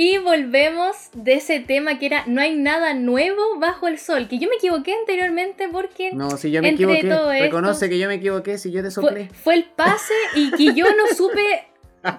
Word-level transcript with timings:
Y 0.00 0.18
volvemos 0.18 1.10
de 1.12 1.34
ese 1.34 1.58
tema 1.58 1.98
que 1.98 2.06
era 2.06 2.22
no 2.28 2.40
hay 2.40 2.54
nada 2.54 2.94
nuevo 2.94 3.58
bajo 3.58 3.88
el 3.88 3.98
sol. 3.98 4.28
Que 4.28 4.38
yo 4.38 4.48
me 4.48 4.54
equivoqué 4.54 4.94
anteriormente 4.94 5.68
porque. 5.72 6.12
No, 6.12 6.30
si 6.36 6.52
yo 6.52 6.62
me 6.62 6.68
equivoqué. 6.68 7.40
Reconoce 7.40 7.88
que 7.88 7.98
yo 7.98 8.06
me 8.06 8.14
equivoqué 8.14 8.58
si 8.58 8.70
yo 8.70 8.80
te 8.80 8.92
soplé. 8.92 9.26
Fue, 9.26 9.34
fue 9.34 9.54
el 9.54 9.64
pase 9.64 10.14
y 10.36 10.52
que 10.52 10.72
yo 10.72 10.86
no 10.94 11.08
supe 11.16 11.66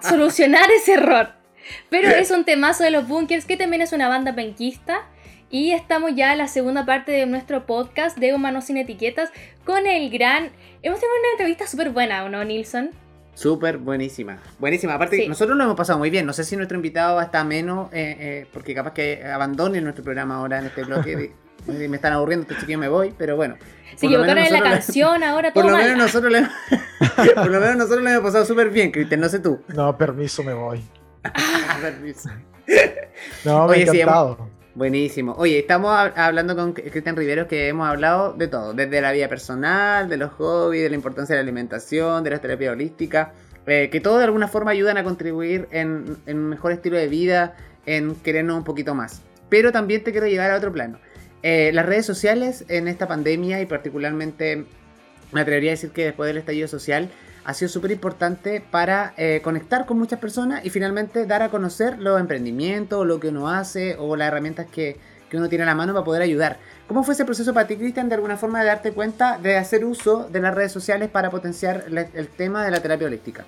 solucionar 0.02 0.70
ese 0.70 0.92
error. 0.92 1.30
Pero 1.88 2.10
es 2.10 2.30
un 2.30 2.44
temazo 2.44 2.84
de 2.84 2.90
los 2.90 3.08
bunkers 3.08 3.46
que 3.46 3.56
también 3.56 3.80
es 3.80 3.94
una 3.94 4.08
banda 4.08 4.34
penquista. 4.34 5.08
Y 5.48 5.70
estamos 5.70 6.14
ya 6.14 6.32
en 6.32 6.38
la 6.38 6.48
segunda 6.48 6.84
parte 6.84 7.12
de 7.12 7.24
nuestro 7.24 7.64
podcast 7.64 8.18
de 8.18 8.34
Humanos 8.34 8.66
sin 8.66 8.76
Etiquetas 8.76 9.30
con 9.64 9.86
el 9.86 10.10
gran. 10.10 10.50
Hemos 10.82 11.00
tenido 11.00 11.18
una 11.18 11.30
entrevista 11.32 11.66
súper 11.66 11.88
buena, 11.88 12.24
¿o 12.24 12.28
no, 12.28 12.44
Nilsson? 12.44 12.90
Súper 13.40 13.78
buenísima. 13.78 14.36
Buenísima. 14.58 14.92
Aparte, 14.92 15.26
nosotros 15.26 15.56
lo 15.56 15.64
hemos 15.64 15.74
pasado 15.74 15.98
muy 15.98 16.10
bien. 16.10 16.26
No 16.26 16.34
sé 16.34 16.44
si 16.44 16.56
nuestro 16.56 16.76
invitado 16.76 17.18
está 17.22 17.42
menos, 17.42 17.88
eh, 17.90 18.14
eh, 18.20 18.46
porque 18.52 18.74
capaz 18.74 18.92
que 18.92 19.24
abandone 19.24 19.80
nuestro 19.80 20.04
programa 20.04 20.36
ahora 20.36 20.58
en 20.58 20.66
este 20.66 20.84
bloque. 20.84 21.32
me 21.66 21.96
están 21.96 22.12
aburriendo, 22.12 22.42
este 22.42 22.60
chiquillo 22.60 22.76
me 22.76 22.88
voy, 22.88 23.14
pero 23.16 23.36
bueno. 23.36 23.56
Se 23.96 24.04
equivocaron 24.04 24.44
en 24.44 24.52
la 24.52 24.62
canción, 24.62 25.24
ahora 25.24 25.52
todo 25.54 25.64
por 25.64 25.72
lo 25.72 25.78
menos 25.78 25.96
nosotros 25.96 26.30
le, 26.30 26.46
Por 27.34 27.50
lo 27.50 27.60
menos 27.60 27.76
nosotros 27.76 28.02
lo 28.02 28.10
hemos 28.10 28.22
pasado 28.24 28.44
súper 28.44 28.68
bien, 28.68 28.90
Cristian, 28.90 29.20
no 29.20 29.28
sé 29.30 29.38
tú. 29.38 29.58
No, 29.68 29.96
permiso, 29.96 30.42
me 30.42 30.52
voy. 30.52 30.84
permiso. 31.80 32.28
No, 33.46 33.68
me 33.68 33.78
he 33.78 33.82
encantado. 33.84 34.50
Buenísimo. 34.74 35.34
Oye, 35.36 35.58
estamos 35.58 35.92
hablando 36.14 36.54
con 36.54 36.72
Cristian 36.72 37.16
Riveros 37.16 37.48
que 37.48 37.66
hemos 37.66 37.88
hablado 37.88 38.34
de 38.34 38.46
todo, 38.46 38.72
desde 38.72 39.00
la 39.00 39.10
vida 39.10 39.28
personal, 39.28 40.08
de 40.08 40.16
los 40.16 40.30
hobbies, 40.34 40.84
de 40.84 40.90
la 40.90 40.94
importancia 40.94 41.34
de 41.34 41.42
la 41.42 41.42
alimentación, 41.42 42.22
de 42.22 42.30
la 42.30 42.38
terapia 42.38 42.70
holística, 42.70 43.32
eh, 43.66 43.88
que 43.90 44.00
todo 44.00 44.18
de 44.18 44.24
alguna 44.24 44.46
forma 44.46 44.70
ayudan 44.70 44.96
a 44.96 45.02
contribuir 45.02 45.66
en, 45.72 46.18
un 46.24 46.48
mejor 46.48 46.70
estilo 46.70 46.96
de 46.96 47.08
vida, 47.08 47.56
en 47.84 48.14
querernos 48.14 48.58
un 48.58 48.64
poquito 48.64 48.94
más. 48.94 49.22
Pero 49.48 49.72
también 49.72 50.04
te 50.04 50.12
quiero 50.12 50.28
llevar 50.28 50.52
a 50.52 50.56
otro 50.56 50.72
plano. 50.72 51.00
Eh, 51.42 51.72
las 51.72 51.84
redes 51.84 52.06
sociales 52.06 52.64
en 52.68 52.86
esta 52.86 53.08
pandemia 53.08 53.60
y 53.60 53.66
particularmente 53.66 54.66
me 55.32 55.40
atrevería 55.40 55.72
a 55.72 55.74
decir 55.74 55.90
que 55.90 56.04
después 56.04 56.28
del 56.28 56.36
estallido 56.36 56.68
social 56.68 57.10
ha 57.44 57.54
sido 57.54 57.68
súper 57.68 57.90
importante 57.90 58.60
para 58.60 59.14
eh, 59.16 59.40
conectar 59.42 59.86
con 59.86 59.98
muchas 59.98 60.18
personas 60.18 60.64
y 60.64 60.70
finalmente 60.70 61.26
dar 61.26 61.42
a 61.42 61.48
conocer 61.48 61.98
los 61.98 62.20
emprendimientos, 62.20 63.06
lo 63.06 63.20
que 63.20 63.28
uno 63.28 63.48
hace 63.48 63.96
o 63.98 64.16
las 64.16 64.28
herramientas 64.28 64.66
que, 64.70 64.98
uno 65.32 65.48
tiene 65.48 65.62
a 65.62 65.66
la 65.66 65.76
mano 65.76 65.92
para 65.92 66.04
poder 66.04 66.22
ayudar. 66.22 66.58
¿Cómo 66.88 67.04
fue 67.04 67.14
ese 67.14 67.24
proceso 67.24 67.54
para 67.54 67.68
ti, 67.68 67.76
Cristian, 67.76 68.08
de 68.08 68.16
alguna 68.16 68.36
forma 68.36 68.58
de 68.58 68.66
darte 68.66 68.90
cuenta 68.90 69.38
de 69.38 69.56
hacer 69.56 69.84
uso 69.84 70.28
de 70.28 70.40
las 70.40 70.52
redes 70.52 70.72
sociales 70.72 71.08
para 71.08 71.30
potenciar 71.30 71.84
el 71.88 72.28
tema 72.28 72.64
de 72.64 72.72
la 72.72 72.80
terapia 72.80 73.06
holística? 73.06 73.46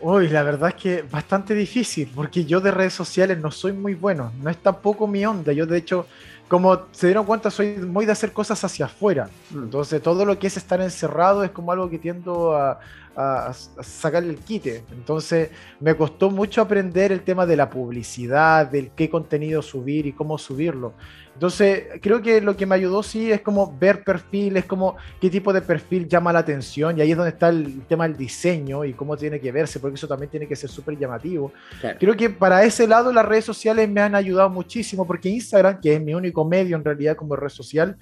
Uy, 0.00 0.28
la 0.28 0.42
verdad 0.42 0.68
es 0.68 0.74
que 0.74 1.02
bastante 1.02 1.54
difícil, 1.54 2.12
porque 2.14 2.44
yo 2.44 2.60
de 2.60 2.70
redes 2.70 2.92
sociales 2.92 3.38
no 3.38 3.50
soy 3.50 3.72
muy 3.72 3.94
bueno, 3.94 4.30
no 4.42 4.50
es 4.50 4.58
tampoco 4.58 5.06
mi 5.06 5.24
onda. 5.24 5.52
Yo 5.52 5.64
de 5.64 5.78
hecho 5.78 6.06
como 6.48 6.82
se 6.92 7.08
dieron 7.08 7.26
cuenta, 7.26 7.50
soy 7.50 7.76
muy 7.76 8.06
de 8.06 8.12
hacer 8.12 8.32
cosas 8.32 8.62
hacia 8.62 8.86
afuera. 8.86 9.28
Mm. 9.50 9.64
Entonces, 9.64 10.02
todo 10.02 10.24
lo 10.24 10.38
que 10.38 10.46
es 10.46 10.56
estar 10.56 10.80
encerrado 10.80 11.42
es 11.42 11.50
como 11.50 11.72
algo 11.72 11.90
que 11.90 11.98
tiendo 11.98 12.56
a, 12.56 12.78
a, 13.16 13.52
sacar 13.52 14.22
el 14.22 14.36
quite. 14.36 14.84
Entonces 14.92 15.50
me 15.80 15.96
costó 15.96 16.30
mucho 16.30 16.60
aprender 16.60 17.12
el 17.12 17.22
tema 17.22 17.46
de 17.46 17.56
la 17.56 17.70
publicidad, 17.70 18.66
del 18.66 18.90
qué 18.90 19.08
contenido 19.08 19.62
subir 19.62 20.06
y 20.06 20.12
cómo 20.12 20.36
subirlo. 20.38 20.94
Entonces 21.32 22.00
creo 22.00 22.22
que 22.22 22.40
lo 22.40 22.56
que 22.56 22.64
me 22.64 22.74
ayudó 22.74 23.02
sí 23.02 23.30
es 23.30 23.42
como 23.42 23.76
ver 23.78 24.02
perfiles, 24.04 24.64
como 24.64 24.96
qué 25.20 25.28
tipo 25.28 25.52
de 25.52 25.60
perfil 25.60 26.08
llama 26.08 26.32
la 26.32 26.38
atención 26.38 26.96
y 26.96 27.02
ahí 27.02 27.10
es 27.10 27.16
donde 27.16 27.32
está 27.32 27.50
el 27.50 27.82
tema 27.86 28.08
del 28.08 28.16
diseño 28.16 28.86
y 28.86 28.94
cómo 28.94 29.16
tiene 29.18 29.38
que 29.38 29.52
verse, 29.52 29.78
porque 29.78 29.96
eso 29.96 30.08
también 30.08 30.30
tiene 30.30 30.46
que 30.46 30.56
ser 30.56 30.70
súper 30.70 30.98
llamativo. 30.98 31.52
Creo 31.98 32.16
que 32.16 32.30
para 32.30 32.64
ese 32.64 32.86
lado 32.86 33.12
las 33.12 33.26
redes 33.26 33.44
sociales 33.44 33.86
me 33.88 34.00
han 34.00 34.14
ayudado 34.14 34.48
muchísimo 34.48 35.06
porque 35.06 35.28
Instagram, 35.28 35.80
que 35.80 35.94
es 35.94 36.00
mi 36.00 36.14
único 36.14 36.42
medio 36.44 36.76
en 36.76 36.84
realidad 36.84 37.16
como 37.16 37.36
red 37.36 37.50
social, 37.50 37.98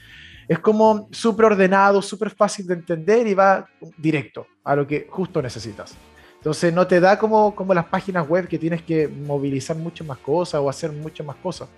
es 0.48 0.59
como 0.59 1.09
súper 1.11 1.47
ordenado, 1.47 2.03
súper 2.03 2.31
fácil 2.31 2.66
de 2.66 2.75
entender 2.75 3.27
y 3.27 3.34
va 3.34 3.66
directo 3.97 4.47
a 4.62 4.77
lo 4.77 4.87
que 4.87 5.06
justo 5.09 5.41
necesitas. 5.41 5.94
Entonces 6.37 6.75
no 6.75 6.87
te 6.87 7.00
da 7.00 7.19
como, 7.19 7.55
como 7.55 7.72
las 7.72 7.87
páginas 7.87 8.28
web 8.28 8.47
que 8.47 8.59
tienes 8.59 8.83
que 8.83 9.09
movilizar 9.09 9.77
muchas 9.77 10.06
más 10.06 10.19
cosas 10.19 10.60
o 10.60 10.69
hacer 10.69 10.93
muchas 10.93 11.27
más 11.27 11.37
cosas. 11.37 11.69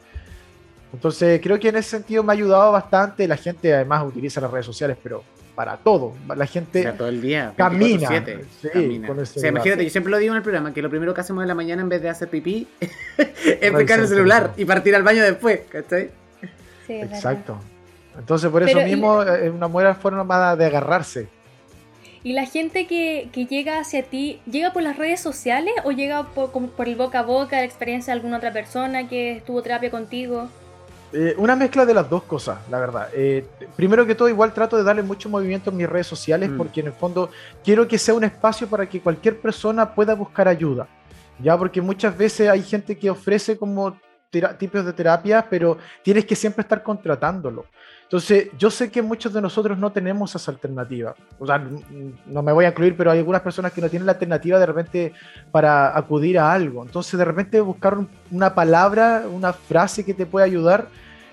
Entonces 0.93 1.41
creo 1.41 1.59
que 1.61 1.69
en 1.69 1.77
ese 1.77 1.91
sentido 1.91 2.23
me 2.25 2.33
ha 2.33 2.35
ayudado 2.35 2.73
bastante. 2.73 3.29
La 3.29 3.37
gente 3.37 3.73
además 3.73 4.05
utiliza 4.05 4.41
las 4.41 4.51
redes 4.51 4.67
sociales, 4.67 4.97
pero 5.01 5.23
para 5.55 5.77
todo. 5.77 6.15
La 6.35 6.47
gente 6.47 6.85
todo 6.93 7.09
el 7.09 7.21
día, 7.21 7.53
camina. 7.57 8.09
Sí, 8.61 8.69
camina. 8.73 9.09
imagínate, 9.49 9.85
yo 9.85 9.91
siempre 9.91 10.11
lo 10.11 10.19
digo 10.19 10.33
en 10.33 10.39
el 10.39 10.43
programa, 10.43 10.75
que 10.75 10.83
lo 10.83 10.91
primero 10.91 11.15
que 11.15 11.21
hacemos 11.21 11.43
en 11.43 11.49
la 11.49 11.55
mañana 11.55 11.83
en 11.83 11.89
vez 11.89 12.03
de 12.03 12.09
hacer 12.09 12.29
pipí 12.29 12.67
es 13.19 13.73
pegar 13.73 14.01
el 14.01 14.09
celular 14.09 14.53
y 14.57 14.65
partir 14.65 14.97
al 14.97 15.05
baño 15.05 15.23
después, 15.23 15.61
¿cachai? 15.71 16.11
Sí, 16.87 16.95
Exacto. 16.95 17.59
Entonces, 18.19 18.51
por 18.51 18.63
eso 18.63 18.81
mismo 18.81 19.23
eh, 19.23 19.47
es 19.47 19.53
una 19.53 19.67
buena 19.67 19.95
forma 19.95 20.57
de 20.57 20.67
agarrarse. 20.67 21.29
¿Y 22.27 22.33
la 22.33 22.45
gente 22.45 22.89
que, 22.89 23.31
llega 23.49 23.79
hacia 23.79 24.03
ti, 24.03 24.41
llega 24.51 24.73
por 24.73 24.83
las 24.83 24.97
redes 24.97 25.21
sociales 25.21 25.73
o 25.85 25.93
llega 25.93 26.25
por, 26.25 26.51
el 26.89 26.97
boca 26.97 27.21
a 27.21 27.23
boca, 27.23 27.59
la 27.59 27.65
experiencia 27.65 28.13
de 28.13 28.19
alguna 28.19 28.39
otra 28.39 28.53
persona 28.53 29.09
que 29.09 29.37
estuvo 29.37 29.63
terapia 29.63 29.93
contigo? 29.93 30.49
Eh, 31.13 31.35
una 31.39 31.55
mezcla 31.55 31.87
de 31.87 31.95
las 31.95 32.11
dos 32.11 32.25
cosas, 32.25 32.59
la 32.69 32.81
verdad. 32.81 33.11
Eh, 33.15 33.45
primero 33.77 34.05
que 34.05 34.17
todo, 34.17 34.29
igual 34.29 34.53
trato 34.53 34.77
de 34.77 34.83
darle 34.83 35.05
mucho 35.05 35.29
movimiento 35.29 35.71
en 35.71 35.77
mis 35.77 35.89
redes 35.89 36.09
sociales 36.09 36.51
mm. 36.51 36.57
porque 36.57 36.81
en 36.81 36.89
el 36.89 36.93
fondo 36.95 37.31
quiero 37.63 37.87
que 37.87 37.97
sea 37.97 38.15
un 38.15 38.25
espacio 38.25 38.67
para 38.67 38.89
que 38.89 39.01
cualquier 39.01 39.39
persona 39.39 39.95
pueda 39.95 40.15
buscar 40.17 40.49
ayuda. 40.49 40.89
Ya, 41.39 41.57
porque 41.57 41.81
muchas 41.81 42.19
veces 42.19 42.49
hay 42.49 42.63
gente 42.65 42.99
que 42.99 43.09
ofrece 43.09 43.57
como 43.57 43.97
tipos 44.59 44.85
de 44.85 44.93
terapia, 44.93 45.47
pero 45.49 45.79
tienes 46.03 46.25
que 46.25 46.35
siempre 46.35 46.63
estar 46.63 46.83
contratándolo. 46.83 47.67
Entonces, 48.07 48.51
yo 48.57 48.71
sé 48.71 48.89
que 48.89 49.03
muchos 49.03 49.33
de 49.33 49.43
nosotros 49.43 49.77
no 49.77 49.91
tenemos 49.91 50.33
esa 50.37 50.53
alternativa. 50.53 51.17
O 51.41 51.47
sea, 51.47 51.59
no 52.27 52.41
me 52.41 52.53
voy 52.53 52.65
a 52.65 52.69
incluir, 52.69 52.97
pero 52.97 53.11
hay 53.11 53.19
algunas 53.19 53.43
personas 53.43 53.73
que 53.73 53.81
no 53.81 53.89
tienen 53.89 54.07
la 54.07 54.13
alternativa 54.13 54.61
de 54.61 54.67
repente 54.67 55.13
para 55.51 55.97
acudir 55.99 56.39
a 56.39 56.53
algo. 56.53 56.85
Entonces, 56.85 57.19
de 57.19 57.25
repente 57.25 57.61
buscar 57.61 57.99
una 58.31 58.55
palabra, 58.55 59.25
una 59.29 59.53
frase 59.53 60.05
que 60.05 60.15
te 60.15 60.25
pueda 60.25 60.47
ayudar, 60.47 60.87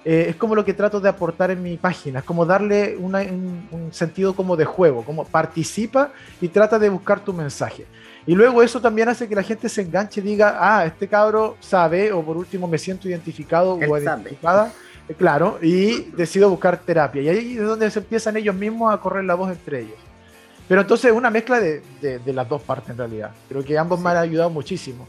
eh, 0.04 0.26
es 0.30 0.36
como 0.36 0.56
lo 0.56 0.66
que 0.66 0.74
trato 0.74 1.00
de 1.00 1.10
aportar 1.10 1.52
en 1.52 1.62
mi 1.62 1.78
página. 1.78 2.20
Es 2.20 2.26
como 2.26 2.44
darle 2.44 2.98
un, 2.98 3.68
un 3.70 3.94
sentido 3.94 4.36
como 4.36 4.58
de 4.58 4.66
juego, 4.66 5.04
como 5.06 5.26
participa 5.26 6.10
y 6.42 6.48
trata 6.48 6.80
de 6.80 6.90
buscar 6.90 7.20
tu 7.20 7.34
mensaje. 7.34 7.86
Y 8.26 8.34
luego 8.34 8.64
eso 8.64 8.82
también 8.82 9.10
hace 9.10 9.30
que 9.30 9.36
la 9.36 9.44
gente 9.44 9.70
se 9.70 9.84
enganche 9.84 10.22
y 10.22 10.24
diga, 10.24 10.58
ah, 10.60 10.86
este 10.86 11.08
cabro 11.08 11.56
sabe, 11.60 12.12
o 12.12 12.24
por 12.24 12.36
último 12.36 12.68
me 12.68 12.80
siento 12.80 13.08
identificado 13.08 13.76
o 13.76 13.98
identificada 13.98 14.72
claro, 15.18 15.60
y 15.62 16.12
decido 16.12 16.50
buscar 16.50 16.78
terapia. 16.78 17.22
Y 17.22 17.30
ahí 17.30 17.58
es 17.58 17.64
donde 17.64 17.90
se 17.92 18.00
empiezan 18.00 18.38
ellos 18.38 18.56
mismos 18.56 18.94
a 18.94 18.98
correr 19.00 19.24
la 19.26 19.36
voz 19.36 19.52
entre 19.52 19.82
ellos. 19.82 19.98
Pero 20.68 20.82
entonces 20.82 21.12
es 21.12 21.18
una 21.18 21.30
mezcla 21.30 21.60
de, 21.60 21.82
de, 22.02 22.34
las 22.34 22.48
dos 22.48 22.62
partes 22.62 22.90
en 22.92 22.98
realidad. 22.98 23.32
Creo 23.50 23.64
que 23.64 23.78
ambos 23.78 24.00
me 24.00 24.10
han 24.10 24.18
ayudado 24.18 24.50
muchísimo. 24.50 25.08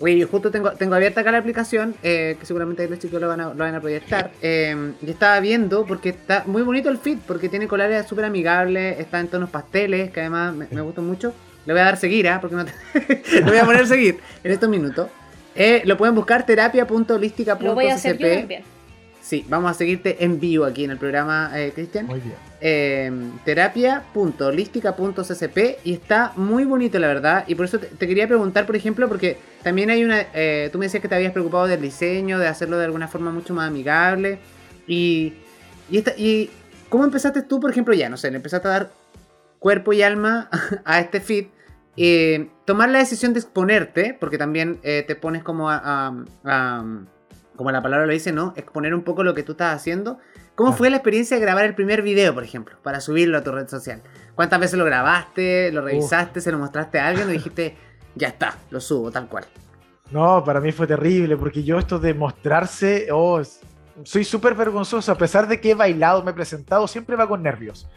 Oye, 0.00 0.24
justo 0.24 0.50
tengo, 0.50 0.72
tengo 0.72 0.94
abierta 0.94 1.22
acá 1.22 1.32
la 1.32 1.38
aplicación, 1.38 1.94
eh, 2.02 2.36
que 2.38 2.46
seguramente 2.46 2.88
los 2.88 2.98
chicos 2.98 3.20
lo 3.20 3.26
van 3.26 3.40
a, 3.40 3.48
lo 3.48 3.56
van 3.56 3.74
a 3.74 3.80
proyectar. 3.80 4.30
Eh, 4.42 4.92
y 5.02 5.10
estaba 5.10 5.40
viendo, 5.40 5.86
porque 5.86 6.10
está 6.10 6.44
muy 6.46 6.62
bonito 6.62 6.88
el 6.88 6.98
feed, 6.98 7.18
porque 7.26 7.48
tiene 7.48 7.66
colores 7.66 8.06
súper 8.06 8.24
amigables, 8.24 8.98
está 9.00 9.18
en 9.18 9.28
tonos 9.28 9.50
pasteles, 9.50 10.10
que 10.10 10.20
además 10.20 10.54
me, 10.54 10.68
me 10.70 10.80
gustan 10.80 11.06
mucho. 11.06 11.32
Le 11.66 11.72
voy 11.72 11.80
a 11.80 11.86
dar 11.86 11.96
seguir, 11.96 12.28
¿ah? 12.28 12.40
Porque 12.40 12.56
no 12.56 12.64
te... 12.64 12.72
voy 13.42 13.58
a 13.58 13.64
poner 13.64 13.86
seguir 13.86 14.18
en 14.42 14.52
estos 14.52 14.68
minutos. 14.68 15.08
lo 15.84 15.96
pueden 15.96 16.14
buscar 16.14 16.46
terapia.holística.cp. 16.46 17.62
Lo 17.64 17.74
voy 17.74 17.88
a 17.88 17.94
hacer 17.94 18.18
yo 18.18 18.28
también. 18.28 18.77
Sí, 19.20 19.44
vamos 19.48 19.70
a 19.70 19.74
seguirte 19.74 20.24
en 20.24 20.40
vivo 20.40 20.64
aquí 20.64 20.84
en 20.84 20.90
el 20.90 20.96
programa, 20.96 21.50
eh, 21.54 21.70
Cristian. 21.74 22.06
Muy 22.06 22.20
bien. 22.20 22.36
Eh, 22.60 23.12
terapia.holística.ccp 23.44 25.58
y 25.84 25.92
está 25.92 26.32
muy 26.36 26.64
bonito, 26.64 26.98
la 26.98 27.08
verdad. 27.08 27.44
Y 27.46 27.54
por 27.54 27.66
eso 27.66 27.78
te, 27.78 28.08
quería 28.08 28.26
preguntar, 28.26 28.64
por 28.64 28.74
ejemplo, 28.74 29.06
porque 29.08 29.36
también 29.62 29.90
hay 29.90 30.02
una. 30.02 30.24
Eh, 30.32 30.70
tú 30.72 30.78
me 30.78 30.86
decías 30.86 31.02
que 31.02 31.08
te 31.08 31.14
habías 31.14 31.32
preocupado 31.32 31.66
del 31.66 31.82
diseño, 31.82 32.38
de 32.38 32.48
hacerlo 32.48 32.78
de 32.78 32.86
alguna 32.86 33.06
forma 33.06 33.30
mucho 33.30 33.52
más 33.52 33.68
amigable. 33.68 34.38
Y. 34.86 35.34
Y, 35.90 35.98
y 36.16 36.48
¿cómo 36.88 37.04
empezaste 37.04 37.42
tú, 37.42 37.60
por 37.60 37.70
ejemplo, 37.70 37.92
ya? 37.94 38.08
No 38.08 38.16
sé, 38.16 38.30
le 38.30 38.36
empezaste 38.36 38.66
a 38.68 38.70
dar 38.70 38.90
cuerpo 39.58 39.92
y 39.92 40.00
alma 40.02 40.48
a 40.86 41.00
este 41.00 41.20
feed. 41.20 41.48
tomar 42.64 42.88
la 42.88 43.00
decisión 43.00 43.34
de 43.34 43.40
exponerte, 43.40 44.16
porque 44.18 44.38
también 44.38 44.80
te 44.80 45.14
pones 45.16 45.42
como 45.42 45.68
a 45.68 46.14
como 47.58 47.72
la 47.72 47.82
palabra 47.82 48.06
lo 48.06 48.12
dice, 48.12 48.30
¿no? 48.30 48.54
Exponer 48.56 48.94
un 48.94 49.02
poco 49.02 49.24
lo 49.24 49.34
que 49.34 49.42
tú 49.42 49.52
estás 49.52 49.74
haciendo. 49.74 50.18
¿Cómo 50.54 50.72
fue 50.72 50.90
la 50.90 50.96
experiencia 50.96 51.36
de 51.36 51.42
grabar 51.42 51.64
el 51.64 51.74
primer 51.74 52.02
video, 52.02 52.32
por 52.32 52.44
ejemplo, 52.44 52.76
para 52.84 53.00
subirlo 53.00 53.36
a 53.36 53.42
tu 53.42 53.50
red 53.50 53.66
social? 53.66 54.00
¿Cuántas 54.36 54.60
veces 54.60 54.78
lo 54.78 54.84
grabaste, 54.84 55.72
lo 55.72 55.82
revisaste, 55.82 56.40
se 56.40 56.52
lo 56.52 56.58
mostraste 56.58 57.00
a 57.00 57.08
alguien 57.08 57.26
o 57.26 57.32
dijiste, 57.32 57.76
ya 58.14 58.28
está, 58.28 58.56
lo 58.70 58.80
subo, 58.80 59.10
tal 59.10 59.28
cual? 59.28 59.44
No, 60.12 60.44
para 60.44 60.60
mí 60.60 60.70
fue 60.70 60.86
terrible, 60.86 61.36
porque 61.36 61.64
yo 61.64 61.80
esto 61.80 61.98
de 61.98 62.14
mostrarse, 62.14 63.08
oh, 63.12 63.42
soy 64.04 64.22
súper 64.22 64.54
vergonzoso, 64.54 65.10
a 65.10 65.18
pesar 65.18 65.48
de 65.48 65.60
que 65.60 65.72
he 65.72 65.74
bailado, 65.74 66.22
me 66.22 66.30
he 66.30 66.34
presentado, 66.34 66.86
siempre 66.86 67.16
va 67.16 67.26
con 67.26 67.42
nervios. 67.42 67.88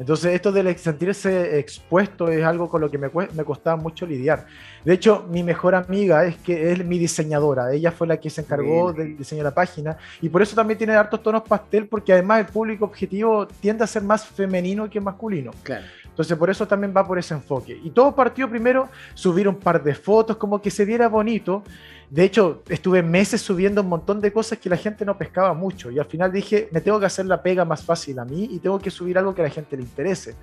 Entonces, 0.00 0.32
esto 0.32 0.50
de 0.50 0.78
sentirse 0.78 1.58
expuesto 1.58 2.28
es 2.28 2.42
algo 2.42 2.70
con 2.70 2.80
lo 2.80 2.90
que 2.90 2.96
me, 2.96 3.10
me 3.34 3.44
costaba 3.44 3.76
mucho 3.76 4.06
lidiar. 4.06 4.46
De 4.82 4.94
hecho, 4.94 5.26
mi 5.30 5.42
mejor 5.42 5.74
amiga 5.74 6.24
es 6.24 6.36
que 6.38 6.72
es 6.72 6.82
mi 6.86 6.98
diseñadora. 6.98 7.70
Ella 7.70 7.92
fue 7.92 8.06
la 8.06 8.16
que 8.16 8.30
se 8.30 8.40
encargó 8.40 8.94
del 8.94 9.18
diseño 9.18 9.40
de 9.40 9.50
la 9.50 9.54
página. 9.54 9.98
Y 10.22 10.30
por 10.30 10.40
eso 10.40 10.56
también 10.56 10.78
tiene 10.78 10.94
hartos 10.94 11.22
tonos 11.22 11.42
pastel, 11.42 11.86
porque 11.86 12.14
además 12.14 12.40
el 12.40 12.46
público 12.46 12.86
objetivo 12.86 13.46
tiende 13.46 13.84
a 13.84 13.86
ser 13.86 14.02
más 14.02 14.24
femenino 14.24 14.88
que 14.88 15.02
masculino. 15.02 15.50
Claro. 15.62 15.84
Entonces, 16.06 16.34
por 16.38 16.48
eso 16.48 16.66
también 16.66 16.94
va 16.96 17.06
por 17.06 17.18
ese 17.18 17.34
enfoque. 17.34 17.78
Y 17.84 17.90
todo 17.90 18.14
partió 18.14 18.48
primero, 18.48 18.88
subir 19.12 19.46
un 19.46 19.56
par 19.56 19.82
de 19.82 19.94
fotos, 19.94 20.38
como 20.38 20.62
que 20.62 20.70
se 20.70 20.86
viera 20.86 21.08
bonito. 21.08 21.62
De 22.10 22.24
hecho, 22.24 22.64
estuve 22.68 23.04
meses 23.04 23.40
subiendo 23.40 23.82
un 23.82 23.88
montón 23.88 24.20
de 24.20 24.32
cosas 24.32 24.58
que 24.58 24.68
la 24.68 24.76
gente 24.76 25.04
no 25.04 25.16
pescaba 25.16 25.54
mucho. 25.54 25.92
Y 25.92 25.98
al 26.00 26.06
final 26.06 26.32
dije, 26.32 26.68
me 26.72 26.80
tengo 26.80 26.98
que 26.98 27.06
hacer 27.06 27.24
la 27.26 27.40
pega 27.40 27.64
más 27.64 27.84
fácil 27.84 28.18
a 28.18 28.24
mí 28.24 28.48
y 28.50 28.58
tengo 28.58 28.80
que 28.80 28.90
subir 28.90 29.16
algo 29.16 29.32
que 29.32 29.42
a 29.42 29.44
la 29.44 29.50
gente 29.50 29.76
le 29.76 29.82
interese. 29.84 30.34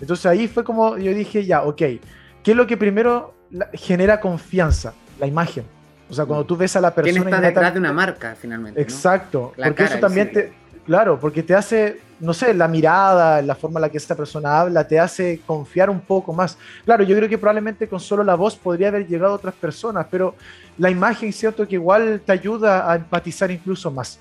Entonces 0.00 0.24
ahí 0.26 0.46
fue 0.46 0.62
como 0.62 0.96
yo 0.96 1.12
dije, 1.12 1.44
ya, 1.44 1.64
ok, 1.64 1.76
¿qué 1.76 2.00
es 2.44 2.56
lo 2.56 2.64
que 2.64 2.76
primero 2.76 3.34
genera 3.72 4.20
confianza? 4.20 4.94
La 5.18 5.26
imagen. 5.26 5.64
O 6.08 6.14
sea, 6.14 6.24
cuando 6.26 6.46
tú 6.46 6.56
ves 6.56 6.76
a 6.76 6.80
la 6.80 6.94
persona... 6.94 7.24
¿Quién 7.24 7.34
está 7.34 7.40
detrás 7.40 7.72
de 7.74 7.80
una 7.80 7.92
marca, 7.92 8.36
finalmente? 8.40 8.80
Exacto. 8.80 9.52
porque 9.56 9.82
eso 9.84 9.98
también 9.98 10.32
te... 10.32 10.52
Claro, 10.86 11.18
porque 11.18 11.42
te 11.42 11.52
hace, 11.52 12.00
no 12.20 12.32
sé, 12.32 12.54
la 12.54 12.68
mirada, 12.68 13.42
la 13.42 13.54
forma 13.54 13.78
en 13.78 13.82
la 13.82 13.88
que 13.88 13.98
esta 13.98 14.14
persona 14.14 14.60
habla, 14.60 14.86
te 14.86 14.98
hace 14.98 15.40
confiar 15.46 15.90
un 15.90 16.00
poco 16.00 16.32
más. 16.32 16.56
Claro, 16.84 17.04
yo 17.04 17.16
creo 17.16 17.28
que 17.28 17.38
probablemente 17.38 17.88
con 17.88 18.00
solo 18.00 18.24
la 18.24 18.34
voz 18.34 18.56
podría 18.56 18.88
haber 18.88 19.06
llegado 19.06 19.32
a 19.32 19.36
otras 19.36 19.54
personas, 19.54 20.06
pero 20.10 20.34
la 20.78 20.90
imagen, 20.90 21.32
cierto, 21.32 21.66
que 21.66 21.74
igual 21.74 22.20
te 22.24 22.32
ayuda 22.32 22.90
a 22.90 22.96
empatizar 22.96 23.50
incluso 23.50 23.90
más. 23.90 24.18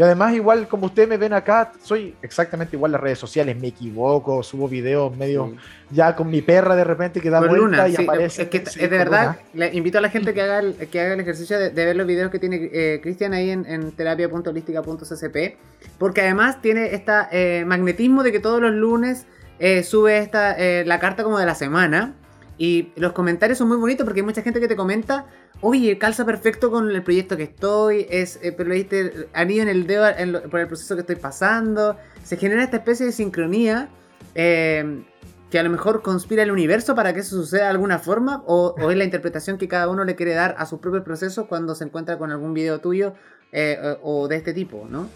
Y 0.00 0.02
además, 0.02 0.32
igual 0.32 0.66
como 0.66 0.86
ustedes 0.86 1.06
me 1.10 1.18
ven 1.18 1.34
acá, 1.34 1.72
soy 1.82 2.14
exactamente 2.22 2.74
igual 2.74 2.88
en 2.88 2.92
las 2.92 3.00
redes 3.02 3.18
sociales, 3.18 3.60
me 3.60 3.68
equivoco, 3.68 4.42
subo 4.42 4.66
videos 4.66 5.14
medio 5.14 5.52
ya 5.90 6.16
con 6.16 6.30
mi 6.30 6.40
perra 6.40 6.74
de 6.74 6.84
repente 6.84 7.20
que 7.20 7.28
da 7.28 7.46
vuelta 7.46 7.86
y 7.86 7.96
aparece. 7.96 8.44
Es 8.44 8.48
que 8.48 8.60
de 8.60 8.88
verdad, 8.88 9.36
le 9.52 9.70
invito 9.74 9.98
a 9.98 10.00
la 10.00 10.08
gente 10.08 10.32
que 10.32 10.40
haga 10.40 10.60
el, 10.60 10.74
que 10.88 11.02
haga 11.02 11.12
el 11.12 11.20
ejercicio 11.20 11.58
de, 11.58 11.68
ver 11.68 11.96
los 11.96 12.06
videos 12.06 12.30
que 12.30 12.38
tiene 12.38 12.70
eh, 12.72 13.00
Cristian 13.02 13.34
ahí 13.34 13.50
en, 13.50 13.66
en 13.66 13.92
terapia.holística.ccp, 13.92 15.58
porque 15.98 16.22
además 16.22 16.62
tiene 16.62 16.94
este 16.94 17.66
magnetismo 17.66 18.22
de 18.22 18.32
que 18.32 18.40
todos 18.40 18.62
los 18.62 18.72
lunes 18.72 19.26
eh, 19.58 19.82
sube 19.82 20.16
esta 20.16 20.56
la 20.82 20.98
carta 20.98 21.24
como 21.24 21.38
de 21.38 21.44
la 21.44 21.54
semana. 21.54 22.14
Y 22.60 22.92
los 22.96 23.12
comentarios 23.12 23.56
son 23.56 23.68
muy 23.68 23.78
bonitos 23.78 24.04
porque 24.04 24.20
hay 24.20 24.26
mucha 24.26 24.42
gente 24.42 24.60
que 24.60 24.68
te 24.68 24.76
comenta 24.76 25.26
oye, 25.60 25.98
calza 25.98 26.24
perfecto 26.24 26.70
con 26.70 26.90
el 26.90 27.02
proyecto 27.02 27.36
que 27.36 27.44
estoy, 27.44 28.06
es, 28.10 28.38
eh, 28.42 28.52
pero 28.52 28.70
viste, 28.70 29.28
anillo 29.32 29.62
en 29.62 29.68
el 29.68 29.86
dedo 29.86 30.06
por 30.50 30.60
el 30.60 30.66
proceso 30.66 30.94
que 30.94 31.02
estoy 31.02 31.16
pasando. 31.16 31.96
Se 32.22 32.36
genera 32.36 32.62
esta 32.62 32.78
especie 32.78 33.06
de 33.06 33.12
sincronía 33.12 33.88
eh, 34.34 35.02
que 35.50 35.58
a 35.58 35.62
lo 35.62 35.70
mejor 35.70 36.02
conspira 36.02 36.42
el 36.42 36.50
universo 36.50 36.94
para 36.94 37.12
que 37.12 37.20
eso 37.20 37.36
suceda 37.36 37.64
de 37.64 37.70
alguna 37.70 37.98
forma, 37.98 38.42
o, 38.46 38.74
es 38.90 38.96
la 38.96 39.04
interpretación 39.04 39.58
que 39.58 39.68
cada 39.68 39.88
uno 39.88 40.04
le 40.04 40.14
quiere 40.14 40.34
dar 40.34 40.54
a 40.58 40.66
su 40.66 40.80
propio 40.80 41.02
proceso 41.02 41.46
cuando 41.46 41.74
se 41.74 41.84
encuentra 41.84 42.18
con 42.18 42.30
algún 42.30 42.54
video 42.54 42.80
tuyo 42.80 43.14
eh, 43.52 43.96
o 44.02 44.28
de 44.28 44.36
este 44.36 44.52
tipo, 44.52 44.86
¿no? 44.88 45.08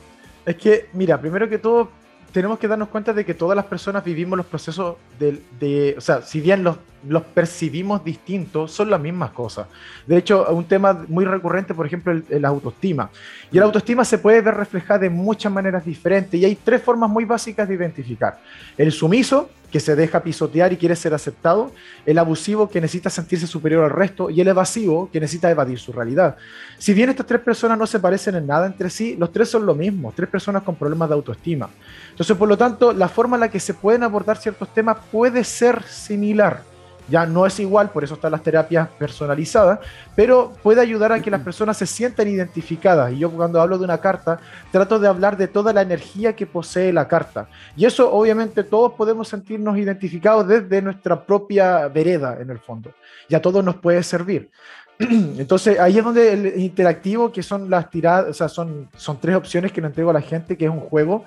Es 0.44 0.56
que, 0.56 0.88
mira, 0.92 1.20
primero 1.20 1.48
que 1.48 1.58
todo, 1.58 1.88
tenemos 2.32 2.58
que 2.58 2.68
darnos 2.68 2.88
cuenta 2.88 3.12
de 3.12 3.24
que 3.24 3.32
todas 3.32 3.56
las 3.56 3.66
personas 3.66 4.04
vivimos 4.04 4.36
los 4.36 4.46
procesos 4.46 4.96
de, 5.18 5.40
de 5.58 5.94
o 5.96 6.00
sea, 6.00 6.20
si 6.20 6.40
bien 6.40 6.64
los 6.64 6.76
los 7.08 7.22
percibimos 7.22 8.04
distintos, 8.04 8.72
son 8.72 8.90
las 8.90 9.00
mismas 9.00 9.30
cosas. 9.30 9.66
De 10.06 10.16
hecho, 10.16 10.46
un 10.50 10.64
tema 10.64 11.04
muy 11.08 11.24
recurrente, 11.24 11.74
por 11.74 11.86
ejemplo, 11.86 12.12
el, 12.12 12.24
la 12.42 12.48
autoestima. 12.48 13.10
Y 13.50 13.58
la 13.58 13.64
autoestima 13.64 14.04
se 14.04 14.18
puede 14.18 14.40
ver 14.40 14.54
reflejada 14.54 15.00
de 15.00 15.10
muchas 15.10 15.52
maneras 15.52 15.84
diferentes 15.84 16.38
y 16.40 16.44
hay 16.44 16.56
tres 16.56 16.82
formas 16.82 17.10
muy 17.10 17.24
básicas 17.24 17.68
de 17.68 17.74
identificar. 17.74 18.38
El 18.76 18.92
sumiso, 18.92 19.50
que 19.74 19.80
se 19.80 19.96
deja 19.96 20.22
pisotear 20.22 20.72
y 20.72 20.76
quiere 20.76 20.94
ser 20.94 21.14
aceptado, 21.14 21.72
el 22.06 22.18
abusivo, 22.18 22.70
que 22.70 22.80
necesita 22.80 23.10
sentirse 23.10 23.48
superior 23.48 23.82
al 23.82 23.90
resto, 23.90 24.30
y 24.30 24.40
el 24.40 24.46
evasivo, 24.46 25.10
que 25.10 25.18
necesita 25.18 25.50
evadir 25.50 25.80
su 25.80 25.92
realidad. 25.92 26.36
Si 26.78 26.94
bien 26.94 27.10
estas 27.10 27.26
tres 27.26 27.40
personas 27.40 27.76
no 27.76 27.84
se 27.84 27.98
parecen 27.98 28.36
en 28.36 28.46
nada 28.46 28.66
entre 28.66 28.88
sí, 28.88 29.16
los 29.18 29.32
tres 29.32 29.48
son 29.48 29.66
lo 29.66 29.74
mismo, 29.74 30.12
tres 30.14 30.28
personas 30.28 30.62
con 30.62 30.76
problemas 30.76 31.08
de 31.08 31.16
autoestima. 31.16 31.70
Entonces, 32.10 32.36
por 32.36 32.48
lo 32.48 32.56
tanto, 32.56 32.92
la 32.92 33.08
forma 33.08 33.36
en 33.36 33.40
la 33.40 33.50
que 33.50 33.58
se 33.58 33.74
pueden 33.74 34.04
abordar 34.04 34.36
ciertos 34.36 34.72
temas 34.72 34.96
puede 35.10 35.42
ser 35.42 35.82
similar 35.82 36.73
ya 37.08 37.26
no 37.26 37.44
es 37.46 37.60
igual, 37.60 37.90
por 37.90 38.02
eso 38.02 38.14
están 38.14 38.32
las 38.32 38.42
terapias 38.42 38.88
personalizadas, 38.98 39.80
pero 40.14 40.52
puede 40.62 40.80
ayudar 40.80 41.12
a 41.12 41.20
que 41.20 41.30
las 41.30 41.40
personas 41.42 41.76
se 41.76 41.86
sientan 41.86 42.28
identificadas. 42.28 43.12
Y 43.12 43.18
yo 43.18 43.30
cuando 43.30 43.60
hablo 43.60 43.78
de 43.78 43.84
una 43.84 43.98
carta, 43.98 44.40
trato 44.70 44.98
de 44.98 45.08
hablar 45.08 45.36
de 45.36 45.48
toda 45.48 45.72
la 45.72 45.82
energía 45.82 46.34
que 46.34 46.46
posee 46.46 46.92
la 46.92 47.06
carta. 47.06 47.48
Y 47.76 47.84
eso 47.84 48.12
obviamente 48.12 48.64
todos 48.64 48.92
podemos 48.94 49.28
sentirnos 49.28 49.76
identificados 49.76 50.46
desde 50.46 50.80
nuestra 50.80 51.24
propia 51.24 51.88
vereda, 51.88 52.38
en 52.40 52.50
el 52.50 52.58
fondo. 52.58 52.90
Y 53.28 53.34
a 53.34 53.42
todos 53.42 53.62
nos 53.64 53.76
puede 53.76 54.02
servir. 54.02 54.50
Entonces 54.98 55.78
ahí 55.78 55.98
es 55.98 56.04
donde 56.04 56.32
el 56.32 56.60
interactivo, 56.60 57.30
que 57.30 57.42
son 57.42 57.68
las 57.68 57.90
tiradas, 57.90 58.30
o 58.30 58.34
sea, 58.34 58.48
son, 58.48 58.88
son 58.96 59.20
tres 59.20 59.36
opciones 59.36 59.72
que 59.72 59.80
le 59.80 59.88
entrego 59.88 60.10
a 60.10 60.14
la 60.14 60.20
gente, 60.20 60.56
que 60.56 60.64
es 60.64 60.70
un 60.70 60.80
juego, 60.80 61.24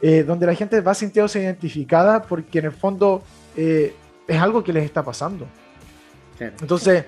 eh, 0.00 0.22
donde 0.22 0.46
la 0.46 0.54
gente 0.54 0.80
va 0.80 0.94
sintiéndose 0.94 1.42
identificada 1.42 2.22
porque 2.22 2.60
en 2.60 2.64
el 2.66 2.72
fondo... 2.72 3.22
Eh, 3.56 3.94
es 4.28 4.40
algo 4.40 4.62
que 4.62 4.72
les 4.72 4.84
está 4.84 5.02
pasando. 5.02 5.46
Entonces, 6.38 7.04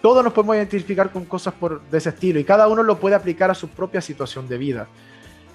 todos 0.00 0.24
nos 0.24 0.32
podemos 0.32 0.56
identificar 0.56 1.10
con 1.10 1.26
cosas 1.26 1.52
por, 1.52 1.82
de 1.82 1.98
ese 1.98 2.10
estilo 2.10 2.38
y 2.38 2.44
cada 2.44 2.66
uno 2.68 2.82
lo 2.82 2.98
puede 2.98 3.14
aplicar 3.14 3.50
a 3.50 3.54
su 3.54 3.68
propia 3.68 4.00
situación 4.00 4.48
de 4.48 4.56
vida. 4.56 4.86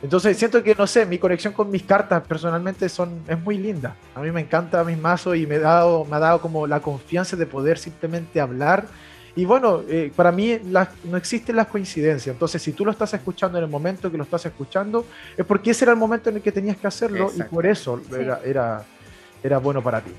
Entonces, 0.04 0.38
siento 0.38 0.62
que, 0.64 0.76
no 0.76 0.86
sé, 0.86 1.06
mi 1.06 1.18
conexión 1.18 1.54
con 1.54 1.72
mis 1.72 1.84
cartas 1.84 2.24
personalmente 2.26 2.88
son, 2.88 3.22
es 3.28 3.40
muy 3.40 3.58
linda. 3.58 3.96
A 4.14 4.22
mí 4.22 4.32
me 4.32 4.42
encanta 4.42 4.84
mis 4.84 4.98
mazos 4.98 5.36
y 5.36 5.48
me, 5.48 5.56
ha 5.56 5.60
dado, 5.60 6.06
me 6.06 6.16
ha 6.18 6.20
dado 6.20 6.40
como 6.40 6.68
la 6.68 6.80
confianza 6.80 7.36
de 7.36 7.46
poder 7.46 7.78
simplemente 7.78 8.40
hablar. 8.40 8.86
Y 9.36 9.46
bueno, 9.46 9.82
eh, 9.90 10.12
para 10.16 10.32
mí 10.32 10.58
no 11.04 11.18
existen 11.18 11.56
las 11.56 11.68
coincidencias. 11.68 12.34
Entonces, 12.34 12.62
si 12.62 12.72
tú 12.74 12.86
lo 12.86 12.92
estás 12.92 13.14
escuchando 13.14 13.58
en 13.58 13.64
el 13.66 13.70
momento 13.70 14.10
que 14.12 14.18
lo 14.18 14.24
estás 14.24 14.46
escuchando, 14.46 15.06
es 15.36 15.46
porque 15.46 15.72
ese 15.72 15.86
era 15.86 15.94
el 15.94 16.00
momento 16.00 16.30
en 16.30 16.38
el 16.38 16.42
que 16.42 16.52
tenías 16.52 16.78
que 16.78 16.88
hacerlo 16.88 17.32
y 17.36 17.42
por 17.44 17.66
eso 17.66 18.02
era, 18.12 18.40
era, 18.46 18.86
era 19.44 19.58
bueno 19.58 19.82
para 19.82 20.02
ti 20.02 20.12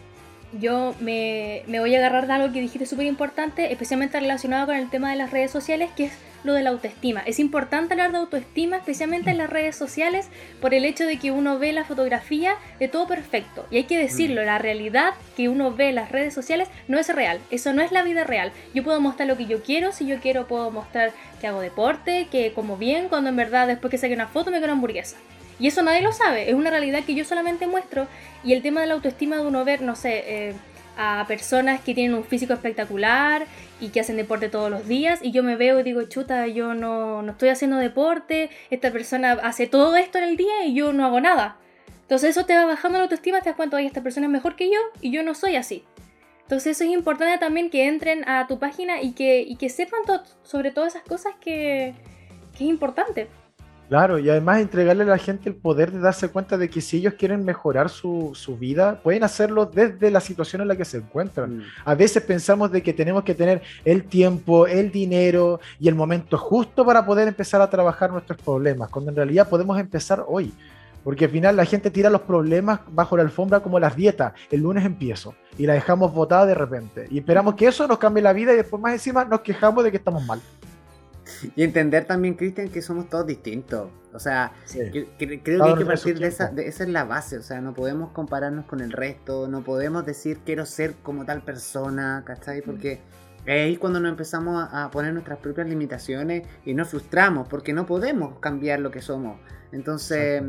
yo 0.52 0.94
me, 1.00 1.62
voy 1.67 1.94
a 1.94 1.99
agarrar 1.99 2.26
de 2.26 2.32
algo 2.32 2.52
que 2.52 2.61
dijiste 2.61 2.87
súper 2.87 3.06
importante, 3.06 3.73
especialmente 3.73 4.19
relacionado 4.19 4.67
con 4.67 4.76
el 4.76 4.91
tema 4.91 5.11
de 5.11 5.17
las 5.17 5.31
redes 5.31 5.50
sociales, 5.50 5.91
que 5.97 6.06
es 6.06 6.12
lo 6.43 6.55
de 6.55 6.62
la 6.62 6.70
autoestima. 6.70 7.20
Es 7.26 7.38
importante 7.38 7.94
hablar 7.94 8.12
de 8.12 8.19
autoestima, 8.19 8.76
especialmente 8.76 9.31
en 9.31 9.38
las 9.38 9.50
redes 9.50 9.76
sociales, 9.76 10.29
por 10.61 10.75
el 10.75 10.85
hecho 10.85 11.05
de 11.05 11.19
que 11.19 11.31
uno 11.31 11.58
ve 11.58 11.73
la 11.73 11.85
fotografía 11.85 12.55
de 12.79 12.88
todo 12.88 13.06
perfecto. 13.06 13.67
Y 13.70 13.76
hay 13.76 13.85
que 13.85 13.99
decirlo, 13.99 14.43
la 14.43 14.58
realidad 14.58 15.14
que 15.37 15.49
uno 15.49 15.73
ve 15.75 15.91
en 15.91 15.97
las 15.97 16.11
redes 16.11 16.35
sociales 16.35 16.69
no 16.88 16.99
es 16.99 17.14
real. 17.14 17.41
Eso 17.50 17.73
no 17.73 17.82
es 17.82 17.93
la 17.93 18.02
vida 18.02 18.25
real. 18.25 18.52
Yo 18.75 18.82
puedo 18.82 19.00
mostrar 19.00 19.29
lo 19.29 19.37
que 19.37 19.47
yo 19.47 19.62
quiero, 19.62 19.93
si 19.93 20.06
yo 20.06 20.19
quiero 20.20 20.49
puedo 20.49 20.70
mostrar 20.70 21.12
que 21.41 21.47
hago 21.47 21.61
deporte, 21.61 22.29
que 22.31 22.52
como 22.52 22.76
bien, 22.76 23.09
cuando 23.09 23.30
en 23.30 23.37
verdad 23.37 23.66
después 23.66 23.90
que 23.90 23.99
saque 23.99 24.14
una 24.14 24.28
foto 24.28 24.50
me 24.50 24.57
quedo 24.57 24.66
una 24.66 24.75
hamburguesa. 24.75 25.16
Y 25.61 25.67
eso 25.69 25.83
nadie 25.83 26.00
lo 26.00 26.12
sabe, 26.12 26.49
es 26.49 26.55
una 26.55 26.71
realidad 26.71 27.05
que 27.05 27.14
yo 27.14 27.25
solamente 27.25 27.67
muestro. 27.67 28.09
Y 28.43 28.55
el 28.55 28.62
tema 28.62 28.81
de 28.81 28.87
la 28.87 28.95
autoestima 28.95 29.37
de 29.37 29.47
uno 29.47 29.64
ver, 29.64 29.83
no 29.83 29.95
sé, 29.95 30.25
eh, 30.26 30.55
a 30.97 31.25
personas 31.29 31.81
que 31.81 31.95
tienen 31.95 32.14
un 32.14 32.25
físico 32.25 32.52
espectacular 32.52 33.47
y 33.81 33.88
que 33.88 34.00
hacen 34.00 34.17
deporte 34.17 34.49
todos 34.49 34.71
los 34.71 34.87
días 34.87 35.21
y 35.23 35.31
yo 35.31 35.43
me 35.43 35.57
veo 35.57 35.81
y 35.81 35.83
digo, 35.83 36.02
chuta, 36.05 36.47
yo 36.47 36.75
no, 36.75 37.23
no 37.23 37.33
estoy 37.33 37.50
haciendo 37.50 37.76
deporte, 37.76 38.50
esta 38.71 38.90
persona 38.90 39.33
hace 39.43 39.67
todo 39.67 39.97
esto 39.97 40.19
en 40.19 40.25
el 40.25 40.37
día 40.37 40.64
y 40.64 40.75
yo 40.75 40.93
no 40.93 41.05
hago 41.05 41.21
nada. 41.21 41.57
Entonces 42.02 42.31
eso 42.31 42.45
te 42.45 42.55
va 42.55 42.64
bajando 42.64 42.99
la 42.99 43.05
autoestima, 43.05 43.40
te 43.40 43.50
das 43.50 43.57
cuenta, 43.57 43.76
oye, 43.76 43.87
esta 43.87 44.02
persona 44.02 44.26
es 44.26 44.33
mejor 44.33 44.57
que 44.57 44.69
yo 44.71 44.79
y 45.00 45.11
yo 45.11 45.23
no 45.23 45.35
soy 45.35 45.57
así. 45.57 45.85
Entonces 46.43 46.76
eso 46.76 46.85
es 46.85 46.90
importante 46.90 47.38
también 47.38 47.71
que 47.71 47.87
entren 47.87 48.29
a 48.29 48.47
tu 48.47 48.59
página 48.59 49.00
y 49.00 49.12
que, 49.12 49.40
y 49.40 49.57
que 49.57 49.69
sepan 49.69 50.00
sobre 50.43 50.71
todas 50.71 50.95
esas 50.95 51.07
cosas 51.07 51.35
que, 51.40 51.95
que 52.59 52.64
es 52.64 52.71
importante. 52.71 53.29
Claro, 53.90 54.20
y 54.20 54.30
además 54.30 54.61
entregarle 54.61 55.02
a 55.02 55.06
la 55.06 55.18
gente 55.18 55.49
el 55.49 55.56
poder 55.56 55.90
de 55.90 55.99
darse 55.99 56.28
cuenta 56.28 56.56
de 56.56 56.70
que 56.70 56.80
si 56.80 56.99
ellos 56.99 57.14
quieren 57.14 57.44
mejorar 57.44 57.88
su, 57.88 58.32
vida, 58.56 59.00
pueden 59.02 59.25
hacerlo 59.25 59.66
desde 59.66 60.12
la 60.12 60.20
situación 60.20 60.62
en 60.62 60.68
la 60.68 60.76
que 60.76 60.85
se 60.85 60.99
encuentran. 60.99 61.56
Mm. 61.56 61.62
A 61.85 61.97
veces 61.97 62.23
pensamos 62.23 62.70
de 62.70 62.85
que 62.85 62.92
tenemos 62.92 63.25
que 63.25 63.35
tener 63.35 63.62
el 63.85 64.04
tiempo, 64.04 64.68
el 64.68 64.92
dinero 64.92 65.59
y 65.80 65.88
el 65.88 65.97
momento 65.97 66.38
justo 66.38 66.87
para 66.87 67.04
poder 67.04 67.26
empezar 67.26 67.61
a 67.61 67.68
trabajar 67.68 68.12
nuestros 68.12 68.40
problemas, 68.40 68.90
cuando 68.90 69.11
en 69.11 69.16
realidad 69.16 69.49
podemos 69.49 69.76
empezar 69.80 70.25
hoy. 70.25 70.54
Porque 71.02 71.25
al 71.25 71.32
final 71.32 71.56
la 71.56 71.64
gente 71.64 71.90
tira 71.90 72.11
los 72.11 72.20
problemas 72.20 72.78
bajo 72.92 73.16
la 73.16 73.25
alfombra 73.25 73.59
como 73.59 73.80
las 73.80 73.97
dietas. 73.97 74.35
El 74.52 74.61
lunes 74.61 74.85
empiezo 74.85 75.35
y 75.59 75.66
la 75.66 75.73
dejamos 75.73 76.14
botada 76.14 76.47
de 76.47 76.54
repente. 76.54 77.09
Y 77.11 77.18
esperamos 77.18 77.56
que 77.56 77.66
eso 77.66 77.88
nos 77.88 77.99
cambie 77.99 78.23
la 78.23 78.32
vida 78.32 78.52
y 78.52 78.56
después 78.56 78.80
más 78.80 78.92
encima 78.92 79.25
nos 79.25 79.40
quejamos 79.40 79.82
de 79.82 79.90
que 79.90 79.97
estamos 79.97 80.25
mal. 80.25 80.40
Y 81.57 81.63
entender 81.63 82.05
también, 82.05 82.35
Cristian, 82.35 82.69
que 82.69 82.83
somos 82.83 83.09
todos 83.09 83.27
distintos. 83.27 83.91
O 84.13 84.19
sea, 84.19 84.53
creo 84.73 85.17
que 85.17 85.59
hay 85.63 85.75
que 85.77 85.85
partir 85.85 86.19
de 86.19 86.27
esa, 86.27 86.53
esa 86.57 86.85
es 86.85 86.89
la 86.89 87.05
base. 87.05 87.39
O 87.39 87.43
sea, 87.43 87.61
no 87.61 87.75
podemos 87.75 88.11
compararnos 88.13 88.67
con 88.67 88.81
el 88.81 88.93
resto, 88.93 89.49
no 89.49 89.63
podemos 89.63 90.05
decir 90.05 90.39
quiero 90.45 90.67
ser 90.67 90.95
como 91.03 91.25
tal 91.25 91.43
persona, 91.43 92.23
¿cachai? 92.27 92.63
Porque 92.63 93.01
es 93.47 93.67
ahí 93.67 93.77
cuando 93.77 94.01
nos 94.01 94.11
empezamos 94.11 94.69
a, 94.71 94.91
poner 94.91 95.13
nuestras 95.13 95.39
propias 95.39 95.69
limitaciones 95.69 96.47
y 96.65 96.75
nos 96.75 96.89
frustramos 96.89 97.49
porque 97.49 97.73
no 97.73 97.87
podemos 97.87 98.39
cambiar 98.41 98.81
lo 98.81 98.91
que 98.91 99.01
somos. 99.01 99.39
Entonces, 99.73 100.43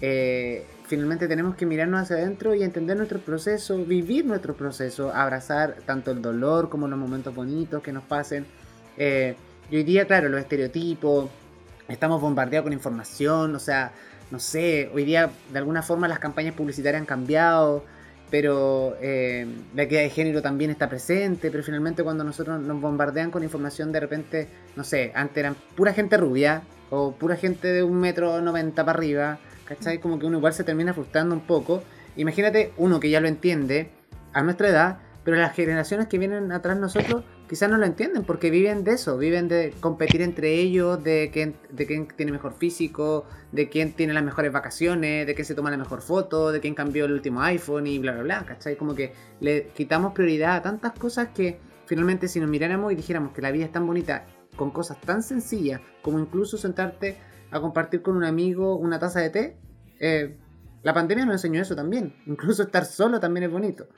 eh, 0.00 0.66
finalmente 0.86 1.26
tenemos 1.26 1.56
que 1.56 1.66
mirarnos 1.66 2.02
hacia 2.02 2.16
adentro 2.16 2.54
y 2.54 2.62
entender 2.62 2.96
nuestro 2.96 3.18
proceso, 3.20 3.84
vivir 3.84 4.26
nuestro 4.26 4.54
proceso, 4.54 5.12
abrazar 5.12 5.76
tanto 5.86 6.10
el 6.10 6.22
dolor 6.22 6.68
como 6.68 6.86
los 6.86 6.98
momentos 6.98 7.34
bonitos 7.34 7.82
que 7.82 7.92
nos 7.92 8.04
pasen. 8.04 8.46
Eh, 8.96 9.34
y 9.70 9.76
hoy 9.76 9.84
día, 9.84 10.06
claro, 10.06 10.28
los 10.28 10.40
estereotipos, 10.40 11.30
estamos 11.88 12.20
bombardeados 12.20 12.64
con 12.64 12.72
información, 12.72 13.54
o 13.54 13.58
sea, 13.58 13.92
no 14.30 14.38
sé, 14.38 14.90
hoy 14.94 15.04
día 15.04 15.30
de 15.52 15.58
alguna 15.58 15.82
forma 15.82 16.08
las 16.08 16.18
campañas 16.18 16.54
publicitarias 16.54 17.00
han 17.00 17.06
cambiado, 17.06 17.84
pero 18.30 18.96
eh, 19.00 19.46
la 19.74 19.82
equidad 19.82 20.02
de 20.02 20.10
género 20.10 20.42
también 20.42 20.70
está 20.70 20.88
presente, 20.88 21.50
pero 21.50 21.62
finalmente 21.62 22.02
cuando 22.02 22.24
nosotros 22.24 22.60
nos 22.60 22.80
bombardean 22.80 23.30
con 23.30 23.42
información 23.42 23.92
de 23.92 24.00
repente, 24.00 24.48
no 24.76 24.84
sé, 24.84 25.12
antes 25.14 25.36
eran 25.38 25.56
pura 25.76 25.92
gente 25.92 26.16
rubia 26.16 26.62
o 26.90 27.12
pura 27.12 27.36
gente 27.36 27.68
de 27.68 27.82
un 27.82 27.98
metro 27.98 28.40
noventa 28.40 28.84
para 28.84 28.98
arriba, 28.98 29.38
¿cachai? 29.64 29.98
Como 29.98 30.18
que 30.18 30.26
uno 30.26 30.38
igual 30.38 30.52
se 30.52 30.64
termina 30.64 30.94
frustrando 30.94 31.34
un 31.34 31.40
poco. 31.42 31.82
Imagínate 32.16 32.72
uno 32.76 33.00
que 33.00 33.10
ya 33.10 33.20
lo 33.20 33.28
entiende 33.28 33.90
a 34.32 34.42
nuestra 34.42 34.68
edad, 34.68 34.98
pero 35.24 35.36
las 35.36 35.54
generaciones 35.54 36.06
que 36.08 36.18
vienen 36.18 36.50
atrás 36.52 36.78
nosotros 36.78 37.24
quizás 37.48 37.68
no 37.68 37.76
lo 37.76 37.84
entienden 37.84 38.24
porque 38.24 38.50
viven 38.50 38.84
de 38.84 38.92
eso, 38.92 39.18
viven 39.18 39.48
de 39.48 39.74
competir 39.80 40.22
entre 40.22 40.54
ellos, 40.54 41.02
de 41.02 41.30
quién, 41.32 41.56
de 41.70 41.86
quién 41.86 42.08
tiene 42.08 42.32
mejor 42.32 42.54
físico, 42.54 43.26
de 43.52 43.68
quién 43.68 43.92
tiene 43.92 44.12
las 44.12 44.22
mejores 44.22 44.52
vacaciones, 44.52 45.26
de 45.26 45.34
quién 45.34 45.44
se 45.44 45.54
toma 45.54 45.70
la 45.70 45.76
mejor 45.76 46.00
foto, 46.00 46.52
de 46.52 46.60
quién 46.60 46.74
cambió 46.74 47.04
el 47.04 47.12
último 47.12 47.42
iPhone 47.42 47.86
y 47.86 47.98
bla, 47.98 48.12
bla, 48.12 48.22
bla, 48.22 48.44
¿cachai? 48.46 48.76
Como 48.76 48.94
que 48.94 49.12
le 49.40 49.68
quitamos 49.68 50.12
prioridad 50.12 50.56
a 50.56 50.62
tantas 50.62 50.92
cosas 50.92 51.28
que 51.34 51.58
finalmente 51.86 52.28
si 52.28 52.40
nos 52.40 52.48
miráramos 52.48 52.92
y 52.92 52.94
dijéramos 52.94 53.32
que 53.32 53.42
la 53.42 53.50
vida 53.50 53.64
es 53.64 53.72
tan 53.72 53.86
bonita 53.86 54.26
con 54.56 54.70
cosas 54.70 55.00
tan 55.00 55.22
sencillas 55.22 55.80
como 56.02 56.18
incluso 56.18 56.56
sentarte 56.56 57.18
a 57.50 57.60
compartir 57.60 58.02
con 58.02 58.16
un 58.16 58.24
amigo 58.24 58.76
una 58.76 58.98
taza 58.98 59.20
de 59.20 59.30
té, 59.30 59.56
eh, 59.98 60.38
la 60.82 60.94
pandemia 60.94 61.26
nos 61.26 61.34
enseñó 61.34 61.60
eso 61.60 61.76
también. 61.76 62.14
Incluso 62.26 62.62
estar 62.62 62.84
solo 62.84 63.20
también 63.20 63.44
es 63.44 63.50
bonito. 63.50 63.88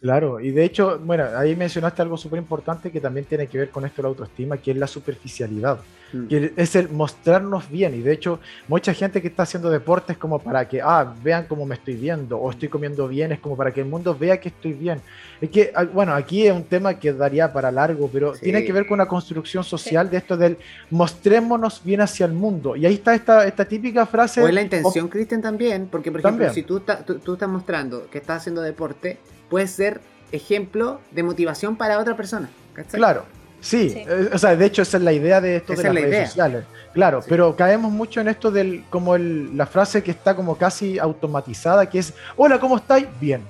Claro, 0.00 0.38
y 0.38 0.52
de 0.52 0.64
hecho, 0.64 1.00
bueno, 1.00 1.24
ahí 1.36 1.56
mencionaste 1.56 2.02
algo 2.02 2.16
súper 2.16 2.38
importante 2.38 2.92
que 2.92 3.00
también 3.00 3.26
tiene 3.26 3.48
que 3.48 3.58
ver 3.58 3.70
con 3.70 3.84
esto 3.84 3.96
de 3.96 4.02
la 4.04 4.08
autoestima, 4.10 4.56
que 4.56 4.70
es 4.70 4.76
la 4.76 4.86
superficialidad, 4.86 5.80
mm. 6.12 6.26
que 6.28 6.52
es 6.54 6.76
el 6.76 6.88
mostrarnos 6.88 7.68
bien. 7.68 7.96
Y 7.96 8.02
de 8.02 8.12
hecho, 8.12 8.38
mucha 8.68 8.94
gente 8.94 9.20
que 9.20 9.26
está 9.26 9.42
haciendo 9.42 9.70
deportes 9.70 10.16
como 10.16 10.38
para 10.38 10.68
que, 10.68 10.80
ah, 10.80 11.12
vean 11.20 11.46
cómo 11.48 11.66
me 11.66 11.74
estoy 11.74 11.96
viendo, 11.96 12.38
o 12.38 12.48
estoy 12.48 12.68
comiendo 12.68 13.08
bien, 13.08 13.32
es 13.32 13.40
como 13.40 13.56
para 13.56 13.72
que 13.72 13.80
el 13.80 13.88
mundo 13.88 14.16
vea 14.16 14.38
que 14.38 14.50
estoy 14.50 14.72
bien. 14.72 15.00
Es 15.40 15.50
que, 15.50 15.72
ah, 15.74 15.82
bueno, 15.82 16.14
aquí 16.14 16.46
es 16.46 16.52
un 16.52 16.62
tema 16.62 16.94
que 16.94 17.12
daría 17.12 17.52
para 17.52 17.72
largo, 17.72 18.08
pero 18.12 18.34
tiene 18.34 18.64
que 18.64 18.72
ver 18.72 18.86
con 18.86 18.94
una 18.94 19.08
construcción 19.08 19.64
social 19.64 20.08
de 20.08 20.18
esto 20.18 20.36
del 20.36 20.58
mostrémonos 20.90 21.82
bien 21.82 22.02
hacia 22.02 22.24
el 22.24 22.34
mundo. 22.34 22.76
Y 22.76 22.86
ahí 22.86 22.94
está 22.94 23.16
esta, 23.16 23.44
esta 23.48 23.64
típica 23.64 24.06
frase. 24.06 24.40
O 24.42 24.46
es 24.46 24.54
la 24.54 24.62
intención, 24.62 25.08
Cristian, 25.08 25.42
también, 25.42 25.88
porque 25.90 26.12
por 26.12 26.20
ejemplo, 26.20 26.54
si 26.54 26.62
tú, 26.62 26.82
tú, 27.04 27.18
tú 27.18 27.32
estás 27.32 27.48
mostrando 27.48 28.08
que 28.08 28.18
estás 28.18 28.42
haciendo 28.42 28.62
deporte, 28.62 29.18
puede 29.48 29.66
ser 29.66 30.00
ejemplo 30.32 31.00
de 31.10 31.22
motivación 31.22 31.76
para 31.76 31.98
otra 31.98 32.16
persona. 32.16 32.48
Claro, 32.92 33.24
sí. 33.60 33.92
Eh, 33.96 34.30
o 34.32 34.38
sea, 34.38 34.54
de 34.54 34.66
hecho 34.66 34.82
esa 34.82 34.98
es 34.98 35.02
la 35.02 35.12
idea 35.12 35.40
de 35.40 35.56
esto 35.56 35.74
de 35.74 35.82
las 35.82 35.94
redes 35.94 36.28
sociales. 36.28 36.64
Claro, 36.92 37.22
pero 37.28 37.54
caemos 37.54 37.92
mucho 37.92 38.20
en 38.20 38.28
esto 38.28 38.50
del 38.50 38.84
como 38.90 39.14
el, 39.14 39.56
la 39.56 39.66
frase 39.66 40.02
que 40.02 40.10
está 40.10 40.34
como 40.34 40.56
casi 40.56 40.98
automatizada, 40.98 41.88
que 41.88 41.98
es, 41.98 42.14
hola, 42.36 42.58
¿cómo 42.58 42.76
estáis? 42.76 43.06
Bien. 43.20 43.42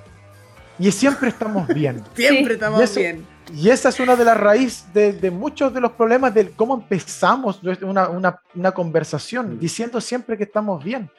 Y 0.77 0.91
siempre 0.91 1.29
estamos 1.29 1.67
bien. 1.73 2.03
siempre 2.15 2.53
estamos 2.55 2.95
bien. 2.95 3.25
Y 3.55 3.69
esa 3.69 3.89
es 3.89 3.99
una 3.99 4.15
de 4.15 4.23
las 4.23 4.37
raíces 4.37 4.93
de, 4.93 5.31
muchos 5.31 5.73
de 5.73 5.81
los 5.81 5.93
problemas 5.93 6.33
de 6.35 6.51
cómo 6.51 6.75
empezamos 6.75 7.59
una, 7.81 8.07
una, 8.09 8.41
una 8.53 8.71
conversación, 8.71 9.55
mm. 9.55 9.59
diciendo 9.59 9.99
siempre 9.99 10.37
que 10.37 10.43
estamos 10.43 10.83
bien 10.83 11.09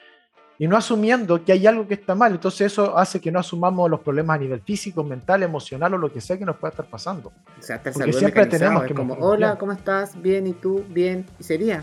y 0.60 0.68
no 0.68 0.76
asumiendo 0.76 1.42
que 1.42 1.52
hay 1.52 1.66
algo 1.66 1.88
que 1.88 1.94
está 1.94 2.14
mal. 2.14 2.32
Entonces 2.32 2.70
eso 2.70 2.98
hace 2.98 3.18
que 3.18 3.32
no 3.32 3.38
asumamos 3.40 3.90
los 3.90 4.00
problemas 4.00 4.36
a 4.36 4.40
nivel 4.40 4.60
físico, 4.60 5.02
mental, 5.02 5.42
emocional 5.42 5.94
o 5.94 5.96
lo 5.96 6.12
que 6.12 6.20
sea 6.20 6.36
que 6.36 6.44
nos 6.44 6.56
pueda 6.56 6.72
estar 6.72 6.84
pasando. 6.84 7.32
O 7.58 7.62
sea, 7.62 7.82
Porque 7.82 8.12
siempre 8.12 8.44
tenemos 8.44 8.84
que 8.84 8.92
como, 8.92 9.14
hola, 9.14 9.56
¿cómo 9.56 9.72
estás? 9.72 10.20
Bien, 10.20 10.46
¿y 10.46 10.52
tú? 10.52 10.84
Bien, 10.90 11.24
y 11.38 11.44
sería. 11.44 11.82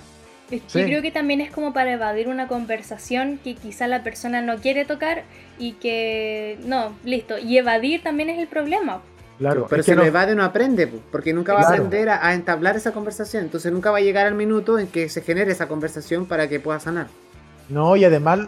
Yo 0.51 0.59
creo 0.69 1.01
que 1.01 1.09
también 1.09 1.41
es 1.41 1.51
como 1.51 1.73
para 1.73 1.91
evadir 1.91 2.27
una 2.27 2.47
conversación 2.47 3.39
que 3.43 3.55
quizá 3.55 3.87
la 3.87 4.03
persona 4.03 4.43
no 4.43 4.57
quiere 4.57 4.85
tocar 4.85 5.23
y 5.57 5.71
que 5.73 6.59
no, 6.63 6.93
listo. 7.03 7.39
Y 7.39 7.57
evadir 7.57 8.03
también 8.03 8.29
es 8.29 8.37
el 8.37 8.47
problema. 8.47 9.01
Claro, 9.39 9.65
pero 9.67 9.81
si 9.81 9.95
lo 9.95 10.03
evade 10.03 10.35
no 10.35 10.43
aprende, 10.43 10.85
porque 10.85 11.33
nunca 11.33 11.55
va 11.55 11.61
a 11.61 11.69
aprender 11.69 12.09
a, 12.09 12.27
a, 12.27 12.35
entablar 12.35 12.75
esa 12.75 12.91
conversación. 12.91 13.43
Entonces 13.43 13.71
nunca 13.71 13.89
va 13.89 13.97
a 13.97 14.01
llegar 14.01 14.27
al 14.27 14.35
minuto 14.35 14.77
en 14.77 14.85
que 14.85 15.09
se 15.09 15.23
genere 15.23 15.51
esa 15.51 15.67
conversación 15.67 16.27
para 16.27 16.47
que 16.47 16.59
pueda 16.59 16.79
sanar. 16.79 17.07
No, 17.69 17.97
y 17.97 18.05
además, 18.05 18.39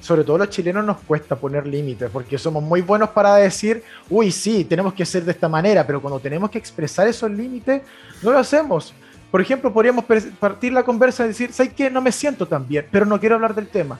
sobre 0.00 0.22
todo 0.22 0.36
los 0.36 0.50
chilenos 0.50 0.84
nos 0.84 0.98
cuesta 0.98 1.34
poner 1.34 1.66
límites, 1.66 2.10
porque 2.10 2.36
somos 2.36 2.62
muy 2.62 2.82
buenos 2.82 3.08
para 3.10 3.34
decir, 3.36 3.82
uy, 4.10 4.30
sí, 4.30 4.64
tenemos 4.64 4.92
que 4.92 5.06
ser 5.06 5.24
de 5.24 5.32
esta 5.32 5.48
manera, 5.48 5.86
pero 5.86 6.00
cuando 6.00 6.20
tenemos 6.20 6.50
que 6.50 6.58
expresar 6.58 7.08
esos 7.08 7.30
límites, 7.30 7.82
no 8.22 8.32
lo 8.32 8.38
hacemos. 8.38 8.92
Por 9.30 9.40
ejemplo, 9.40 9.72
podríamos 9.72 10.04
partir 10.38 10.74
la 10.74 10.82
conversa 10.82 11.24
y 11.24 11.28
decir, 11.28 11.52
¿sabes 11.52 11.72
qué? 11.72 11.90
No 11.90 12.02
me 12.02 12.12
siento 12.12 12.46
tan 12.46 12.68
bien, 12.68 12.86
pero 12.90 13.06
no 13.06 13.18
quiero 13.18 13.36
hablar 13.36 13.54
del 13.54 13.68
tema. 13.68 13.98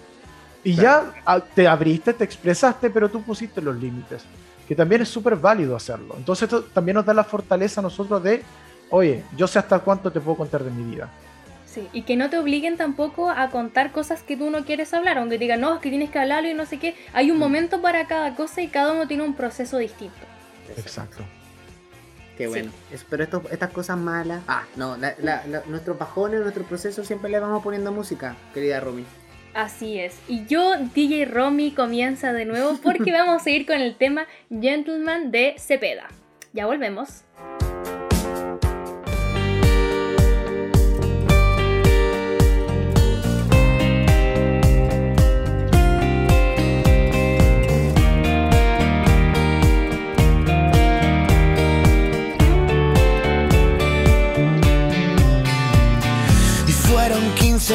Y 0.63 0.75
ya 0.75 1.11
ah, 1.25 1.41
te 1.41 1.67
abriste, 1.67 2.13
te 2.13 2.25
expresaste, 2.25 2.91
pero 2.91 3.09
tú 3.09 3.23
pusiste 3.23 3.63
los 3.63 3.77
límites, 3.77 4.25
que 4.69 4.75
también 4.75 5.01
es 5.01 5.09
súper 5.09 5.37
válido 5.37 5.75
hacerlo. 5.75 6.15
Entonces 6.19 6.43
esto 6.45 6.65
también 6.65 6.97
nos 6.97 7.07
da 7.07 7.15
la 7.15 7.25
fortaleza 7.25 7.81
a 7.81 7.83
nosotros 7.83 8.23
de, 8.23 8.43
oye, 8.91 9.25
yo 9.37 9.47
sé 9.47 9.59
hasta 9.59 9.79
cuánto 9.79 10.13
te 10.13 10.21
puedo 10.21 10.37
contar 10.37 10.63
de 10.63 10.71
mi 10.71 10.95
vida 10.95 11.11
y 11.93 12.03
que 12.03 12.17
no 12.17 12.31
te 12.31 12.39
obliguen 12.39 12.77
tampoco 12.77 13.31
a 13.31 13.51
contar 13.51 13.93
cosas 13.93 14.23
que 14.23 14.37
tú 14.37 14.51
no 14.51 14.65
quieres 14.65 14.93
hablar, 14.95 15.19
aunque 15.19 15.39
digan, 15.39 15.61
no, 15.61 15.75
es 15.75 15.81
que 15.81 15.91
tienes 15.91 16.11
que 16.11 16.19
hablarlo 16.19 16.49
y 16.49 16.55
no 16.55 16.67
sé 16.67 16.79
qué. 16.79 16.95
Hay 17.13 17.31
un 17.31 17.37
mm. 17.37 17.41
momento 17.41 17.83
para 17.83 18.07
cada 18.07 18.35
cosa 18.35 18.63
y 18.63 18.69
cada 18.69 18.93
uno 18.93 19.07
tiene 19.07 19.23
un 19.23 19.35
proceso 19.35 19.79
distinto. 19.79 20.17
Exacto. 20.77 21.25
Qué 22.37 22.47
bueno. 22.49 22.71
pero 23.09 23.25
estas 23.51 23.71
cosas 23.71 23.97
malas. 23.97 24.43
Ah, 24.47 24.65
no, 24.77 24.97
nuestros 25.67 25.99
bajones, 25.99 26.41
nuestro 26.41 26.65
proceso 26.65 27.05
siempre 27.05 27.31
le 27.31 27.41
vamos 27.41 27.63
poniendo 27.63 27.93
música, 27.93 28.37
querida 28.53 28.81
Romy. 28.81 29.05
Así 29.55 29.99
es. 29.99 30.19
Y 30.29 30.45
yo, 30.45 30.75
DJ 30.95 31.25
Romy, 31.25 31.71
comienza 31.71 32.35
de 32.35 32.45
nuevo 32.45 32.79
porque 32.83 33.11
vamos 33.13 33.37
a 33.37 33.45
seguir 33.45 33.67
con 33.67 33.81
el 33.81 33.97
tema 33.97 34.27
Gentleman 34.51 35.31
de 35.31 35.55
Cepeda. 35.59 36.09
Ya 36.53 36.67
volvemos. 36.67 37.23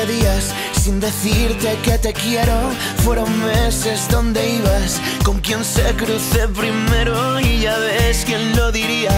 Días 0.05 0.53
sin 0.73 0.99
decirte 0.99 1.77
que 1.83 1.97
te 1.97 2.13
quiero. 2.13 2.71
Fueron 3.03 3.29
meses 3.45 4.07
donde 4.09 4.55
ibas, 4.55 4.99
con 5.23 5.39
quien 5.39 5.63
se 5.63 5.83
cruce 5.95 6.47
primero 6.47 7.39
y 7.39 7.61
ya 7.61 7.77
ves 7.77 8.23
quién 8.25 8.55
lo 8.55 8.71
diría. 8.71 9.11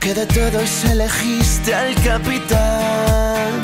Que 0.00 0.14
de 0.14 0.26
todos 0.26 0.84
elegiste 0.84 1.74
al 1.74 1.94
capitán. 2.02 3.60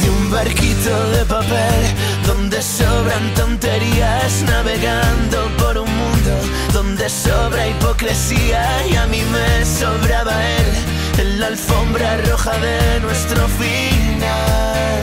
De 0.00 0.10
un 0.10 0.30
barquito 0.30 1.10
de 1.10 1.24
papel 1.24 1.82
donde 2.26 2.60
sobran 2.60 3.34
tonterías 3.34 4.42
navegando 4.42 5.38
por 5.58 5.78
un 5.78 5.96
mundo 5.96 6.34
donde 6.72 7.08
sobra 7.08 7.68
hipocresía 7.68 8.86
y 8.90 8.96
a 8.96 9.06
mí 9.06 9.22
me 9.32 9.64
sobraba 9.64 10.34
él 10.58 10.91
en 11.18 11.40
la 11.40 11.46
alfombra 11.48 12.16
roja 12.28 12.52
de 12.58 13.00
nuestro 13.00 13.46
final. 13.48 15.00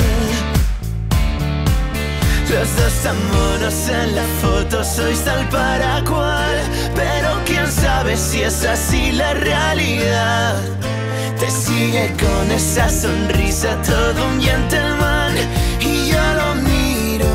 Los 2.49 2.75
dos 2.77 3.05
amores 3.05 3.89
en 3.89 4.15
la 4.15 4.25
foto 4.41 4.83
sois 4.83 5.23
tal 5.23 5.47
para 5.49 6.03
cual, 6.03 6.57
pero 6.95 7.29
quién 7.45 7.71
sabe 7.71 8.17
si 8.17 8.41
es 8.41 8.65
así 8.65 9.11
la 9.11 9.33
realidad. 9.33 10.55
Te 11.39 11.49
sigue 11.49 12.13
con 12.19 12.51
esa 12.51 12.89
sonrisa 12.89 13.81
todo 13.83 14.27
un 14.27 14.41
gentleman 14.41 15.35
y 15.79 16.09
yo 16.09 16.33
lo 16.39 16.55
miro 16.55 17.27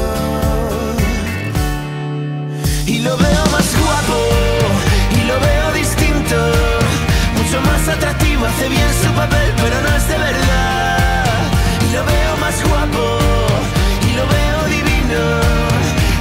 y 2.87 2.99
lo 2.99 3.17
veo 3.17 3.44
más 7.65 7.89
atractivo, 7.89 8.47
hace 8.47 8.69
bien 8.69 8.91
su 9.03 9.11
papel, 9.13 9.53
pero 9.57 9.81
no 9.81 9.97
es 9.97 10.09
de 10.09 10.19
verdad. 10.19 11.35
Y 11.87 11.93
lo 11.93 12.05
veo 12.05 12.37
más 12.41 12.57
guapo, 12.69 13.19
y 14.09 14.13
lo 14.19 14.25
veo 14.27 14.59
divino. 14.77 15.23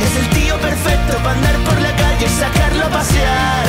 Es 0.05 0.13
el 0.21 0.29
tío 0.29 0.57
perfecto 0.59 1.17
para 1.23 1.35
andar 1.37 1.57
por 1.67 1.81
la 1.81 1.95
calle 1.95 2.25
y 2.25 2.29
sacarlo 2.29 2.85
a 2.85 2.89
pasear, 2.89 3.65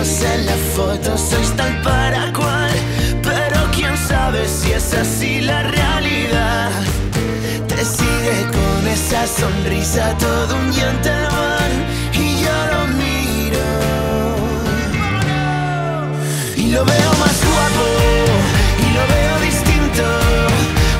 en 0.00 0.46
la 0.46 0.54
foto, 0.76 1.18
sois 1.18 1.50
tal 1.56 1.82
para 1.82 2.32
cual, 2.32 2.70
pero 3.20 3.68
quién 3.74 3.96
sabe 3.96 4.46
si 4.46 4.70
es 4.70 4.94
así 4.94 5.40
la 5.40 5.64
realidad. 5.64 6.70
Te 7.66 7.84
sigue 7.84 8.46
con 8.46 8.86
esa 8.86 9.26
sonrisa 9.26 10.16
todo 10.18 10.54
un 10.54 10.72
gentleman 10.72 11.72
y 12.12 12.40
yo 12.44 12.56
lo 12.72 12.86
miro 13.02 13.66
y 16.56 16.70
lo 16.70 16.84
veo 16.84 17.10
más 17.18 17.38
guapo 17.50 17.86
y 18.84 18.88
lo 18.96 19.04
veo 19.14 19.34
distinto, 19.50 20.04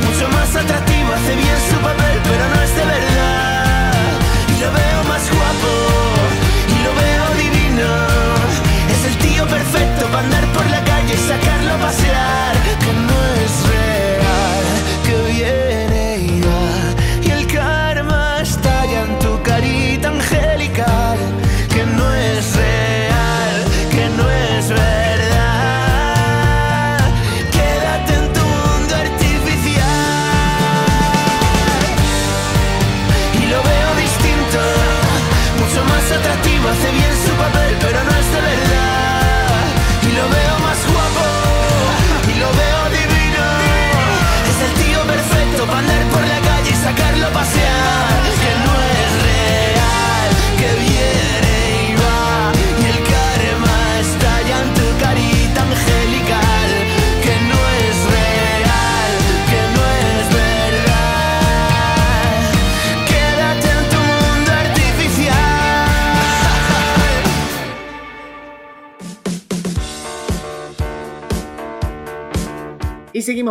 mucho 0.07 0.29
más 0.37 0.57
atractivo, 0.57 1.13
hace 1.13 1.37
bien 1.37 1.59
su 1.71 1.77
papel, 1.77 2.19
pero 2.25 2.45
no 2.53 2.63
es 2.63 2.68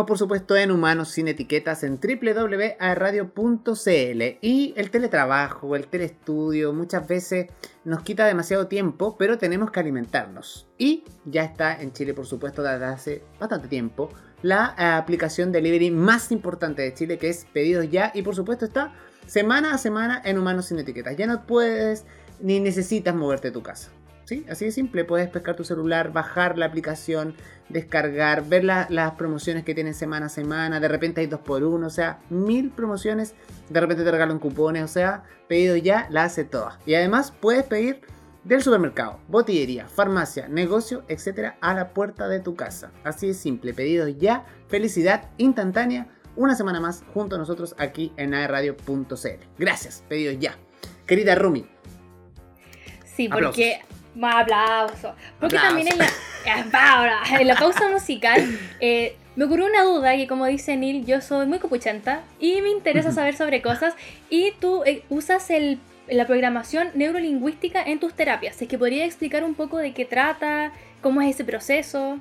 Por 0.06 0.18
supuesto, 0.18 0.56
en 0.56 0.70
Humanos 0.70 1.10
Sin 1.10 1.28
Etiquetas 1.28 1.82
en 1.82 1.98
www.radio.cl. 1.98 3.26
Y 4.40 4.74
el 4.76 4.90
teletrabajo, 4.90 5.76
el 5.76 5.86
telestudio, 5.88 6.72
muchas 6.72 7.08
veces 7.08 7.46
nos 7.84 8.02
quita 8.02 8.26
demasiado 8.26 8.66
tiempo, 8.66 9.16
pero 9.18 9.38
tenemos 9.38 9.70
que 9.70 9.80
alimentarnos. 9.80 10.68
Y 10.78 11.04
ya 11.24 11.44
está 11.44 11.80
en 11.80 11.92
Chile, 11.92 12.14
por 12.14 12.26
supuesto, 12.26 12.62
desde 12.62 12.84
hace 12.84 13.22
bastante 13.40 13.68
tiempo, 13.68 14.10
la 14.42 14.74
eh, 14.78 14.84
aplicación 14.84 15.52
delivery 15.52 15.90
más 15.90 16.30
importante 16.32 16.82
de 16.82 16.94
Chile, 16.94 17.18
que 17.18 17.30
es 17.30 17.46
Pedidos 17.52 17.90
Ya. 17.90 18.12
Y 18.14 18.22
por 18.22 18.34
supuesto 18.34 18.64
está 18.66 18.92
semana 19.26 19.74
a 19.74 19.78
semana 19.78 20.22
en 20.24 20.38
Humanos 20.38 20.66
Sin 20.66 20.78
Etiquetas. 20.78 21.16
Ya 21.16 21.26
no 21.26 21.46
puedes 21.46 22.04
ni 22.40 22.60
necesitas 22.60 23.14
moverte 23.14 23.48
de 23.48 23.52
tu 23.52 23.62
casa. 23.62 23.90
¿Sí? 24.28 24.44
Así 24.50 24.66
de 24.66 24.72
simple, 24.72 25.06
puedes 25.06 25.30
pescar 25.30 25.56
tu 25.56 25.64
celular, 25.64 26.12
bajar 26.12 26.58
la 26.58 26.66
aplicación, 26.66 27.34
descargar, 27.70 28.44
ver 28.46 28.62
la- 28.62 28.86
las 28.90 29.12
promociones 29.12 29.64
que 29.64 29.74
tienen 29.74 29.94
semana 29.94 30.26
a 30.26 30.28
semana, 30.28 30.80
de 30.80 30.88
repente 30.88 31.22
hay 31.22 31.26
dos 31.28 31.40
por 31.40 31.64
uno, 31.64 31.86
o 31.86 31.90
sea, 31.90 32.18
mil 32.28 32.68
promociones, 32.70 33.34
de 33.70 33.80
repente 33.80 34.04
te 34.04 34.10
regalan 34.10 34.38
cupones, 34.38 34.82
o 34.84 34.88
sea, 34.88 35.22
pedido 35.48 35.76
ya, 35.76 36.08
la 36.10 36.24
hace 36.24 36.44
toda. 36.44 36.78
Y 36.84 36.92
además 36.92 37.32
puedes 37.40 37.64
pedir 37.64 38.02
del 38.44 38.60
supermercado, 38.62 39.18
botillería, 39.28 39.88
farmacia, 39.88 40.46
negocio, 40.46 41.04
etcétera, 41.08 41.56
a 41.62 41.72
la 41.72 41.94
puerta 41.94 42.28
de 42.28 42.40
tu 42.40 42.54
casa. 42.54 42.90
Así 43.04 43.28
de 43.28 43.32
simple, 43.34 43.72
pedido 43.72 44.08
ya, 44.08 44.44
felicidad 44.68 45.30
instantánea, 45.38 46.06
una 46.36 46.54
semana 46.54 46.80
más 46.80 47.02
junto 47.14 47.36
a 47.36 47.38
nosotros 47.38 47.74
aquí 47.78 48.12
en 48.18 48.34
aerradio.cl. 48.34 49.40
Gracias, 49.58 50.04
pedido 50.06 50.32
ya. 50.32 50.54
Querida 51.06 51.34
Rumi, 51.34 51.66
Sí, 53.16 53.28
porque. 53.28 53.80
Más 54.18 54.42
aplauso. 54.42 55.14
Porque 55.38 55.56
Aplausos. 55.56 55.86
también 55.86 55.88
en 55.92 55.98
la, 56.72 56.96
ahora, 56.96 57.18
en 57.40 57.46
la 57.46 57.54
pausa 57.54 57.88
musical 57.88 58.42
eh, 58.80 59.16
me 59.36 59.44
ocurrió 59.44 59.66
una 59.66 59.84
duda 59.84 60.16
que 60.16 60.26
como 60.26 60.46
dice 60.46 60.76
Neil, 60.76 61.06
yo 61.06 61.20
soy 61.20 61.46
muy 61.46 61.60
copuchenta 61.60 62.22
y 62.40 62.60
me 62.60 62.70
interesa 62.70 63.12
saber 63.12 63.36
sobre 63.36 63.62
cosas 63.62 63.94
y 64.28 64.52
tú 64.60 64.82
eh, 64.84 65.04
usas 65.08 65.48
el, 65.50 65.78
la 66.08 66.26
programación 66.26 66.88
neurolingüística 66.94 67.80
en 67.80 68.00
tus 68.00 68.14
terapias. 68.14 68.60
Es 68.60 68.66
que 68.66 68.76
podría 68.76 69.04
explicar 69.04 69.44
un 69.44 69.54
poco 69.54 69.78
de 69.78 69.94
qué 69.94 70.04
trata, 70.04 70.72
cómo 71.00 71.22
es 71.22 71.36
ese 71.36 71.44
proceso. 71.44 72.18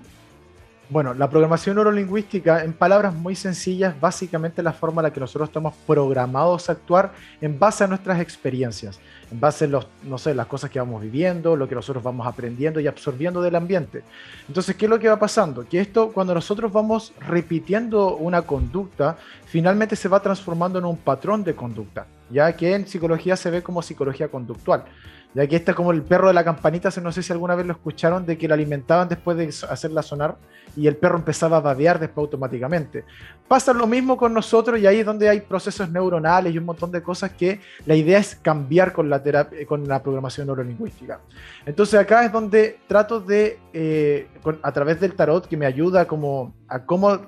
Bueno, 0.90 1.14
la 1.14 1.30
programación 1.30 1.76
neurolingüística, 1.76 2.64
en 2.64 2.72
palabras 2.72 3.14
muy 3.14 3.36
sencillas, 3.36 4.00
básicamente 4.00 4.62
la 4.62 4.72
forma 4.72 5.02
en 5.02 5.06
la 5.06 5.12
que 5.12 5.20
nosotros 5.20 5.50
estamos 5.50 5.74
programados 5.86 6.70
a 6.70 6.74
actuar 6.74 7.12
en 7.42 7.58
base 7.60 7.84
a 7.84 7.88
nuestras 7.88 8.22
experiencias, 8.22 9.00
en 9.32 9.40
base 9.40 9.66
a 9.66 9.68
los, 9.68 9.88
no 10.04 10.18
sé, 10.18 10.34
las 10.34 10.48
cosas 10.48 10.70
que 10.70 10.80
vamos 10.80 11.02
viviendo, 11.02 11.56
lo 11.56 11.68
que 11.68 11.76
nosotros 11.76 12.04
vamos 12.04 12.26
aprendiendo 12.26 12.80
y 12.80 12.88
absorbiendo 12.88 13.42
del 13.42 13.56
ambiente. 13.56 14.04
Entonces, 14.48 14.76
¿qué 14.76 14.86
es 14.86 14.90
lo 14.90 15.00
que 15.00 15.10
va 15.10 15.20
pasando? 15.20 15.68
Que 15.68 15.80
esto, 15.80 16.12
cuando 16.12 16.34
nosotros 16.34 16.72
vamos 16.72 17.14
repitiendo 17.20 18.16
una 18.16 18.42
conducta, 18.42 19.18
finalmente 19.46 19.96
se 19.96 20.08
va 20.08 20.22
transformando 20.22 20.80
en 20.80 20.86
un 20.86 20.98
patrón 20.98 21.44
de 21.44 21.56
conducta, 21.56 22.08
ya 22.30 22.56
que 22.56 22.74
en 22.74 22.88
psicología 22.88 23.36
se 23.36 23.50
ve 23.50 23.62
como 23.62 23.82
psicología 23.82 24.30
conductual. 24.30 24.86
Ya 25.34 25.46
que 25.46 25.58
este 25.58 25.72
es 25.72 25.78
como 25.78 25.92
el 25.92 26.02
perro 26.02 26.30
de 26.30 26.34
la 26.34 26.44
campanita, 26.44 26.90
no 27.02 27.12
sé 27.12 27.22
si 27.22 27.32
alguna 27.32 27.54
vez 27.54 27.66
lo 27.66 27.74
escucharon, 27.74 28.26
de 28.26 28.38
que 28.38 28.48
lo 28.48 28.54
alimentaban 28.56 29.08
después 29.08 29.38
de 29.38 29.48
hacerla 29.70 30.02
sonar 30.02 30.36
y 30.76 30.88
el 30.88 30.96
perro 30.96 31.18
empezaba 31.18 31.58
a 31.58 31.62
babear 31.62 32.00
después 32.00 32.24
automáticamente. 32.24 33.04
Pasa 33.48 33.72
lo 33.74 33.86
mismo 33.88 34.18
con 34.18 34.34
nosotros 34.34 34.80
y 34.80 34.88
ahí 34.88 35.00
es 35.00 35.06
donde 35.06 35.30
hay 35.30 35.42
procesos 35.42 35.90
neuronales 35.92 36.54
y 36.54 36.58
un 36.58 36.66
montón 36.66 36.92
de 36.92 37.04
cosas 37.04 37.32
que 37.32 37.60
la 37.86 37.96
idea 37.96 38.20
es 38.20 38.36
cambiar 38.36 38.94
con 38.94 39.10
la, 39.10 39.22
terapia, 39.22 39.66
con 39.68 39.88
la 39.88 40.02
programación 40.02 40.48
neurolingüística. 40.48 41.20
Entonces 41.66 42.00
acá 42.00 42.26
es 42.26 42.32
donde 42.32 42.80
trato 42.88 43.20
de, 43.20 43.60
eh, 43.74 44.28
con- 44.42 44.60
a 44.64 44.72
través 44.72 45.00
del 45.00 45.14
tarot, 45.14 45.48
que 45.48 45.58
me 45.58 45.66
ayuda 45.66 46.06
como 46.06 46.56
a 46.68 46.84
cómo 46.84 47.20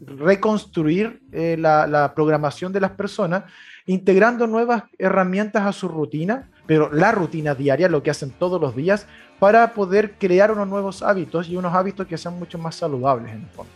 reconstruir 0.00 1.20
eh, 1.32 1.56
la, 1.58 1.86
la 1.86 2.14
programación 2.14 2.72
de 2.72 2.80
las 2.80 2.92
personas, 2.92 3.44
integrando 3.86 4.46
nuevas 4.46 4.84
herramientas 4.98 5.64
a 5.64 5.72
su 5.72 5.88
rutina, 5.88 6.50
pero 6.66 6.92
la 6.92 7.12
rutina 7.12 7.54
diaria, 7.54 7.88
lo 7.88 8.02
que 8.02 8.10
hacen 8.10 8.30
todos 8.30 8.60
los 8.60 8.74
días, 8.74 9.06
para 9.38 9.74
poder 9.74 10.12
crear 10.18 10.50
unos 10.50 10.68
nuevos 10.68 11.02
hábitos 11.02 11.48
y 11.48 11.56
unos 11.56 11.74
hábitos 11.74 12.06
que 12.06 12.18
sean 12.18 12.38
mucho 12.38 12.58
más 12.58 12.74
saludables 12.74 13.32
en 13.32 13.42
el 13.42 13.48
fondo. 13.48 13.72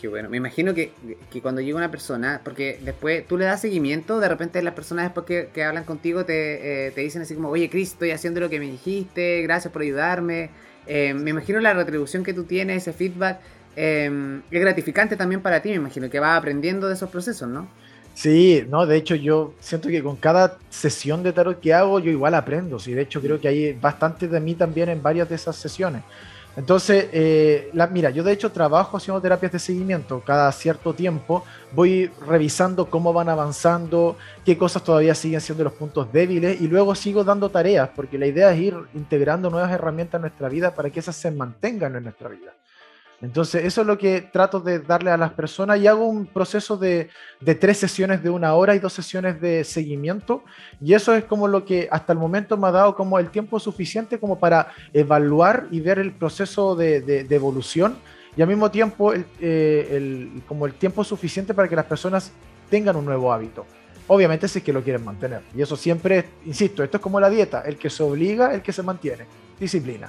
Qué 0.00 0.06
bueno, 0.06 0.28
me 0.28 0.36
imagino 0.36 0.74
que, 0.74 0.92
que 1.30 1.42
cuando 1.42 1.60
llega 1.60 1.76
una 1.76 1.90
persona, 1.90 2.40
porque 2.44 2.78
después 2.84 3.26
tú 3.26 3.36
le 3.36 3.46
das 3.46 3.60
seguimiento, 3.60 4.20
de 4.20 4.28
repente 4.28 4.62
las 4.62 4.74
personas 4.74 5.04
después 5.06 5.48
que, 5.52 5.64
hablan 5.64 5.82
contigo 5.82 6.24
te, 6.24 6.86
eh, 6.86 6.90
te 6.92 7.00
dicen 7.00 7.22
así 7.22 7.34
como, 7.34 7.48
oye 7.48 7.68
Chris, 7.68 7.92
estoy 7.92 8.12
haciendo 8.12 8.38
lo 8.38 8.48
que 8.48 8.60
me 8.60 8.66
dijiste, 8.70 9.42
gracias 9.42 9.72
por 9.72 9.82
ayudarme. 9.82 10.50
Eh, 10.86 11.14
me 11.14 11.30
imagino 11.30 11.58
la 11.58 11.74
retribución 11.74 12.22
que 12.22 12.32
tú 12.32 12.44
tienes, 12.44 12.82
ese 12.82 12.92
feedback, 12.92 13.40
eh, 13.74 14.40
es 14.50 14.60
gratificante 14.60 15.16
también 15.16 15.42
para 15.42 15.60
ti, 15.62 15.70
me 15.70 15.76
imagino 15.76 16.08
que 16.08 16.20
vas 16.20 16.38
aprendiendo 16.38 16.86
de 16.86 16.94
esos 16.94 17.10
procesos, 17.10 17.48
¿no? 17.48 17.68
Sí, 18.18 18.64
no, 18.68 18.84
de 18.84 18.96
hecho 18.96 19.14
yo 19.14 19.54
siento 19.60 19.88
que 19.88 20.02
con 20.02 20.16
cada 20.16 20.58
sesión 20.70 21.22
de 21.22 21.32
tarot 21.32 21.60
que 21.60 21.72
hago 21.72 22.00
yo 22.00 22.10
igual 22.10 22.34
aprendo, 22.34 22.80
sí, 22.80 22.92
de 22.92 23.02
hecho 23.02 23.20
creo 23.20 23.40
que 23.40 23.46
hay 23.46 23.74
bastante 23.74 24.26
de 24.26 24.40
mí 24.40 24.56
también 24.56 24.88
en 24.88 25.00
varias 25.00 25.28
de 25.28 25.36
esas 25.36 25.54
sesiones. 25.54 26.02
Entonces, 26.56 27.10
eh, 27.12 27.70
la, 27.74 27.86
mira, 27.86 28.10
yo 28.10 28.24
de 28.24 28.32
hecho 28.32 28.50
trabajo 28.50 28.96
haciendo 28.96 29.22
terapias 29.22 29.52
de 29.52 29.60
seguimiento. 29.60 30.20
Cada 30.26 30.50
cierto 30.50 30.94
tiempo 30.94 31.44
voy 31.72 32.10
revisando 32.26 32.86
cómo 32.90 33.12
van 33.12 33.28
avanzando, 33.28 34.16
qué 34.44 34.58
cosas 34.58 34.82
todavía 34.82 35.14
siguen 35.14 35.40
siendo 35.40 35.62
los 35.62 35.74
puntos 35.74 36.12
débiles 36.12 36.60
y 36.60 36.66
luego 36.66 36.96
sigo 36.96 37.22
dando 37.22 37.50
tareas, 37.50 37.88
porque 37.94 38.18
la 38.18 38.26
idea 38.26 38.50
es 38.50 38.58
ir 38.58 38.74
integrando 38.94 39.48
nuevas 39.48 39.70
herramientas 39.70 40.18
en 40.18 40.22
nuestra 40.22 40.48
vida 40.48 40.74
para 40.74 40.90
que 40.90 40.98
esas 40.98 41.14
se 41.14 41.30
mantengan 41.30 41.94
en 41.94 42.02
nuestra 42.02 42.28
vida. 42.30 42.52
Entonces, 43.20 43.64
eso 43.64 43.80
es 43.80 43.86
lo 43.86 43.98
que 43.98 44.20
trato 44.20 44.60
de 44.60 44.78
darle 44.78 45.10
a 45.10 45.16
las 45.16 45.32
personas 45.32 45.80
y 45.80 45.86
hago 45.88 46.06
un 46.06 46.26
proceso 46.26 46.76
de, 46.76 47.10
de, 47.40 47.54
tres 47.56 47.78
sesiones 47.78 48.22
de 48.22 48.30
una 48.30 48.54
hora 48.54 48.76
y 48.76 48.78
dos 48.78 48.92
sesiones 48.92 49.40
de 49.40 49.64
seguimiento. 49.64 50.44
Y 50.80 50.94
eso 50.94 51.14
es 51.14 51.24
como 51.24 51.48
lo 51.48 51.64
que 51.64 51.88
hasta 51.90 52.12
el 52.12 52.18
momento 52.18 52.56
me 52.56 52.68
ha 52.68 52.70
dado 52.70 52.94
como 52.94 53.18
el 53.18 53.30
tiempo 53.30 53.58
suficiente 53.58 54.20
como 54.20 54.38
para 54.38 54.72
evaluar 54.92 55.66
y 55.72 55.80
ver 55.80 55.98
el 55.98 56.12
proceso 56.12 56.76
de, 56.76 57.00
de, 57.00 57.24
de 57.24 57.36
evolución 57.36 57.96
y 58.38 58.42
al 58.42 58.46
mismo 58.46 58.70
tiempo 58.70 59.12
el, 59.12 59.26
eh, 59.40 59.88
el, 59.90 60.42
como 60.46 60.66
el 60.66 60.74
tiempo 60.74 61.02
suficiente 61.02 61.54
para 61.54 61.68
que 61.68 61.74
las 61.74 61.86
personas 61.86 62.30
tengan 62.70 62.94
un 62.94 63.04
nuevo 63.04 63.32
hábito. 63.32 63.66
Obviamente 64.06 64.46
si 64.46 64.60
es 64.60 64.64
que 64.64 64.72
lo 64.72 64.80
quieren 64.80 65.04
mantener. 65.04 65.42
Y 65.56 65.60
eso 65.60 65.76
siempre, 65.76 66.24
insisto, 66.46 66.84
esto 66.84 66.98
es 66.98 67.02
como 67.02 67.18
la 67.18 67.28
dieta, 67.28 67.62
el 67.62 67.76
que 67.76 67.90
se 67.90 68.00
obliga, 68.04 68.54
el 68.54 68.62
que 68.62 68.72
se 68.72 68.84
mantiene. 68.84 69.26
Disciplina. 69.58 70.08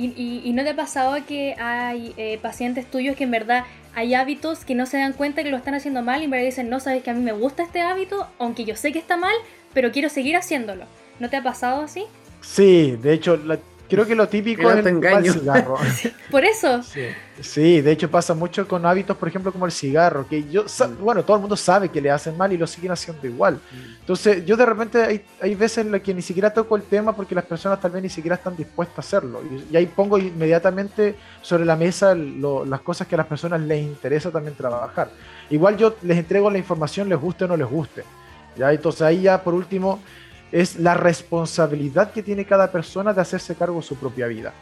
¿Y, 0.00 0.14
y, 0.16 0.42
y 0.48 0.52
no 0.52 0.62
te 0.62 0.70
ha 0.70 0.76
pasado 0.76 1.14
que 1.26 1.54
hay 1.58 2.14
eh, 2.16 2.38
pacientes 2.40 2.90
tuyos 2.90 3.16
que 3.16 3.24
en 3.24 3.30
verdad 3.30 3.64
hay 3.94 4.14
hábitos 4.14 4.64
que 4.64 4.74
no 4.74 4.86
se 4.86 4.96
dan 4.96 5.12
cuenta 5.12 5.42
que 5.42 5.50
lo 5.50 5.58
están 5.58 5.74
haciendo 5.74 6.00
mal 6.02 6.22
y 6.22 6.24
en 6.24 6.30
verdad 6.30 6.46
dicen, 6.46 6.70
no 6.70 6.80
sabes 6.80 7.02
que 7.02 7.10
a 7.10 7.14
mí 7.14 7.20
me 7.20 7.32
gusta 7.32 7.62
este 7.62 7.82
hábito, 7.82 8.26
aunque 8.38 8.64
yo 8.64 8.76
sé 8.76 8.92
que 8.92 8.98
está 8.98 9.18
mal, 9.18 9.34
pero 9.74 9.92
quiero 9.92 10.08
seguir 10.08 10.36
haciéndolo? 10.36 10.86
¿No 11.18 11.28
te 11.28 11.36
ha 11.36 11.42
pasado 11.42 11.82
así? 11.82 12.04
Sí, 12.40 12.96
de 13.02 13.12
hecho, 13.12 13.36
la, 13.36 13.58
Creo 13.90 14.06
que 14.06 14.14
lo 14.14 14.28
típico 14.28 14.70
es 14.70 14.86
el, 14.86 15.04
el 15.04 15.32
cigarro. 15.32 15.76
Por 16.30 16.44
eso. 16.44 16.80
Sí. 16.84 17.02
Sí. 17.40 17.80
de 17.80 17.92
hecho 17.92 18.10
pasa 18.10 18.34
mucho 18.34 18.66
con 18.66 18.84
hábitos, 18.86 19.16
por 19.16 19.28
ejemplo, 19.28 19.52
como 19.52 19.66
el 19.66 19.72
cigarro, 19.72 20.26
que 20.26 20.48
yo, 20.48 20.64
mm. 20.64 21.02
bueno, 21.02 21.24
todo 21.24 21.36
el 21.36 21.40
mundo 21.40 21.56
sabe 21.56 21.88
que 21.88 22.00
le 22.00 22.10
hacen 22.10 22.36
mal 22.36 22.52
y 22.52 22.56
lo 22.56 22.66
siguen 22.66 22.92
haciendo 22.92 23.26
igual. 23.26 23.54
Mm. 23.54 24.00
Entonces, 24.00 24.44
yo 24.44 24.56
de 24.56 24.66
repente 24.66 25.02
hay, 25.02 25.24
hay 25.40 25.54
veces 25.54 25.78
en 25.78 25.92
las 25.92 26.00
que 26.00 26.14
ni 26.14 26.22
siquiera 26.22 26.52
toco 26.52 26.76
el 26.76 26.82
tema 26.82 27.14
porque 27.14 27.34
las 27.34 27.44
personas 27.44 27.80
tal 27.80 27.90
vez 27.90 28.02
ni 28.02 28.08
siquiera 28.08 28.36
están 28.36 28.56
dispuestas 28.56 28.98
a 28.98 29.00
hacerlo. 29.00 29.42
Y, 29.50 29.72
y 29.72 29.76
ahí 29.76 29.86
pongo 29.86 30.18
inmediatamente 30.18 31.16
sobre 31.42 31.64
la 31.64 31.76
mesa 31.76 32.14
lo, 32.14 32.64
las 32.64 32.80
cosas 32.80 33.06
que 33.06 33.14
a 33.14 33.18
las 33.18 33.26
personas 33.26 33.60
les 33.60 33.82
interesa 33.82 34.30
también 34.30 34.54
trabajar. 34.54 35.10
Igual 35.50 35.76
yo 35.76 35.96
les 36.02 36.18
entrego 36.18 36.50
la 36.50 36.58
información, 36.58 37.08
les 37.08 37.18
guste 37.18 37.44
o 37.44 37.48
no 37.48 37.56
les 37.56 37.68
guste. 37.68 38.04
¿ya? 38.56 38.72
Entonces 38.72 39.02
ahí 39.02 39.22
ya 39.22 39.42
por 39.42 39.54
último 39.54 40.00
es 40.52 40.76
la 40.76 40.94
responsabilidad 40.94 42.12
que 42.12 42.22
tiene 42.22 42.44
cada 42.44 42.70
persona 42.70 43.12
de 43.12 43.20
hacerse 43.20 43.54
cargo 43.54 43.76
de 43.76 43.86
su 43.86 43.96
propia 43.96 44.26
vida. 44.26 44.52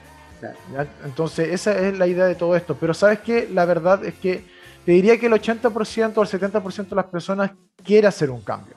Entonces, 1.04 1.48
esa 1.48 1.78
es 1.78 1.98
la 1.98 2.06
idea 2.06 2.26
de 2.26 2.34
todo 2.34 2.56
esto. 2.56 2.76
Pero 2.78 2.94
sabes 2.94 3.20
que 3.20 3.48
la 3.52 3.64
verdad 3.64 4.04
es 4.04 4.14
que 4.14 4.44
te 4.84 4.92
diría 4.92 5.18
que 5.18 5.26
el 5.26 5.32
80% 5.32 6.16
o 6.16 6.22
el 6.22 6.28
70% 6.28 6.88
de 6.88 6.96
las 6.96 7.06
personas 7.06 7.50
quiere 7.84 8.06
hacer 8.06 8.30
un 8.30 8.40
cambio. 8.42 8.76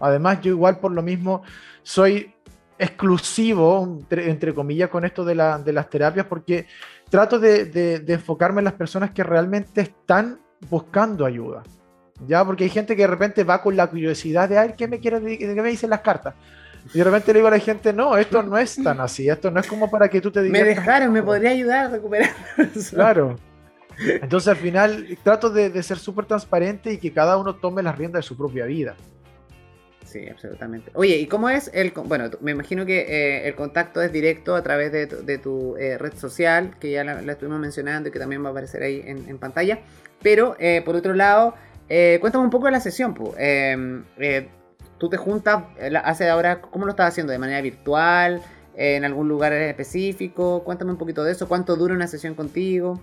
Además, 0.00 0.40
yo 0.40 0.50
igual 0.50 0.78
por 0.78 0.92
lo 0.92 1.02
mismo 1.02 1.42
soy 1.82 2.32
exclusivo, 2.78 3.82
entre, 3.84 4.30
entre 4.30 4.54
comillas, 4.54 4.90
con 4.90 5.04
esto 5.04 5.24
de, 5.24 5.34
la, 5.34 5.58
de, 5.58 5.72
las 5.72 5.90
terapias, 5.90 6.26
porque 6.26 6.66
trato 7.10 7.38
de, 7.38 7.64
de, 7.64 7.98
de 8.00 8.12
enfocarme 8.12 8.60
en 8.60 8.66
las 8.66 8.74
personas 8.74 9.10
que 9.10 9.24
realmente 9.24 9.80
están 9.80 10.38
buscando 10.68 11.24
ayuda. 11.24 11.64
¿ya? 12.26 12.44
Porque 12.44 12.64
hay 12.64 12.70
gente 12.70 12.96
que 12.96 13.02
de 13.02 13.08
repente 13.08 13.44
va 13.44 13.62
con 13.62 13.76
la 13.76 13.86
curiosidad 13.88 14.48
de, 14.48 14.58
ay, 14.58 14.74
¿qué 14.76 14.88
me 14.88 14.98
quieren, 14.98 15.24
qué 15.24 15.62
me 15.62 15.68
dicen 15.68 15.90
las 15.90 16.00
cartas? 16.00 16.34
Y 16.94 16.98
de 16.98 17.04
repente 17.04 17.32
le 17.32 17.38
digo 17.38 17.48
a 17.48 17.52
la 17.52 17.58
gente, 17.58 17.92
no, 17.92 18.16
esto 18.16 18.42
no 18.42 18.56
es 18.58 18.82
tan 18.82 19.00
así, 19.00 19.28
esto 19.28 19.50
no 19.50 19.60
es 19.60 19.66
como 19.66 19.90
para 19.90 20.08
que 20.08 20.20
tú 20.20 20.30
te 20.30 20.42
digas. 20.42 20.60
Me 20.60 20.66
dejaron, 20.66 21.12
me 21.12 21.22
podría 21.22 21.50
ayudar 21.50 21.86
a 21.86 21.88
recuperar. 21.88 22.30
Claro. 22.90 23.36
Entonces 23.98 24.48
al 24.48 24.56
final 24.56 25.18
trato 25.24 25.50
de, 25.50 25.70
de 25.70 25.82
ser 25.82 25.98
súper 25.98 26.24
transparente 26.24 26.92
y 26.92 26.98
que 26.98 27.12
cada 27.12 27.36
uno 27.36 27.56
tome 27.56 27.82
las 27.82 27.98
riendas 27.98 28.24
de 28.24 28.28
su 28.28 28.36
propia 28.36 28.64
vida. 28.64 28.96
Sí, 30.08 30.26
absolutamente. 30.26 30.90
Oye, 30.94 31.18
¿y 31.18 31.26
cómo 31.26 31.50
es 31.50 31.70
el... 31.74 31.90
Bueno, 31.90 32.30
me 32.40 32.52
imagino 32.52 32.86
que 32.86 33.00
eh, 33.00 33.46
el 33.46 33.54
contacto 33.54 34.00
es 34.00 34.10
directo 34.10 34.56
a 34.56 34.62
través 34.62 34.90
de 34.90 35.06
tu, 35.06 35.22
de 35.22 35.36
tu 35.36 35.76
eh, 35.76 35.98
red 35.98 36.14
social, 36.14 36.76
que 36.80 36.92
ya 36.92 37.04
la, 37.04 37.20
la, 37.20 37.32
estuvimos 37.32 37.60
mencionando 37.60 38.08
y 38.08 38.12
que 38.12 38.18
también 38.18 38.42
va 38.42 38.48
a 38.48 38.52
aparecer 38.52 38.82
ahí 38.82 39.02
en, 39.04 39.28
en 39.28 39.36
pantalla. 39.36 39.80
Pero, 40.22 40.56
eh, 40.58 40.80
por 40.82 40.96
otro 40.96 41.12
lado, 41.12 41.54
cuéntame 41.88 42.44
un 42.44 42.50
poco 42.50 42.66
de 42.66 42.72
la 42.72 42.80
sesión, 42.80 43.12
pues. 43.12 43.34
Eh, 44.98 45.00
eh, 45.00 45.00
tú 45.00 45.08
te 45.08 45.16
juntas, 45.16 45.64
eh, 45.78 45.92
hace 46.02 46.28
ahora, 46.28 46.60
¿cómo 46.60 46.84
lo 46.84 46.90
estás 46.90 47.08
haciendo? 47.08 47.32
¿De 47.32 47.38
manera 47.38 47.60
virtual? 47.60 48.42
¿En 48.74 49.04
algún 49.04 49.28
lugar 49.28 49.52
específico? 49.52 50.62
Cuéntame 50.64 50.92
un 50.92 50.98
poquito 50.98 51.24
de 51.24 51.32
eso. 51.32 51.48
¿Cuánto 51.48 51.74
dura 51.74 51.94
una 51.94 52.06
sesión 52.06 52.34
contigo? 52.34 53.00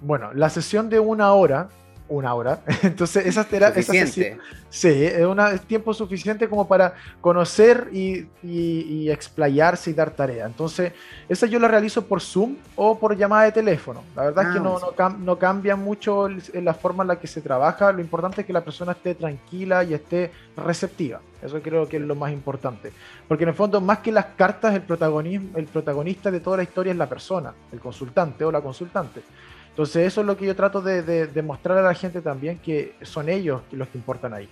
Bueno, 0.00 0.32
la 0.32 0.48
sesión 0.48 0.88
de 0.88 0.98
una 0.98 1.32
hora 1.32 1.68
una 2.12 2.34
hora. 2.34 2.60
Entonces, 2.82 3.26
esa, 3.26 3.46
era, 3.50 3.68
esa 3.68 3.92
sesión, 3.92 4.38
sí, 4.68 4.88
es, 4.88 5.26
es 5.54 5.60
tiempo 5.62 5.92
suficiente 5.94 6.48
como 6.48 6.66
para 6.66 6.94
conocer 7.20 7.88
y, 7.92 8.26
y, 8.42 8.80
y, 8.88 9.10
explayarse 9.10 9.90
y 9.90 9.94
dar 9.94 10.10
tarea. 10.10 10.46
Entonces, 10.46 10.92
esa 11.28 11.46
yo 11.46 11.58
la 11.58 11.68
realizo 11.68 12.06
por 12.06 12.20
Zoom 12.20 12.56
o 12.76 12.98
por 12.98 13.16
llamada 13.16 13.44
de 13.44 13.52
teléfono. 13.52 14.02
La 14.14 14.24
verdad 14.24 14.44
ah, 14.46 14.48
es 14.48 14.54
que 14.54 14.60
no, 14.60 14.78
no, 14.78 14.92
cam, 14.92 15.24
no, 15.24 15.38
cambia 15.38 15.76
mucho 15.76 16.28
la 16.28 16.74
forma 16.74 17.04
en 17.04 17.08
la 17.08 17.18
que 17.18 17.26
se 17.26 17.40
trabaja. 17.40 17.92
Lo 17.92 18.00
importante 18.00 18.42
es 18.42 18.46
que 18.46 18.52
la 18.52 18.64
persona 18.64 18.92
esté 18.92 19.14
tranquila 19.14 19.84
y 19.84 19.94
esté 19.94 20.30
receptiva. 20.56 21.20
Eso 21.42 21.60
creo 21.60 21.88
que 21.88 21.96
es 21.96 22.02
lo 22.02 22.14
más 22.14 22.32
importante. 22.32 22.92
Porque 23.26 23.44
en 23.44 23.50
el 23.50 23.54
fondo, 23.54 23.80
más 23.80 23.98
que 23.98 24.12
las 24.12 24.26
cartas, 24.36 24.74
el, 24.74 24.82
protagonismo, 24.82 25.58
el 25.58 25.66
protagonista 25.66 26.30
de 26.30 26.40
toda 26.40 26.58
la 26.58 26.62
historia 26.62 26.92
es 26.92 26.98
la 26.98 27.08
persona, 27.08 27.52
el 27.72 27.80
consultante 27.80 28.44
o 28.44 28.52
la 28.52 28.60
consultante. 28.60 29.22
Entonces 29.72 30.06
eso 30.06 30.20
es 30.20 30.26
lo 30.26 30.36
que 30.36 30.44
yo 30.44 30.54
trato 30.54 30.82
de, 30.82 31.02
de, 31.02 31.26
de, 31.26 31.42
mostrar 31.42 31.78
a 31.78 31.82
la 31.82 31.94
gente 31.94 32.20
también, 32.20 32.58
que 32.58 32.94
son 33.00 33.30
ellos 33.30 33.62
los 33.72 33.88
que 33.88 33.96
importan 33.96 34.34
ahí. 34.34 34.46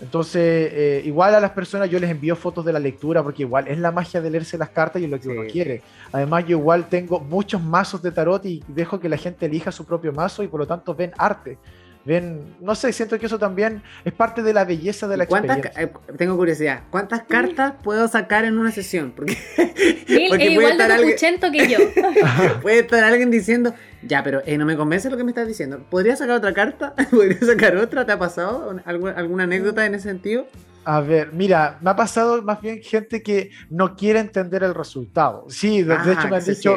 Entonces, 0.00 0.70
eh, 0.72 1.02
igual 1.04 1.34
a 1.34 1.40
las 1.40 1.50
personas 1.50 1.90
yo 1.90 1.98
les 1.98 2.10
envío 2.10 2.36
fotos 2.36 2.64
de 2.64 2.72
la 2.72 2.78
lectura, 2.78 3.22
porque 3.22 3.42
igual 3.42 3.66
es 3.68 3.78
la 3.78 3.90
magia 3.90 4.20
de 4.20 4.30
leerse 4.30 4.58
las 4.58 4.70
cartas 4.70 5.00
y 5.00 5.06
es 5.06 5.10
lo 5.10 5.16
que 5.16 5.24
sí. 5.24 5.28
uno 5.28 5.42
quiere. 5.50 5.82
Además, 6.12 6.44
yo 6.46 6.58
igual 6.58 6.88
tengo 6.88 7.20
muchos 7.20 7.62
mazos 7.62 8.02
de 8.02 8.12
tarot 8.12 8.44
y 8.46 8.62
dejo 8.68 9.00
que 9.00 9.08
la 9.08 9.16
gente 9.16 9.46
elija 9.46 9.72
su 9.72 9.84
propio 9.84 10.12
mazo 10.12 10.42
y 10.42 10.48
por 10.48 10.60
lo 10.60 10.66
tanto 10.66 10.94
ven 10.94 11.12
arte. 11.16 11.58
Ven, 12.04 12.56
no 12.60 12.74
sé, 12.74 12.92
siento 12.92 13.18
que 13.18 13.26
eso 13.26 13.38
también 13.38 13.82
es 14.04 14.12
parte 14.12 14.42
de 14.42 14.52
la 14.52 14.64
belleza 14.64 15.08
de 15.08 15.16
la 15.16 15.24
experiencia. 15.24 15.72
Eh, 15.76 15.90
tengo 16.18 16.36
curiosidad, 16.36 16.82
¿cuántas 16.90 17.22
cartas 17.22 17.74
puedo 17.82 18.06
sacar 18.08 18.44
en 18.44 18.58
una 18.58 18.70
sesión? 18.72 19.12
Porque, 19.16 19.38
porque 19.56 20.46
es 20.46 20.50
igual 20.50 20.76
de 20.76 20.84
alguien, 20.84 21.16
que 21.16 21.68
yo. 21.68 21.78
puede 22.62 22.80
estar 22.80 23.02
alguien 23.04 23.30
diciendo, 23.30 23.74
ya, 24.02 24.22
pero 24.22 24.42
eh, 24.44 24.58
no 24.58 24.66
me 24.66 24.76
convence 24.76 25.08
lo 25.08 25.16
que 25.16 25.24
me 25.24 25.30
estás 25.30 25.48
diciendo. 25.48 25.82
¿Podría 25.88 26.14
sacar 26.14 26.36
otra 26.36 26.52
carta? 26.52 26.94
¿Podría 27.10 27.40
sacar 27.40 27.76
otra? 27.76 28.04
¿Te 28.04 28.12
ha 28.12 28.18
pasado 28.18 28.76
¿Algún, 28.84 29.10
alguna 29.10 29.44
anécdota 29.44 29.86
en 29.86 29.94
ese 29.94 30.08
sentido? 30.08 30.46
A 30.84 31.00
ver, 31.00 31.32
mira, 31.32 31.78
me 31.80 31.88
ha 31.88 31.96
pasado 31.96 32.42
más 32.42 32.60
bien 32.60 32.82
gente 32.82 33.22
que 33.22 33.50
no 33.70 33.96
quiere 33.96 34.18
entender 34.18 34.62
el 34.62 34.74
resultado. 34.74 35.46
Sí, 35.48 35.82
de, 35.82 35.94
ah, 35.94 36.04
de 36.04 36.12
hecho 36.12 36.28
me 36.28 36.36
han 36.36 36.44
dicho... 36.44 36.76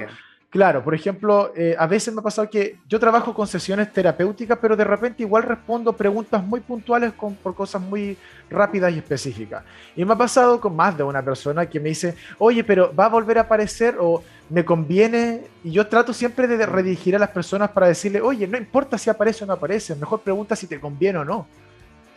Claro, 0.50 0.82
por 0.82 0.96
ejemplo, 0.96 1.52
eh, 1.58 1.76
a 1.78 1.88
veces 1.88 2.14
me 2.14 2.22
ha 2.22 2.24
pasado 2.24 2.50
que 2.50 2.78
yo 2.88 3.02
trabajo 3.02 3.34
con 3.34 3.46
sesiones 3.48 3.92
terapéuticas, 3.92 4.58
pero 4.62 4.78
de 4.78 4.86
repente 4.86 5.24
igual 5.24 5.44
respondo 5.44 5.92
preguntas 5.92 6.42
muy 6.42 6.62
puntuales 6.62 7.12
con, 7.14 7.36
por 7.36 7.54
cosas 7.54 7.82
muy 7.82 8.18
rápidas 8.50 8.94
y 8.94 9.00
específicas. 9.00 9.64
Y 9.94 10.06
me 10.06 10.14
ha 10.14 10.18
pasado 10.18 10.62
con 10.62 10.74
más 10.74 10.96
de 10.96 11.04
una 11.04 11.22
persona 11.22 11.66
que 11.66 11.82
me 11.82 11.90
dice, 11.90 12.16
oye, 12.38 12.64
pero 12.64 12.96
¿va 12.96 13.06
a 13.06 13.10
volver 13.10 13.40
a 13.40 13.42
aparecer 13.42 13.98
o 14.00 14.24
me 14.50 14.64
conviene? 14.64 15.42
Y 15.66 15.72
yo 15.72 15.86
trato 15.88 16.14
siempre 16.14 16.48
de 16.48 16.66
redirigir 16.66 17.14
a 17.18 17.20
las 17.20 17.32
personas 17.32 17.72
para 17.72 17.88
decirle, 17.88 18.22
oye, 18.22 18.48
no 18.48 18.58
importa 18.58 18.98
si 18.98 19.10
aparece 19.10 19.44
o 19.44 19.48
no 19.48 19.54
aparece, 19.54 19.96
mejor 19.96 20.22
pregunta 20.22 20.56
si 20.56 20.66
te 20.66 20.80
conviene 20.80 21.20
o 21.20 21.26
no. 21.26 21.46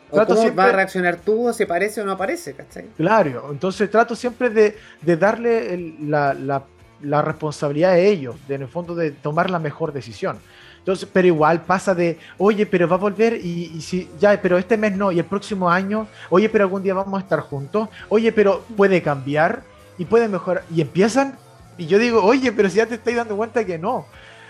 Trato 0.08 0.34
o 0.34 0.36
cómo 0.36 0.42
siempre... 0.42 0.64
va 0.64 0.70
a 0.70 0.72
reaccionar 0.72 1.16
tú, 1.16 1.48
o 1.48 1.52
si 1.52 1.64
aparece 1.64 2.00
o 2.00 2.04
no 2.04 2.12
aparece, 2.12 2.54
¿cachai? 2.54 2.86
Claro, 2.96 3.48
entonces 3.50 3.90
trato 3.90 4.14
siempre 4.14 4.50
de, 4.50 4.76
de 5.02 5.16
darle 5.16 5.74
el, 5.74 6.10
la, 6.10 6.32
la 6.32 6.62
la 7.02 7.22
responsabilidad 7.22 7.92
de 7.92 8.08
ellos, 8.08 8.36
de, 8.48 8.56
en 8.56 8.62
el 8.62 8.68
fondo 8.68 8.94
de 8.94 9.10
tomar 9.10 9.50
la 9.50 9.58
mejor 9.58 9.92
decisión. 9.92 10.38
Entonces, 10.78 11.08
pero 11.12 11.26
igual 11.26 11.62
pasa 11.62 11.94
de, 11.94 12.18
oye, 12.38 12.64
pero 12.64 12.88
va 12.88 12.96
a 12.96 12.98
volver 12.98 13.34
y, 13.34 13.80
si, 13.82 14.08
ya, 14.18 14.40
pero 14.40 14.56
este 14.56 14.76
mes 14.76 14.96
no, 14.96 15.12
y 15.12 15.18
el 15.18 15.26
próximo 15.26 15.70
año, 15.70 16.08
oye, 16.30 16.48
pero 16.48 16.64
algún 16.64 16.82
día 16.82 16.94
vamos 16.94 17.20
a 17.20 17.22
estar 17.22 17.40
juntos, 17.40 17.88
oye, 18.08 18.32
pero 18.32 18.62
puede 18.76 19.02
cambiar 19.02 19.62
y 19.98 20.06
puede 20.06 20.26
mejorar. 20.26 20.64
Y 20.74 20.80
empiezan, 20.80 21.36
y 21.76 21.86
yo 21.86 21.98
digo, 21.98 22.22
oye, 22.22 22.50
pero 22.52 22.70
si 22.70 22.76
ya 22.76 22.86
te 22.86 22.94
estáis 22.94 23.16
dando 23.16 23.36
cuenta 23.36 23.64
que 23.64 23.78
no. 23.78 24.06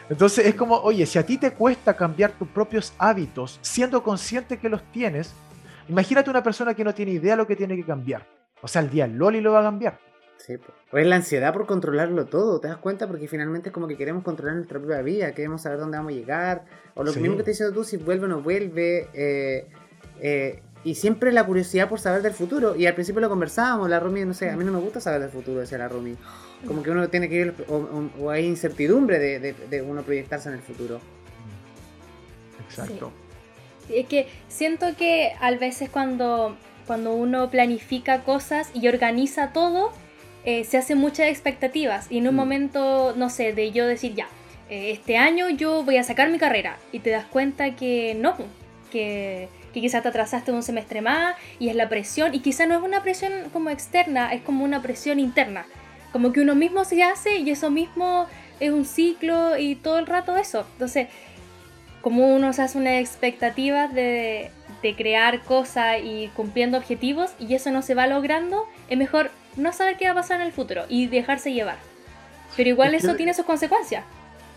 Entonces 0.08 0.46
es 0.46 0.54
como, 0.54 0.76
oye, 0.76 1.04
si 1.04 1.18
a 1.18 1.26
ti 1.26 1.36
te 1.36 1.52
cuesta 1.52 1.94
cambiar 1.94 2.32
tus 2.32 2.48
propios 2.48 2.92
hábitos, 2.98 3.58
siendo 3.60 4.02
consciente 4.02 4.58
que 4.58 4.68
los 4.68 4.82
tienes, 4.92 5.34
imagínate 5.88 6.30
una 6.30 6.42
persona 6.42 6.74
que 6.74 6.84
no 6.84 6.94
tiene 6.94 7.12
idea 7.12 7.32
de 7.32 7.38
lo 7.38 7.46
que 7.46 7.56
tiene 7.56 7.76
que 7.76 7.84
cambiar. 7.84 8.24
O 8.62 8.68
sea, 8.68 8.82
el 8.82 8.90
día 8.90 9.06
Loli 9.06 9.40
lo 9.40 9.52
va 9.52 9.60
a 9.60 9.64
cambiar. 9.64 10.09
Sí, 10.46 10.54
o 10.90 10.96
es 10.96 11.06
la 11.06 11.16
ansiedad 11.16 11.52
por 11.52 11.66
controlarlo 11.66 12.24
todo, 12.24 12.60
¿te 12.60 12.68
das 12.68 12.78
cuenta? 12.78 13.06
Porque 13.06 13.28
finalmente 13.28 13.68
es 13.68 13.74
como 13.74 13.86
que 13.86 13.96
queremos 13.96 14.24
controlar 14.24 14.56
nuestra 14.56 14.78
propia 14.78 15.02
vida, 15.02 15.32
queremos 15.32 15.62
saber 15.62 15.78
dónde 15.78 15.98
vamos 15.98 16.12
a 16.12 16.16
llegar, 16.16 16.64
o 16.94 17.04
lo 17.04 17.12
sí. 17.12 17.20
mismo 17.20 17.36
que 17.36 17.42
te 17.42 17.50
diciendo 17.50 17.74
tú, 17.74 17.84
si 17.84 17.98
vuelve 17.98 18.24
o 18.24 18.28
no 18.28 18.40
vuelve, 18.40 19.08
eh, 19.12 19.66
eh, 20.20 20.62
y 20.82 20.94
siempre 20.94 21.30
la 21.30 21.44
curiosidad 21.44 21.90
por 21.90 22.00
saber 22.00 22.22
del 22.22 22.32
futuro, 22.32 22.74
y 22.74 22.86
al 22.86 22.94
principio 22.94 23.20
lo 23.20 23.28
conversábamos, 23.28 23.90
la 23.90 24.00
Rumi, 24.00 24.24
no 24.24 24.32
sé, 24.32 24.48
a 24.48 24.56
mí 24.56 24.64
no 24.64 24.72
me 24.72 24.78
gusta 24.78 24.98
saber 24.98 25.20
del 25.20 25.30
futuro, 25.30 25.60
decía 25.60 25.76
la 25.76 25.88
Rumi, 25.88 26.16
como 26.66 26.82
que 26.82 26.90
uno 26.90 27.06
tiene 27.10 27.28
que 27.28 27.34
ir, 27.34 27.54
o, 27.68 27.76
o, 27.76 28.24
o 28.24 28.30
hay 28.30 28.46
incertidumbre 28.46 29.18
de, 29.18 29.40
de, 29.40 29.52
de, 29.52 29.82
uno 29.82 30.02
proyectarse 30.02 30.48
en 30.48 30.54
el 30.54 30.62
futuro. 30.62 31.00
Exacto. 32.66 33.12
Sí. 33.86 33.96
Es 33.96 34.06
que 34.06 34.28
siento 34.48 34.86
que 34.96 35.32
a 35.38 35.50
veces 35.56 35.90
cuando, 35.90 36.56
cuando 36.86 37.12
uno 37.12 37.50
planifica 37.50 38.24
cosas 38.24 38.70
y 38.72 38.88
organiza 38.88 39.52
todo, 39.52 39.92
eh, 40.44 40.64
se 40.64 40.78
hacen 40.78 40.98
muchas 40.98 41.28
expectativas 41.28 42.06
y 42.10 42.18
en 42.18 42.28
un 42.28 42.34
mm. 42.34 42.36
momento, 42.36 43.14
no 43.16 43.30
sé, 43.30 43.52
de 43.52 43.72
yo 43.72 43.86
decir 43.86 44.14
ya, 44.14 44.28
eh, 44.70 44.90
este 44.92 45.16
año 45.16 45.50
yo 45.50 45.82
voy 45.84 45.96
a 45.96 46.02
sacar 46.02 46.30
mi 46.30 46.38
carrera 46.38 46.78
y 46.92 47.00
te 47.00 47.10
das 47.10 47.26
cuenta 47.26 47.76
que 47.76 48.14
no, 48.14 48.36
que, 48.90 49.48
que 49.74 49.80
quizás 49.80 50.02
te 50.02 50.08
atrasaste 50.08 50.52
un 50.52 50.62
semestre 50.62 51.02
más 51.02 51.36
y 51.58 51.68
es 51.68 51.76
la 51.76 51.88
presión 51.88 52.34
y 52.34 52.40
quizás 52.40 52.68
no 52.68 52.76
es 52.76 52.82
una 52.82 53.02
presión 53.02 53.32
como 53.52 53.70
externa, 53.70 54.32
es 54.32 54.42
como 54.42 54.64
una 54.64 54.80
presión 54.80 55.18
interna, 55.18 55.66
como 56.12 56.32
que 56.32 56.40
uno 56.40 56.54
mismo 56.54 56.84
se 56.84 57.02
hace 57.02 57.36
y 57.36 57.50
eso 57.50 57.70
mismo 57.70 58.26
es 58.60 58.70
un 58.70 58.84
ciclo 58.84 59.56
y 59.58 59.74
todo 59.74 59.98
el 59.98 60.06
rato 60.06 60.36
eso. 60.36 60.66
Entonces, 60.72 61.08
como 62.00 62.34
uno 62.34 62.52
se 62.52 62.62
hace 62.62 62.78
una 62.78 62.98
expectativa 62.98 63.88
de, 63.88 64.50
de 64.82 64.94
crear 64.94 65.42
cosas 65.42 65.98
y 66.02 66.28
cumpliendo 66.34 66.78
objetivos 66.78 67.32
y 67.38 67.54
eso 67.54 67.70
no 67.70 67.82
se 67.82 67.94
va 67.94 68.06
logrando, 68.06 68.66
es 68.90 68.98
mejor 68.98 69.30
no 69.56 69.72
saber 69.72 69.96
qué 69.96 70.04
va 70.06 70.12
a 70.12 70.14
pasar 70.16 70.40
en 70.40 70.46
el 70.46 70.52
futuro 70.52 70.82
y 70.88 71.06
dejarse 71.06 71.52
llevar. 71.52 71.78
Pero 72.56 72.68
igual 72.70 72.94
Es 72.94 73.00
que- 73.02 73.06
eso 73.08 73.16
tiene 73.16 73.32
sus 73.32 73.44
consecuencias. 73.46 74.04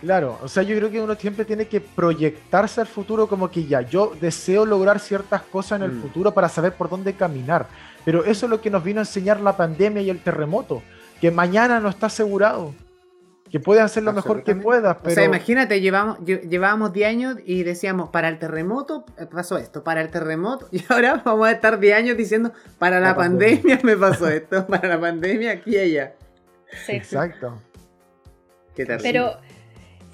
Claro, 0.01 0.37
o 0.43 0.49
sea, 0.49 0.63
yo 0.63 0.75
creo 0.75 0.91
que 0.91 0.99
uno 0.99 1.15
siempre 1.15 1.45
tiene 1.45 1.65
que 1.67 1.79
proyectarse 1.79 2.81
al 2.81 2.87
futuro 2.87 3.27
como 3.27 3.49
que 3.49 3.65
ya, 3.65 3.81
yo 3.81 4.11
deseo 4.19 4.65
lograr 4.65 4.99
ciertas 4.99 5.41
cosas 5.43 5.79
en 5.79 5.83
el 5.85 5.91
Mm. 5.93 6.01
futuro 6.01 6.33
para 6.33 6.49
saber 6.49 6.73
por 6.73 6.89
dónde 6.89 7.13
caminar. 7.13 7.67
Pero 8.03 8.25
eso 8.25 8.45
es 8.45 8.49
lo 8.49 8.59
que 8.59 8.69
nos 8.69 8.83
vino 8.83 8.99
a 8.99 9.03
enseñar 9.03 9.39
la 9.39 9.55
pandemia 9.55 10.01
y 10.01 10.09
el 10.09 10.19
terremoto, 10.21 10.83
que 11.21 11.31
mañana 11.31 11.79
no 11.79 11.87
está 11.87 12.07
asegurado, 12.07 12.75
que 13.53 13.59
puedes 13.59 13.83
hacer 13.83 14.01
lo 14.01 14.13
mejor 14.13 14.43
que 14.43 14.55
puedas, 14.55 14.97
pero 15.03 15.11
O 15.11 15.13
sea, 15.13 15.25
imagínate, 15.25 15.79
llevamos, 15.79 16.17
lle- 16.21 16.41
llevábamos 16.49 16.91
10 16.91 17.07
años 17.07 17.35
y 17.45 17.61
decíamos, 17.61 18.09
para 18.09 18.27
el 18.27 18.39
terremoto 18.39 19.05
eh, 19.19 19.27
pasó 19.27 19.59
esto, 19.59 19.83
para 19.83 20.01
el 20.01 20.09
terremoto, 20.09 20.67
y 20.71 20.83
ahora 20.89 21.21
vamos 21.23 21.47
a 21.47 21.51
estar 21.51 21.79
10 21.79 21.95
años 21.95 22.17
diciendo, 22.17 22.51
para 22.79 22.99
la, 22.99 23.09
La 23.09 23.15
pandemia. 23.15 23.61
pandemia. 23.61 23.79
me 23.83 23.95
pasó 23.95 24.27
esto, 24.27 24.65
para 24.73 24.87
la 24.87 24.99
pandemia 24.99 25.51
aquí 25.51 25.75
y 25.75 25.77
allá. 25.77 26.15
Sí. 26.87 26.93
exacto. 26.93 27.61
Qué 28.75 28.87
terrible. 28.87 29.11
Pero, 29.11 29.37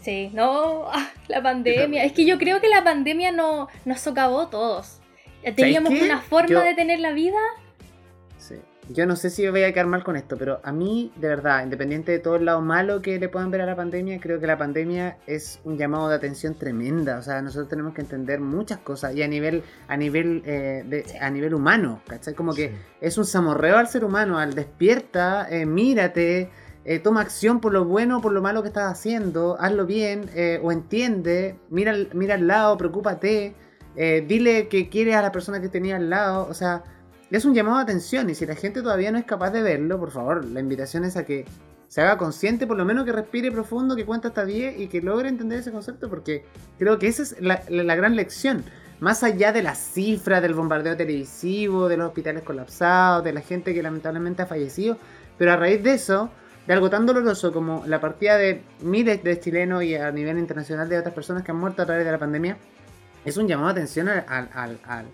sí, 0.01 0.31
no, 0.33 0.89
ah, 0.91 1.09
la 1.29 1.41
pandemia. 1.41 2.03
Es 2.03 2.11
que 2.11 2.25
yo 2.25 2.37
creo 2.37 2.59
que 2.59 2.67
la 2.67 2.83
pandemia 2.83 3.31
no, 3.31 3.69
nos 3.85 4.01
socavó 4.01 4.41
a 4.41 4.49
todos. 4.49 4.99
Teníamos 5.55 5.93
una 5.93 6.19
forma 6.19 6.49
Yo- 6.49 6.61
de 6.63 6.75
tener 6.75 6.99
la 6.99 7.13
vida. 7.13 7.37
Sí. 8.37 8.55
Yo 8.91 9.05
no 9.05 9.15
sé 9.15 9.29
si 9.29 9.47
voy 9.47 9.61
a 9.61 9.71
quedar 9.71 9.85
mal 9.85 10.03
con 10.03 10.15
esto, 10.15 10.35
pero 10.35 10.59
a 10.63 10.71
mí, 10.71 11.11
de 11.15 11.27
verdad, 11.27 11.63
independiente 11.63 12.11
de 12.11 12.17
todo 12.17 12.37
el 12.37 12.45
lado 12.45 12.59
malo 12.61 13.03
que 13.03 13.19
le 13.19 13.29
puedan 13.29 13.51
ver 13.51 13.61
a 13.61 13.67
la 13.67 13.75
pandemia, 13.75 14.19
creo 14.19 14.39
que 14.39 14.47
la 14.47 14.57
pandemia 14.57 15.17
es 15.27 15.59
un 15.63 15.77
llamado 15.77 16.09
de 16.09 16.15
atención 16.15 16.55
tremenda. 16.55 17.19
O 17.19 17.21
sea, 17.21 17.39
nosotros 17.43 17.69
tenemos 17.69 17.93
que 17.93 18.01
entender 18.01 18.39
muchas 18.39 18.79
cosas 18.79 19.13
y 19.15 19.21
a 19.21 19.27
nivel, 19.27 19.61
a 19.87 19.95
nivel, 19.95 20.41
eh, 20.43 20.83
de- 20.87 21.05
a 21.21 21.29
nivel 21.29 21.53
humano, 21.53 22.01
¿cachai? 22.07 22.33
Como 22.33 22.55
que 22.55 22.69
Sí. 22.69 22.75
es 23.01 23.17
un 23.19 23.25
samorreo 23.25 23.77
al 23.77 23.87
ser 23.87 24.03
humano, 24.03 24.39
al 24.39 24.55
despierta, 24.55 25.47
eh, 25.51 25.67
mírate, 25.67 26.49
eh, 26.83 26.97
toma 26.97 27.21
acción 27.21 27.59
por 27.61 27.71
lo 27.73 27.85
bueno 27.85 28.17
o 28.17 28.21
por 28.21 28.31
lo 28.31 28.41
malo 28.41 28.63
que 28.63 28.69
estás 28.69 28.91
haciendo, 28.91 29.55
hazlo 29.59 29.85
bien 29.85 30.31
eh, 30.33 30.59
o 30.63 30.71
entiende, 30.71 31.59
mira, 31.69 31.91
al- 31.91 32.09
mira 32.15 32.33
al 32.33 32.47
lado, 32.47 32.75
preocúpate, 32.77 33.53
dile 33.95 34.69
que 34.69 34.87
quieres 34.87 35.15
a 35.15 35.21
la 35.21 35.31
persona 35.33 35.59
que 35.59 35.67
tenía 35.67 35.97
al 35.97 36.09
lado, 36.09 36.47
o 36.49 36.53
sea, 36.53 36.83
es 37.37 37.45
un 37.45 37.53
llamado 37.53 37.77
de 37.77 37.83
atención 37.83 38.29
y 38.29 38.35
si 38.35 38.45
la 38.45 38.55
gente 38.55 38.81
todavía 38.81 39.11
no 39.11 39.17
es 39.17 39.25
capaz 39.25 39.51
de 39.51 39.61
verlo, 39.61 39.99
por 39.99 40.11
favor, 40.11 40.45
la 40.45 40.59
invitación 40.59 41.03
es 41.05 41.15
a 41.15 41.25
que 41.25 41.45
se 41.87 42.01
haga 42.01 42.17
consciente, 42.17 42.67
por 42.67 42.77
lo 42.77 42.85
menos 42.85 43.05
que 43.05 43.11
respire 43.11 43.51
profundo, 43.51 43.95
que 43.95 44.05
cuenta 44.05 44.27
hasta 44.29 44.45
10 44.45 44.79
y 44.79 44.87
que 44.87 45.01
logre 45.01 45.27
entender 45.29 45.59
ese 45.59 45.71
concepto, 45.71 46.07
porque 46.09 46.45
creo 46.77 46.99
que 46.99 47.07
esa 47.07 47.23
es 47.23 47.35
la, 47.39 47.95
gran 47.95 48.15
lección. 48.15 48.63
Más 48.99 49.23
allá 49.23 49.51
de 49.51 49.63
las 49.63 49.77
cifras, 49.79 50.41
del 50.41 50.53
bombardeo 50.53 50.95
televisivo, 50.97 51.87
de 51.87 51.97
los 51.97 52.07
hospitales 52.07 52.43
colapsados, 52.43 53.23
de 53.23 53.33
la 53.33 53.41
gente 53.41 53.73
que 53.73 53.81
lamentablemente 53.81 54.41
ha 54.43 54.45
fallecido, 54.45 54.97
pero 55.37 55.53
a 55.53 55.55
raíz 55.55 55.81
de 55.81 55.93
eso, 55.93 56.29
de 56.67 56.73
algo 56.73 56.89
tan 56.89 57.05
doloroso 57.05 57.51
como 57.51 57.83
la 57.87 57.99
partida 58.01 58.37
de 58.37 58.61
miles 58.81 59.23
de 59.23 59.39
chilenos 59.39 59.83
y 59.83 59.95
a 59.95 60.11
nivel 60.11 60.37
internacional 60.37 60.89
de 60.89 60.99
otras 60.99 61.15
personas 61.15 61.43
que 61.43 61.51
han 61.51 61.57
muerto 61.57 61.81
a 61.81 61.85
través 61.85 62.05
de 62.05 62.11
la 62.11 62.19
pandemia, 62.19 62.57
es 63.25 63.37
un 63.37 63.47
llamado 63.47 63.69
de 63.69 63.73
atención 63.81 64.09
al- 64.09 64.25
al- 64.27 64.79
al- 64.85 65.05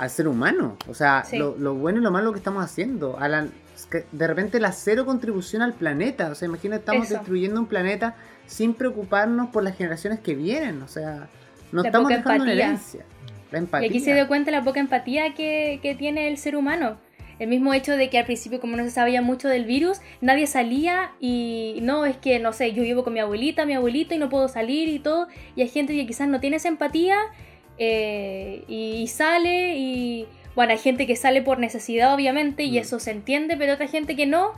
al 0.00 0.10
ser 0.10 0.28
humano. 0.28 0.76
O 0.88 0.94
sea, 0.94 1.24
Sí. 1.24 1.36
lo, 1.38 1.56
lo 1.58 1.74
bueno 1.74 1.98
y 1.98 2.02
lo 2.02 2.10
malo 2.10 2.32
que 2.32 2.38
estamos 2.38 2.64
haciendo. 2.64 3.18
A 3.18 3.28
la- 3.28 3.46
es 3.76 3.86
que 3.86 4.04
de 4.12 4.26
repente 4.26 4.60
la 4.60 4.72
cero 4.72 5.04
contribución 5.06 5.62
al 5.62 5.72
planeta. 5.74 6.28
O 6.30 6.34
sea, 6.34 6.46
imagina, 6.46 6.76
estamos 6.76 7.06
Eso. 7.06 7.14
destruyendo 7.14 7.60
un 7.60 7.66
planeta 7.66 8.14
sin 8.46 8.74
preocuparnos 8.74 9.48
por 9.50 9.62
las 9.62 9.76
generaciones 9.76 10.20
que 10.20 10.34
vienen. 10.34 10.82
O 10.82 10.88
sea, 10.88 11.28
La 11.72 11.82
estamos 11.82 12.08
dejando 12.08 12.44
empatía. 12.44 12.52
herencia. 12.66 13.04
La 13.52 13.58
Y 13.58 13.62
empatía. 13.62 13.88
aquí 13.88 14.00
se 14.00 14.14
dio 14.14 14.26
cuenta 14.28 14.50
la 14.50 14.62
poca 14.64 14.80
empatía 14.80 15.34
que, 15.34 15.78
que 15.82 15.94
tiene 15.94 16.28
el 16.28 16.36
ser 16.38 16.56
humano. 16.56 16.96
El 17.38 17.48
mismo 17.48 17.72
hecho 17.72 17.96
de 17.96 18.10
que 18.10 18.18
al 18.18 18.26
principio, 18.26 18.60
como 18.60 18.76
no 18.76 18.84
se 18.84 18.90
sabía 18.90 19.22
mucho 19.22 19.48
del 19.48 19.64
virus, 19.64 20.00
nadie 20.20 20.46
salía 20.46 21.12
y 21.20 21.78
no, 21.80 22.04
es 22.04 22.16
que, 22.18 22.38
no 22.38 22.52
sé, 22.52 22.72
yo 22.74 22.82
vivo 22.82 23.02
con 23.02 23.14
mi 23.14 23.20
abuelita, 23.20 23.64
mi 23.64 23.72
abuelito 23.72 24.14
y 24.14 24.18
no 24.18 24.28
puedo 24.28 24.46
salir 24.48 24.88
y 24.90 24.98
todo. 24.98 25.26
Y 25.56 25.62
hay 25.62 25.68
gente 25.68 25.94
que 25.94 26.06
quizás 26.06 26.28
no 26.28 26.38
tiene 26.40 26.56
esa 26.56 26.68
empatía 26.68 27.16
eh, 27.80 28.64
y, 28.68 29.02
y 29.02 29.08
sale 29.08 29.76
y, 29.78 30.28
bueno, 30.54 30.72
hay 30.72 30.78
gente 30.78 31.06
que 31.08 31.16
sale 31.16 31.42
por 31.42 31.58
necesidad, 31.58 32.14
obviamente, 32.14 32.64
y 32.64 32.78
Mm. 32.78 32.78
eso 32.78 33.00
se 33.00 33.10
entiende, 33.12 33.56
pero 33.58 33.74
otra 33.74 33.88
gente 33.88 34.16
que 34.16 34.26
no. 34.26 34.52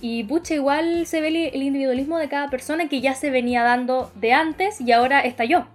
Y 0.00 0.24
pucha, 0.24 0.54
igual 0.54 1.06
se 1.06 1.20
ve 1.20 1.28
el, 1.28 1.36
el 1.36 1.62
individualismo 1.64 2.18
de 2.18 2.28
cada 2.28 2.50
persona 2.50 2.88
que 2.88 3.00
ya 3.00 3.14
se 3.16 3.30
venía 3.30 3.64
dando 3.64 4.12
de 4.16 4.32
antes 4.34 4.80
y 4.80 4.92
ahora 4.92 5.20
estalló. 5.20 5.66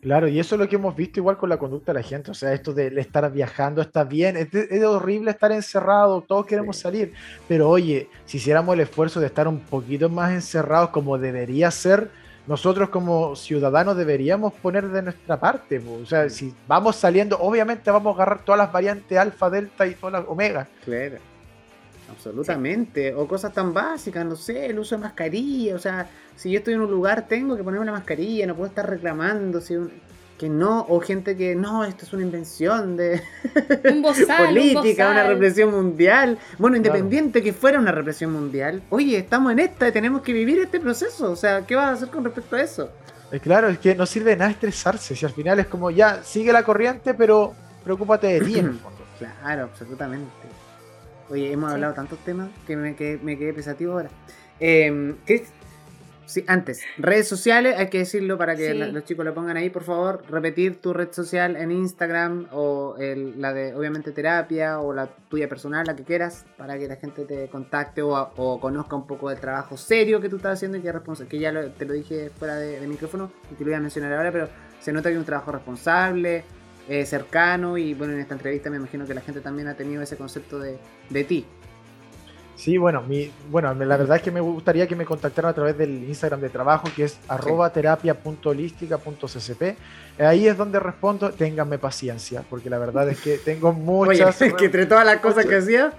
Claro, 0.00 0.28
y 0.28 0.38
eso 0.38 0.54
es 0.56 0.58
lo 0.60 0.68
que 0.68 0.76
hemos 0.76 0.94
visto 0.94 1.18
igual 1.20 1.38
con 1.38 1.48
la 1.48 1.56
conducta 1.58 1.92
de 1.92 2.00
la 2.00 2.02
gente, 2.06 2.30
o 2.30 2.34
sea, 2.34 2.52
esto 2.52 2.74
de 2.74 2.88
estar 3.00 3.30
viajando 3.32 3.80
está 3.80 4.04
bien, 4.04 4.36
es, 4.36 4.52
es 4.54 4.84
horrible 4.84 5.30
estar 5.30 5.50
encerrado, 5.50 6.22
todos 6.22 6.44
queremos 6.44 6.76
Sí. 6.76 6.82
salir, 6.82 7.14
pero 7.48 7.70
oye, 7.70 8.10
si 8.26 8.36
hiciéramos 8.36 8.74
el 8.74 8.80
esfuerzo 8.80 9.18
de 9.20 9.26
estar 9.28 9.48
un 9.48 9.60
poquito 9.60 10.10
más 10.10 10.32
encerrados 10.32 10.90
como 10.90 11.16
debería 11.16 11.70
ser, 11.70 12.10
nosotros 12.46 12.90
como 12.90 13.34
ciudadanos 13.36 13.96
deberíamos 13.96 14.52
poner 14.54 14.88
de 14.88 15.02
nuestra 15.02 15.38
parte, 15.40 15.80
po. 15.80 15.94
o 16.02 16.06
sea, 16.06 16.28
si 16.28 16.52
vamos 16.68 16.96
saliendo, 16.96 17.38
obviamente 17.38 17.90
vamos 17.90 18.12
a 18.12 18.14
agarrar 18.22 18.44
todas 18.44 18.58
las 18.58 18.72
variantes 18.72 19.16
alfa, 19.16 19.48
delta 19.50 19.86
y 19.86 19.94
todas 19.94 20.20
las 20.20 20.24
omega, 20.28 20.68
Claro. 20.84 21.16
Absolutamente. 22.10 23.14
O 23.14 23.26
cosas 23.26 23.52
tan 23.52 23.72
básicas, 23.72 24.24
no 24.24 24.36
sé, 24.36 24.66
el 24.66 24.78
uso 24.78 24.94
de 24.96 25.02
mascarilla. 25.02 25.74
O 25.74 25.78
sea, 25.78 26.06
si 26.36 26.50
yo 26.50 26.58
estoy 26.58 26.74
en 26.74 26.80
un 26.82 26.90
lugar, 26.90 27.26
tengo 27.26 27.56
que 27.56 27.64
ponerme 27.64 27.86
la 27.86 27.92
mascarilla, 27.92 28.46
no 28.46 28.54
puedo 28.54 28.68
estar 28.68 28.88
reclamando. 28.88 29.60
Si 29.60 29.74
un- 29.74 29.90
que 30.44 30.50
no, 30.50 30.84
o 30.90 31.00
gente 31.00 31.36
que 31.38 31.54
no, 31.54 31.84
esto 31.84 32.04
es 32.04 32.12
una 32.12 32.22
invención 32.22 32.96
de 32.98 33.22
Un 33.90 34.02
bozal, 34.02 34.40
un 34.40 34.46
política, 34.54 35.10
una 35.10 35.24
represión 35.26 35.70
mundial. 35.70 36.38
Bueno, 36.58 36.76
independiente 36.76 37.42
que 37.42 37.54
fuera 37.54 37.78
una 37.78 37.92
represión 37.92 38.30
mundial, 38.30 38.82
oye, 38.90 39.16
estamos 39.16 39.52
en 39.52 39.60
esta 39.60 39.88
y 39.88 39.92
tenemos 39.92 40.20
que 40.20 40.34
vivir 40.34 40.58
este 40.58 40.80
proceso. 40.80 41.30
O 41.30 41.36
sea, 41.36 41.66
¿qué 41.66 41.74
vas 41.76 41.86
a 41.86 41.92
hacer 41.92 42.08
con 42.10 42.24
respecto 42.24 42.56
a 42.56 42.60
eso? 42.62 42.90
Eh, 43.32 43.40
claro, 43.40 43.68
es 43.68 43.78
que 43.78 43.94
no 43.94 44.04
sirve 44.04 44.30
de 44.32 44.36
nada 44.36 44.50
estresarse, 44.50 45.16
si 45.16 45.24
al 45.24 45.32
final 45.32 45.58
es 45.60 45.66
como 45.66 45.90
ya, 45.90 46.22
sigue 46.22 46.52
la 46.52 46.62
corriente, 46.62 47.14
pero 47.14 47.54
preocúpate 47.82 48.26
de 48.26 48.40
ti 48.42 48.58
en 48.58 48.66
el 48.66 48.74
fondo. 48.78 48.98
Claro, 49.18 49.62
absolutamente. 49.64 50.30
Oye, 51.30 51.50
hemos 51.52 51.70
Sí. 51.70 51.74
hablado 51.76 51.94
tantos 51.94 52.18
temas 52.18 52.48
que 52.66 52.76
me 52.76 52.94
quedé, 52.94 53.18
me 53.22 53.38
quedé 53.38 53.54
pensativo 53.54 53.94
ahora. 53.94 54.10
Eh, 54.60 55.14
¿qué- 55.24 55.46
Sí, 56.26 56.42
antes, 56.46 56.82
redes 56.96 57.28
sociales, 57.28 57.74
hay 57.76 57.88
que 57.90 57.98
decirlo 57.98 58.38
para 58.38 58.56
que 58.56 58.72
Sí. 58.72 58.78
la- 58.78 58.86
los 58.86 59.04
chicos 59.04 59.24
lo 59.26 59.34
pongan 59.34 59.56
ahí, 59.58 59.68
por 59.68 59.82
favor. 59.84 60.22
Repetir 60.30 60.80
tu 60.80 60.94
red 60.94 61.12
social 61.12 61.54
en 61.56 61.70
Instagram 61.70 62.46
o 62.50 62.96
el- 62.98 63.40
la 63.40 63.52
de, 63.52 63.74
obviamente, 63.74 64.10
terapia 64.10 64.80
o 64.80 64.94
la 64.94 65.06
tuya 65.28 65.48
personal, 65.48 65.84
la 65.86 65.94
que 65.94 66.02
quieras, 66.02 66.46
para 66.56 66.78
que 66.78 66.88
la 66.88 66.96
gente 66.96 67.24
te 67.24 67.48
contacte 67.48 68.00
o, 68.00 68.12
o 68.36 68.58
conozca 68.58 68.96
un 68.96 69.06
poco 69.06 69.28
del 69.28 69.38
trabajo 69.38 69.76
serio 69.76 70.20
que 70.20 70.28
tú 70.30 70.36
estás 70.36 70.54
haciendo 70.54 70.78
y 70.78 70.80
que, 70.80 70.92
que 71.28 71.38
ya 71.38 71.52
lo- 71.52 71.70
te 71.72 71.84
lo 71.84 71.92
dije 71.92 72.30
fuera 72.38 72.56
de, 72.56 72.80
de 72.80 72.86
micrófono 72.86 73.30
y 73.50 73.54
te 73.54 73.60
lo 73.64 73.66
voy 73.70 73.74
a 73.74 73.80
mencionar 73.80 74.12
ahora, 74.14 74.32
pero 74.32 74.48
se 74.80 74.92
nota 74.92 75.10
que 75.10 75.14
es 75.14 75.18
un 75.18 75.26
trabajo 75.26 75.52
responsable, 75.52 76.44
eh, 76.88 77.04
cercano 77.06 77.76
y 77.78 77.94
bueno, 77.94 78.12
en 78.14 78.20
esta 78.20 78.34
entrevista 78.34 78.70
me 78.70 78.76
imagino 78.76 79.06
que 79.06 79.14
la 79.14 79.20
gente 79.20 79.40
también 79.40 79.68
ha 79.68 79.74
tenido 79.74 80.02
ese 80.02 80.16
concepto 80.16 80.58
de, 80.58 80.78
de 81.10 81.24
ti. 81.24 81.46
Sí, 82.56 82.78
bueno, 82.78 83.02
mi, 83.02 83.32
bueno, 83.50 83.74
la 83.74 83.96
verdad 83.96 84.18
es 84.18 84.22
que 84.22 84.30
me 84.30 84.40
gustaría 84.40 84.86
que 84.86 84.94
me 84.94 85.04
contactaran 85.04 85.50
a 85.50 85.54
través 85.54 85.76
del 85.76 86.04
Instagram 86.04 86.40
de 86.40 86.50
trabajo, 86.50 86.86
que 86.94 87.02
es 87.04 87.18
arroba 87.28 87.72
terapia.holística.ccp. 87.72 89.76
Ahí 90.20 90.46
es 90.46 90.56
donde 90.56 90.78
respondo, 90.78 91.30
ténganme 91.30 91.78
paciencia, 91.78 92.44
porque 92.48 92.70
la 92.70 92.78
verdad 92.78 93.08
es 93.08 93.20
que 93.20 93.38
tengo 93.38 93.68
Oye, 93.70 93.80
muchas... 93.80 94.40
es 94.42 94.54
que 94.54 94.66
entre 94.66 94.86
todas 94.86 95.04
las 95.04 95.18
cosas 95.18 95.46
que 95.46 95.56
hacía, 95.56 95.92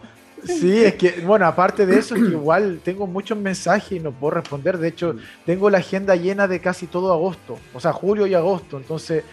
Sí, 0.44 0.84
es 0.84 0.96
que, 0.96 1.22
bueno, 1.26 1.46
aparte 1.46 1.86
de 1.86 1.98
eso, 1.98 2.16
es 2.16 2.24
que 2.24 2.30
igual 2.30 2.80
tengo 2.84 3.08
muchos 3.08 3.38
mensajes 3.38 3.94
y 3.94 4.00
no 4.00 4.12
puedo 4.12 4.36
responder. 4.36 4.78
De 4.78 4.90
hecho, 4.90 5.16
tengo 5.46 5.70
la 5.70 5.80
agenda 5.80 6.16
llena 6.16 6.48
de 6.48 6.60
casi 6.60 6.88
todo 6.88 7.12
agosto, 7.12 7.58
o 7.74 7.80
sea, 7.80 7.94
julio 7.94 8.28
y 8.28 8.36
agosto. 8.36 8.78
Entonces, 8.78 9.24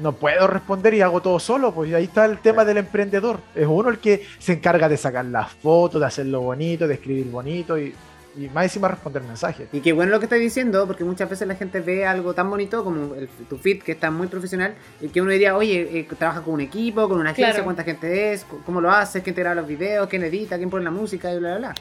no 0.00 0.12
puedo 0.12 0.46
responder 0.46 0.94
y 0.94 1.00
hago 1.02 1.20
todo 1.20 1.38
solo. 1.38 1.72
Pues 1.72 1.92
ahí 1.94 2.04
está 2.04 2.24
el 2.24 2.38
tema 2.38 2.64
del 2.64 2.78
emprendedor. 2.78 3.40
Es 3.54 3.66
uno 3.66 3.88
el 3.90 3.98
que 3.98 4.26
se 4.38 4.54
encarga 4.54 4.88
de 4.88 4.96
sacar 4.96 5.24
las 5.26 5.50
fotos, 5.52 6.00
de 6.00 6.06
hacerlo 6.06 6.40
bonito, 6.40 6.86
de 6.88 6.94
escribir 6.94 7.26
bonito 7.30 7.78
y, 7.78 7.94
y 8.36 8.48
más 8.48 8.64
encima 8.64 8.88
responder 8.88 9.22
mensajes. 9.22 9.68
Y 9.72 9.80
qué 9.80 9.92
bueno 9.92 10.10
lo 10.12 10.18
que 10.18 10.24
estás 10.26 10.38
diciendo, 10.40 10.86
porque 10.86 11.04
muchas 11.04 11.28
veces 11.28 11.46
la 11.46 11.54
gente 11.54 11.80
ve 11.80 12.06
algo 12.06 12.32
tan 12.32 12.48
bonito 12.48 12.82
como 12.82 13.14
el, 13.14 13.28
tu 13.48 13.58
fit, 13.58 13.82
que 13.82 13.92
está 13.92 14.10
muy 14.10 14.26
profesional, 14.28 14.74
y 15.02 15.08
que 15.08 15.20
uno 15.20 15.30
diría, 15.30 15.54
oye, 15.56 15.82
eh, 16.00 16.08
trabaja 16.18 16.40
con 16.40 16.54
un 16.54 16.62
equipo, 16.62 17.08
con 17.08 17.20
una 17.20 17.30
agencia, 17.30 17.52
Claro. 17.52 17.64
cuánta 17.64 17.84
gente 17.84 18.32
es, 18.32 18.46
cómo 18.64 18.80
lo 18.80 18.90
haces, 18.90 19.22
quién 19.22 19.34
te 19.34 19.42
graba 19.42 19.56
los 19.56 19.66
videos, 19.68 20.08
quién 20.08 20.22
edita, 20.24 20.56
quién 20.56 20.70
pone 20.70 20.84
la 20.84 20.90
música, 20.90 21.30
y 21.32 21.38
bla, 21.38 21.50
bla, 21.50 21.58
bla. 21.58 21.74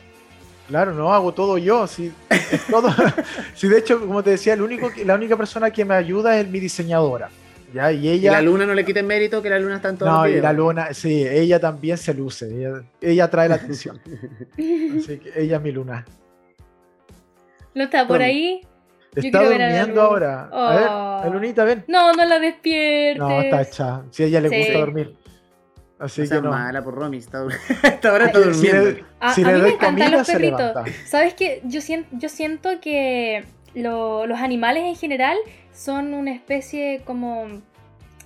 Claro, 0.68 0.94
no 0.94 1.14
hago 1.14 1.34
todo 1.34 1.58
yo. 1.58 1.86
Si, 1.88 2.12
todo, 2.70 2.90
si 3.56 3.68
de 3.70 3.80
hecho, 3.80 4.00
como 4.06 4.22
te 4.24 4.32
decía, 4.32 4.54
el 4.54 4.62
único, 4.62 4.90
que- 4.92 5.04
la 5.06 5.16
única 5.16 5.36
persona 5.38 5.72
que 5.72 5.84
me 5.86 5.96
ayuda 5.96 6.38
es 6.38 6.48
mi 6.50 6.60
diseñadora. 6.60 7.30
¿Ya? 7.74 7.92
Y 7.92 8.06
Y 8.08 8.10
ella. 8.10 8.32
la 8.34 8.42
luna 8.42 8.66
no 8.66 8.74
le 8.74 8.84
quiten 8.86 9.06
mérito 9.08 9.42
que 9.42 9.50
la 9.50 9.60
luna 9.60 9.76
está 9.78 9.90
en 9.90 9.98
todos 9.98 10.12
no, 10.12 10.28
y 10.28 10.40
la 10.42 10.54
luna, 10.54 10.94
sí, 10.94 11.26
ella 11.28 11.60
también 11.60 11.98
se 11.98 12.14
luce. 12.14 12.48
Ella, 12.48 12.84
ella 13.02 13.30
trae 13.30 13.50
la 13.50 13.56
atención. 13.56 14.00
Así 14.54 15.20
que 15.20 15.32
ella 15.36 15.58
es 15.58 15.62
mi 15.62 15.72
luna. 15.72 16.06
¿No 17.74 17.84
está 17.84 18.08
por 18.08 18.22
ahí? 18.22 18.62
Está 19.16 19.40
a 19.40 19.44
durmiendo 19.46 20.02
ahora. 20.02 20.50
A 20.52 21.20
Oh. 21.20 21.24
ver, 21.24 21.34
Lunita, 21.34 21.64
ven. 21.64 21.84
No, 21.88 22.14
no 22.14 22.26
la 22.26 22.40
despiertes. 22.40 23.20
No, 23.20 23.42
está 23.42 23.62
hecha. 23.62 24.02
Si 24.12 24.24
a 24.24 24.26
ella 24.28 24.42
le 24.42 24.50
Sí. 24.50 24.58
gusta 24.58 24.78
dormir. 24.80 25.16
Así 26.00 26.28
que 26.28 26.42
no. 26.42 26.50
mala 26.50 26.84
por 26.84 26.96
Romy, 26.96 27.18
está 27.18 27.40
ahora 28.10 28.26
está 28.26 28.40
Si 28.40 28.46
durmiendo. 28.50 28.90
le, 28.90 29.04
A, 29.20 29.34
si 29.36 29.44
a 29.44 29.48
le 29.48 29.54
mí 29.54 29.58
me 29.60 29.64
doy 29.66 29.72
encantan 29.74 29.96
comida, 30.06 30.18
los 30.18 30.28
perritos. 30.28 30.74
¿Sabes 31.06 31.34
qué? 31.36 31.62
Yo 31.66 31.80
siento, 31.82 32.10
yo 32.14 32.28
siento 32.28 32.70
que 32.82 33.44
lo- 33.74 34.26
los 34.28 34.40
animales 34.40 34.84
en 34.86 34.96
general 34.96 35.38
son 35.74 36.14
una 36.14 36.32
especie 36.34 37.02
como 37.06 37.46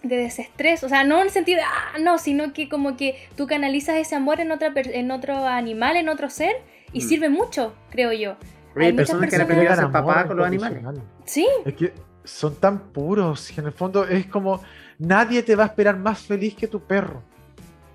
de 0.03 0.17
desestrés. 0.17 0.83
O 0.83 0.89
sea, 0.89 1.03
no 1.03 1.17
en 1.17 1.23
el 1.23 1.29
sentido 1.31 1.57
de, 1.57 1.63
ah, 1.63 1.97
no, 1.99 2.17
sino 2.17 2.53
que 2.53 2.69
como 2.69 2.95
que 2.97 3.15
tú 3.35 3.47
canalizas 3.47 3.95
ese 3.97 4.15
amor 4.15 4.39
en, 4.39 4.51
otra 4.51 4.73
per- 4.73 4.95
en 4.95 5.09
otro 5.11 5.45
animal, 5.47 5.97
en 5.97 6.09
otro 6.09 6.29
ser, 6.29 6.55
y 6.93 6.99
Mm. 6.99 7.01
sirve 7.07 7.29
mucho, 7.29 7.73
creo 7.89 8.11
yo. 8.13 8.35
Oye, 8.75 8.87
Hay 8.87 8.91
muchas 8.93 9.07
personas 9.11 9.29
que 9.29 9.35
han 9.35 9.47
personas- 9.47 9.79
aprendido 9.79 9.87
a 9.87 9.91
papá 10.03 10.27
con 10.27 10.37
los 10.37 10.45
animales. 10.47 10.83
Sí, 11.25 11.47
Es 11.65 11.73
que 11.73 11.93
son 12.23 12.55
tan 12.55 12.79
puros. 12.91 13.51
que 13.53 13.61
en 13.61 13.67
el 13.67 13.73
fondo 13.73 14.03
es 14.05 14.25
como 14.27 14.61
nadie 14.99 15.41
te 15.43 15.55
va 15.55 15.63
a 15.63 15.67
esperar 15.67 15.97
más 15.97 16.19
feliz 16.19 16.55
que 16.55 16.67
tu 16.67 16.79
perro 16.81 17.21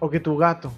o 0.01 0.09
que 0.11 0.21
tu 0.21 0.37
gato. 0.37 0.73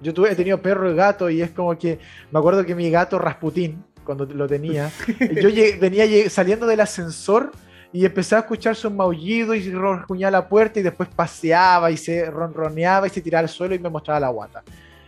Yo 0.00 0.12
tuve, 0.12 0.32
he 0.32 0.34
tenido 0.34 0.60
perro 0.60 0.90
y 0.90 0.96
gato 0.96 1.30
y 1.30 1.42
es 1.42 1.50
como 1.52 1.76
que 1.78 1.98
me 2.32 2.38
acuerdo 2.40 2.64
que 2.66 2.74
mi 2.74 2.90
gato 2.90 3.18
Rasputín, 3.18 3.84
cuando 4.04 4.24
lo 4.26 4.46
tenía, 4.46 4.90
yo 5.18 5.50
venía 5.80 6.30
saliendo 6.30 6.66
del 6.66 6.80
ascensor 6.80 7.52
y 7.92 8.06
empecé 8.06 8.36
a 8.36 8.40
escuchar 8.40 8.74
su 8.74 8.90
maullido 8.90 9.54
y 9.54 9.70
rasguñaba 9.70 10.30
la 10.30 10.48
puerta 10.48 10.80
y 10.80 10.82
después 10.82 11.08
paseaba 11.14 11.90
y 11.90 11.96
se 11.96 12.30
ronroneaba 12.30 13.06
y 13.06 13.10
se 13.10 13.20
tiraba 13.20 13.40
al 13.40 13.48
suelo 13.48 13.74
y 13.74 13.78
me 13.78 13.90
mostraba 13.90 14.20
la 14.20 14.28
guata. 14.28 14.62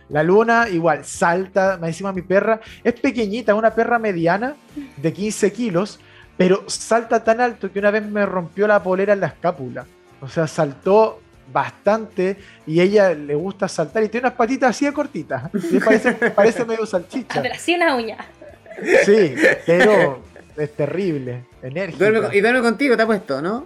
La 0.09 0.21
luna 0.21 0.69
igual, 0.69 1.03
salta, 1.03 1.77
más 1.79 1.89
encima 1.89 2.11
mi 2.11 2.21
perra 2.21 2.61
es 2.83 2.93
pequeñita, 2.93 3.55
una 3.55 3.73
perra 3.73 3.97
mediana 3.97 4.55
de 4.97 5.11
15 5.11 5.51
kilos, 5.51 5.99
pero 6.37 6.63
salta 6.67 7.23
tan 7.23 7.41
alto 7.41 7.71
que 7.71 7.79
una 7.79 7.89
vez 7.89 8.05
me 8.05 8.25
rompió 8.25 8.67
la 8.67 8.83
polera 8.83 9.13
en 9.13 9.21
la 9.21 9.27
escápula. 9.27 9.85
O 10.21 10.27
sea, 10.27 10.45
saltó 10.45 11.21
bastante 11.51 12.37
y 12.65 12.81
ella 12.81 13.13
le 13.13 13.35
gusta 13.35 13.67
saltar 13.67 14.03
y 14.03 14.09
tiene 14.09 14.27
unas 14.27 14.37
patitas 14.37 14.71
así 14.71 14.85
de 14.85 14.93
cortitas. 14.93 15.49
Parece, 15.83 16.13
parece 16.13 16.65
medio 16.65 16.85
salchicha. 16.85 17.41
pero 17.41 17.53
así 17.53 17.75
una 17.75 17.95
uña. 17.95 18.17
Sí, 19.05 19.33
pero 19.65 20.21
es 20.57 20.71
terrible, 20.73 21.43
enérgico. 21.61 21.99
Duerme 22.05 22.35
y 22.37 22.41
duerme 22.41 22.61
contigo, 22.61 22.95
te 22.97 23.03
ha 23.03 23.05
puesto, 23.05 23.41
¿no? 23.41 23.65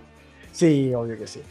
Sí, 0.52 0.94
obvio 0.94 1.18
que 1.18 1.28
sí. 1.28 1.42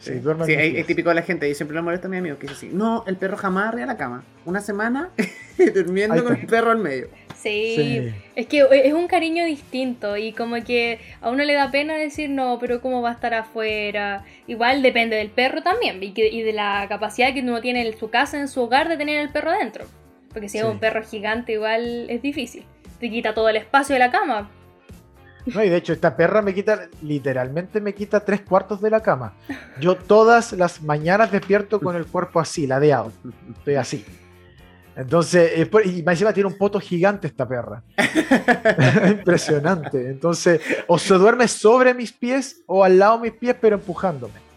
Sí, 0.00 0.12
duerme 0.16 0.44
Sí, 0.44 0.52
es, 0.52 0.86
típico 0.86 1.08
de 1.08 1.14
la 1.14 1.22
gente. 1.22 1.48
Yo 1.48 1.54
siempre 1.54 1.74
lo 1.74 1.82
molesto 1.82 2.06
a 2.06 2.10
mi 2.10 2.18
amigo 2.18 2.36
que 2.36 2.42
dice 2.42 2.54
así: 2.54 2.70
No, 2.70 3.04
el 3.06 3.16
perro 3.16 3.38
jamás 3.38 3.68
arriba 3.68 3.82
de 3.86 3.92
la 3.92 3.96
cama. 3.96 4.22
Una 4.44 4.60
semana 4.60 5.08
durmiendo 5.74 6.22
con 6.22 6.36
el 6.38 6.46
perro 6.46 6.70
al 6.72 6.78
medio. 6.78 7.08
Sí, 7.36 7.74
Sí. 7.76 8.14
es 8.36 8.46
que 8.46 8.66
es 8.84 8.92
un 8.92 9.08
cariño 9.08 9.44
distinto 9.46 10.16
y 10.18 10.32
como 10.32 10.62
que 10.62 11.00
a 11.22 11.30
uno 11.30 11.42
le 11.42 11.54
da 11.54 11.70
pena 11.70 11.96
decir 11.96 12.28
no, 12.30 12.58
pero 12.60 12.80
cómo 12.82 13.00
va 13.02 13.10
a 13.10 13.12
estar 13.14 13.32
afuera. 13.34 14.24
Igual 14.46 14.82
depende 14.82 15.16
del 15.16 15.30
perro 15.30 15.62
también 15.62 16.02
y, 16.02 16.12
que- 16.12 16.28
y 16.28 16.42
de 16.42 16.52
la 16.52 16.84
capacidad 16.88 17.32
que 17.32 17.40
uno 17.40 17.60
tiene 17.62 17.86
en 17.86 17.98
su 17.98 18.10
casa, 18.10 18.38
en 18.38 18.48
su 18.48 18.60
hogar, 18.60 18.88
de 18.90 18.96
tener 18.98 19.20
el 19.20 19.30
perro 19.30 19.52
dentro. 19.52 19.86
Porque 20.32 20.48
si 20.50 20.58
es 20.58 20.64
un 20.64 20.78
perro 20.78 21.02
gigante 21.02 21.52
igual 21.54 22.08
es 22.10 22.20
difícil. 22.22 22.64
Te 23.02 23.10
quita 23.10 23.34
todo 23.34 23.48
el 23.48 23.56
espacio 23.56 23.94
de 23.94 23.98
la 23.98 24.12
cama. 24.12 24.48
No, 25.46 25.64
y 25.64 25.68
de 25.68 25.76
hecho, 25.76 25.92
esta 25.92 26.16
perra 26.16 26.40
me 26.40 26.54
quita, 26.54 26.88
literalmente 27.02 27.80
me 27.80 27.94
quita 27.96 28.24
tres 28.24 28.42
cuartos 28.42 28.80
de 28.80 28.90
la 28.90 29.00
cama. 29.00 29.34
Yo 29.80 29.96
todas 29.96 30.52
las 30.52 30.80
mañanas 30.82 31.32
despierto 31.32 31.80
con 31.80 31.96
el 31.96 32.06
cuerpo 32.06 32.38
así, 32.38 32.64
ladeado. 32.64 33.10
Estoy 33.58 33.74
así. 33.74 34.04
Entonces, 34.94 35.68
y 35.84 36.02
más 36.04 36.12
encima 36.12 36.32
tiene 36.32 36.48
un 36.48 36.56
poto 36.56 36.78
gigante 36.78 37.26
esta 37.26 37.48
perra. 37.48 37.82
Impresionante. 39.10 40.08
Entonces, 40.08 40.60
o 40.86 40.96
se 40.96 41.14
duerme 41.14 41.48
sobre 41.48 41.94
mis 41.94 42.12
pies 42.12 42.62
o 42.66 42.84
al 42.84 43.00
lado 43.00 43.16
de 43.16 43.30
mis 43.30 43.32
pies, 43.32 43.56
pero 43.60 43.74
empujándome. 43.74 44.51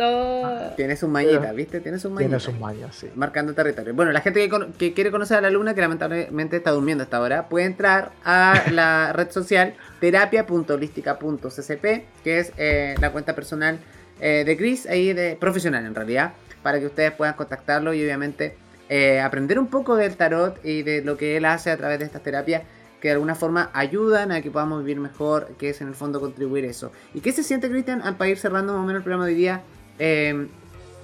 Oh, 0.00 0.70
Tiene 0.76 0.96
sus 0.96 1.08
mañitas, 1.08 1.54
¿viste? 1.54 1.80
Tiene 1.80 1.98
sus 1.98 2.10
Tiene 2.16 2.28
mañitas. 2.28 2.42
sus 2.42 2.58
mañas, 2.58 2.94
sí. 2.94 3.10
Marcando 3.16 3.54
territorio. 3.54 3.94
Bueno, 3.94 4.12
la 4.12 4.20
gente 4.20 4.48
que 4.78 4.94
quiere 4.94 5.10
conocer 5.10 5.38
a 5.38 5.40
la 5.40 5.50
luna, 5.50 5.74
que 5.74 5.80
lamentablemente 5.80 6.56
está 6.56 6.70
durmiendo 6.70 7.04
hasta 7.04 7.16
ahora, 7.16 7.48
puede 7.48 7.66
entrar 7.66 8.12
a 8.24 8.62
la 8.70 9.12
red 9.14 9.30
social 9.30 9.74
terapia.holística.ccp, 10.00 12.04
que 12.22 12.38
es 12.38 12.52
eh, 12.56 12.94
la 13.00 13.12
cuenta 13.12 13.34
personal 13.34 13.78
eh, 14.20 14.44
de 14.46 14.56
Chris, 14.56 14.86
ahí 14.86 15.12
de 15.12 15.36
profesional 15.36 15.84
en 15.84 15.94
realidad, 15.94 16.32
para 16.62 16.78
que 16.78 16.86
ustedes 16.86 17.12
puedan 17.12 17.34
contactarlo 17.34 17.94
y 17.94 18.02
obviamente 18.02 18.56
eh, 18.88 19.20
aprender 19.20 19.58
un 19.58 19.66
poco 19.66 19.96
del 19.96 20.16
tarot 20.16 20.64
y 20.64 20.82
de 20.82 21.02
lo 21.02 21.16
que 21.16 21.36
él 21.36 21.44
hace 21.44 21.70
a 21.70 21.76
través 21.76 21.98
de 21.98 22.04
estas 22.04 22.22
terapias 22.22 22.62
que 23.00 23.08
de 23.08 23.14
alguna 23.14 23.34
forma 23.34 23.70
ayudan 23.74 24.32
a 24.32 24.42
que 24.42 24.50
podamos 24.50 24.80
vivir 24.80 24.98
mejor, 24.98 25.48
que 25.58 25.70
es 25.70 25.80
en 25.80 25.88
el 25.88 25.94
fondo 25.94 26.20
contribuir 26.20 26.64
eso. 26.64 26.90
¿Y 27.14 27.20
qué 27.20 27.32
se 27.32 27.44
siente, 27.44 27.70
Cristian, 27.70 28.02
al 28.02 28.16
para 28.16 28.30
ir 28.30 28.38
cerrando 28.38 28.72
más 28.72 28.82
o 28.82 28.86
menos 28.86 29.00
el 29.00 29.04
programa 29.04 29.26
de 29.26 29.32
hoy 29.32 29.38
día? 29.38 29.62
Eh, 29.98 30.48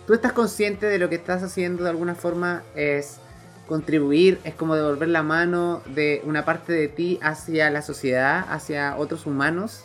tú 0.06 0.14
estás 0.14 0.32
consciente 0.32 0.86
de 0.86 0.98
lo 0.98 1.08
que 1.08 1.16
estás 1.16 1.42
haciendo 1.42 1.84
de 1.84 1.90
alguna 1.90 2.14
forma 2.14 2.62
es 2.74 3.18
contribuir, 3.66 4.38
es 4.44 4.54
como 4.54 4.76
devolver 4.76 5.08
la 5.08 5.22
mano 5.22 5.82
de 5.94 6.22
una 6.24 6.44
parte 6.44 6.72
de 6.72 6.88
ti 6.88 7.18
hacia 7.22 7.70
la 7.70 7.82
sociedad, 7.82 8.44
hacia 8.48 8.96
otros 8.96 9.26
humanos. 9.26 9.84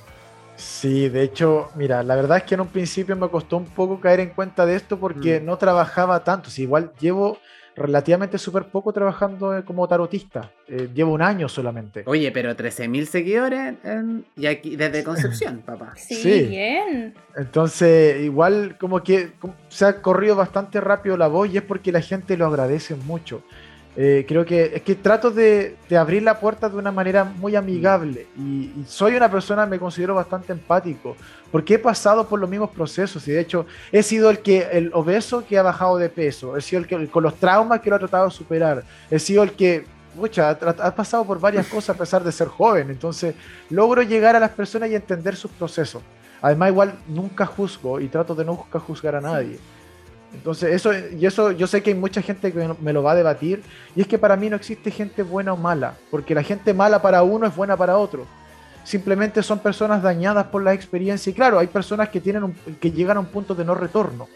Sí, 0.60 1.08
de 1.08 1.24
hecho, 1.24 1.70
mira, 1.76 2.04
la 2.04 2.16
verdad 2.16 2.38
es 2.40 2.44
que 2.44 2.56
en 2.56 2.62
un 2.62 2.68
principio 2.68 3.16
me 3.16 3.30
costó 3.30 3.56
un 3.58 3.66
poco 3.66 4.00
caer 4.02 4.20
en 4.20 4.30
cuenta 4.32 4.66
de 4.66 4.76
esto 4.76 5.00
porque 5.00 5.40
Mm. 5.40 5.46
no 5.46 5.58
trabajaba 5.58 6.22
tanto. 6.24 6.50
Sí, 6.50 6.64
igual 6.64 6.92
llevo 7.00 7.38
relativamente 7.78 8.38
súper 8.38 8.66
poco 8.66 8.92
trabajando 8.92 9.58
eh, 9.58 9.64
como 9.64 9.88
tarotista. 9.88 10.52
Eh, 10.68 10.90
llevo 10.94 11.14
un 11.14 11.22
año 11.22 11.48
solamente. 11.48 12.04
Oye, 12.08 12.30
pero 12.34 12.54
13.000 12.54 13.08
seguidores 13.08 13.76
en- 13.86 14.26
y 14.36 14.48
aquí 14.48 14.76
desde 14.76 15.02
Concepción, 15.06 15.62
papá. 15.66 15.94
sí, 15.96 16.16
Sí. 16.16 16.42
bien. 16.50 17.14
Entonces, 17.38 18.22
igual 18.22 18.78
como 18.78 19.02
que 19.02 19.32
como 19.40 19.56
se 19.70 19.86
ha 19.86 20.02
corrido 20.02 20.36
bastante 20.36 20.82
rápido 20.82 21.16
la 21.16 21.28
voz 21.28 21.50
y 21.54 21.58
es 21.58 21.64
porque 21.64 21.94
la 21.94 22.02
gente 22.02 22.36
lo 22.36 22.48
agradece 22.48 22.96
mucho. 22.96 23.44
Eh, 23.98 24.24
creo 24.28 24.46
que 24.46 24.72
es 24.76 24.82
que 24.84 24.96
trato 24.96 25.30
de, 25.32 25.76
de 25.90 25.98
abrir 25.98 26.24
la 26.24 26.40
puerta 26.40 26.70
de 26.70 26.78
una 26.78 26.92
manera 26.92 27.24
muy 27.26 27.56
amigable 27.56 28.28
y, 28.38 28.72
y 28.80 28.86
soy 28.88 29.16
una 29.16 29.30
persona, 29.30 29.66
me 29.66 29.78
considero 29.80 30.16
bastante 30.16 30.54
empático, 30.54 31.18
porque 31.52 31.74
he 31.74 31.80
pasado 31.80 32.26
por 32.28 32.40
los 32.40 32.50
mismos 32.50 32.70
procesos 32.70 33.28
y 33.28 33.32
de 33.32 33.42
hecho 33.42 33.66
he 33.92 34.02
sido 34.04 34.30
el 34.30 34.40
que 34.40 34.68
el 34.72 34.92
obeso 34.94 35.44
que 35.46 35.58
ha 35.58 35.64
bajado 35.64 35.98
de 35.98 36.08
peso, 36.08 36.56
he 36.56 36.62
sido 36.62 36.82
el 36.82 36.88
que 36.88 37.08
con 37.08 37.24
los 37.24 37.36
traumas 37.36 37.82
que 37.82 37.90
lo 37.90 37.96
ha 37.98 38.00
tratado 38.00 38.26
de 38.26 38.32
superar, 38.32 38.84
he 39.10 39.20
sido 39.20 39.44
el 39.44 39.52
que 39.54 39.84
pucha, 40.16 40.50
ha, 40.50 40.60
tra- 40.60 40.76
ha 40.80 40.96
pasado 40.96 41.26
por 41.26 41.40
varias 41.40 41.68
cosas 41.76 41.96
a 41.96 42.00
pesar 42.00 42.24
de 42.24 42.32
ser 42.32 42.48
joven, 42.48 42.90
entonces 42.92 43.34
logro 43.70 44.02
llegar 44.04 44.36
a 44.36 44.40
las 44.40 44.52
personas 44.52 44.90
y 44.92 44.96
entender 44.96 45.36
sus 45.36 45.52
procesos. 45.52 46.02
Además, 46.42 46.70
igual 46.70 46.94
nunca 47.08 47.46
juzgo 47.46 48.00
y 48.00 48.08
trato 48.08 48.34
de 48.34 48.46
nunca 48.46 48.80
juzgar 48.80 49.16
a 49.16 49.20
nadie. 49.22 49.60
Entonces, 50.34 50.74
eso, 50.74 50.92
y 50.94 51.26
eso 51.26 51.52
yo 51.52 51.66
sé 51.66 51.82
que 51.82 51.90
hay 51.90 51.96
mucha 51.96 52.22
gente 52.22 52.54
que 52.54 52.70
me 52.82 52.94
lo 52.94 53.02
va 53.02 53.14
a 53.14 53.16
debatir, 53.16 53.64
y 53.96 54.02
es 54.02 54.08
que 54.08 54.18
para 54.20 54.36
mí 54.36 54.50
no 54.50 54.56
existe 54.56 54.92
gente 54.92 55.24
buena 55.24 55.54
o 55.54 55.58
mala, 55.58 55.96
porque 56.12 56.36
la 56.36 56.44
gente 56.44 56.74
mala 56.74 57.02
para 57.02 57.24
uno 57.24 57.48
es 57.48 57.56
buena 57.56 57.76
para 57.76 57.98
otro. 57.98 58.26
Simplemente 58.84 59.42
son 59.44 59.60
personas 59.60 60.02
dañadas 60.04 60.46
por 60.48 60.64
la 60.64 60.74
experiencia, 60.74 61.32
y 61.32 61.34
claro, 61.34 61.60
hay 61.60 61.68
personas 61.68 62.10
que, 62.10 62.22
tienen 62.22 62.44
un- 62.44 62.54
que 62.80 62.92
llegan 62.92 63.18
a 63.18 63.22
un 63.22 63.26
punto 63.26 63.56
de 63.56 63.66
no 63.66 63.74
retorno, 63.76 64.28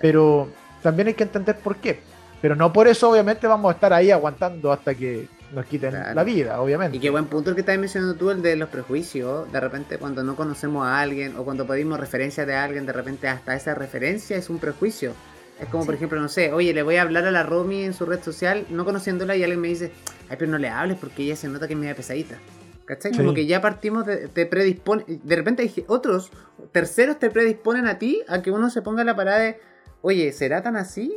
pero 0.00 0.48
también 0.82 1.08
hay 1.08 1.14
que 1.14 1.22
entender 1.24 1.56
por 1.56 1.76
qué. 1.76 2.00
Pero 2.40 2.56
no 2.56 2.72
por 2.72 2.88
eso, 2.88 3.08
obviamente, 3.08 3.46
vamos 3.46 3.70
a 3.70 3.74
estar 3.74 3.92
ahí 3.92 4.10
aguantando 4.10 4.72
hasta 4.72 4.94
que 4.94 5.28
nos 5.52 5.66
quiten 5.66 5.90
Claro. 5.90 6.14
la 6.14 6.24
vida, 6.24 6.60
obviamente. 6.60 6.96
Y 6.96 7.00
qué 7.00 7.10
buen 7.10 7.26
punto 7.26 7.50
el 7.50 7.56
que 7.56 7.60
estás 7.60 7.78
mencionando 7.78 8.14
tú, 8.16 8.30
el 8.30 8.42
de 8.42 8.56
los 8.56 8.68
prejuicios. 8.68 9.50
De 9.52 9.60
repente 9.60 9.98
cuando 9.98 10.22
no 10.22 10.34
conocemos 10.36 10.86
a 10.86 11.00
alguien 11.00 11.36
o 11.36 11.44
cuando 11.44 11.66
pedimos 11.66 12.00
referencia 12.00 12.46
de 12.46 12.54
alguien, 12.54 12.86
de 12.86 12.92
repente 12.92 13.28
hasta 13.28 13.54
esa 13.54 13.74
referencia 13.74 14.36
es 14.36 14.50
un 14.50 14.58
prejuicio. 14.58 15.12
Es 15.60 15.68
como, 15.68 15.84
por 15.86 15.94
ejemplo, 15.94 16.20
no 16.20 16.28
sé, 16.28 16.52
oye, 16.52 16.72
le 16.74 16.82
voy 16.82 16.96
a 16.96 17.02
hablar 17.02 17.24
a 17.24 17.30
la 17.30 17.42
Romy 17.44 17.84
en 17.84 17.92
su 17.92 18.04
red 18.04 18.20
social, 18.20 18.66
no 18.70 18.84
conociéndola, 18.84 19.36
y 19.36 19.42
alguien 19.44 19.60
me 19.60 19.68
dice, 19.68 19.92
ay, 20.28 20.36
pero 20.36 20.50
no 20.50 20.58
le 20.58 20.68
hables 20.68 20.98
porque 20.98 21.22
ella 21.22 21.36
se 21.36 21.46
nota 21.48 21.68
que 21.68 21.74
es 21.74 21.78
media 21.78 21.94
pesadita. 21.94 22.36
¿Cachai? 22.84 23.12
Sí. 23.12 23.18
Como 23.18 23.32
que 23.32 23.46
ya 23.46 23.60
partimos, 23.60 24.04
de, 24.04 24.26
te 24.28 24.44
predispone, 24.46 25.04
de 25.06 25.36
repente 25.36 25.70
otros, 25.86 26.32
terceros 26.72 27.18
te 27.20 27.30
predisponen 27.30 27.86
a 27.86 27.98
ti 27.98 28.22
a 28.26 28.42
que 28.42 28.50
uno 28.50 28.70
se 28.70 28.82
ponga 28.82 29.02
en 29.02 29.06
la 29.06 29.14
parada 29.14 29.38
de, 29.38 29.60
oye, 30.00 30.32
¿será 30.32 30.62
tan 30.62 30.74
así? 30.76 31.16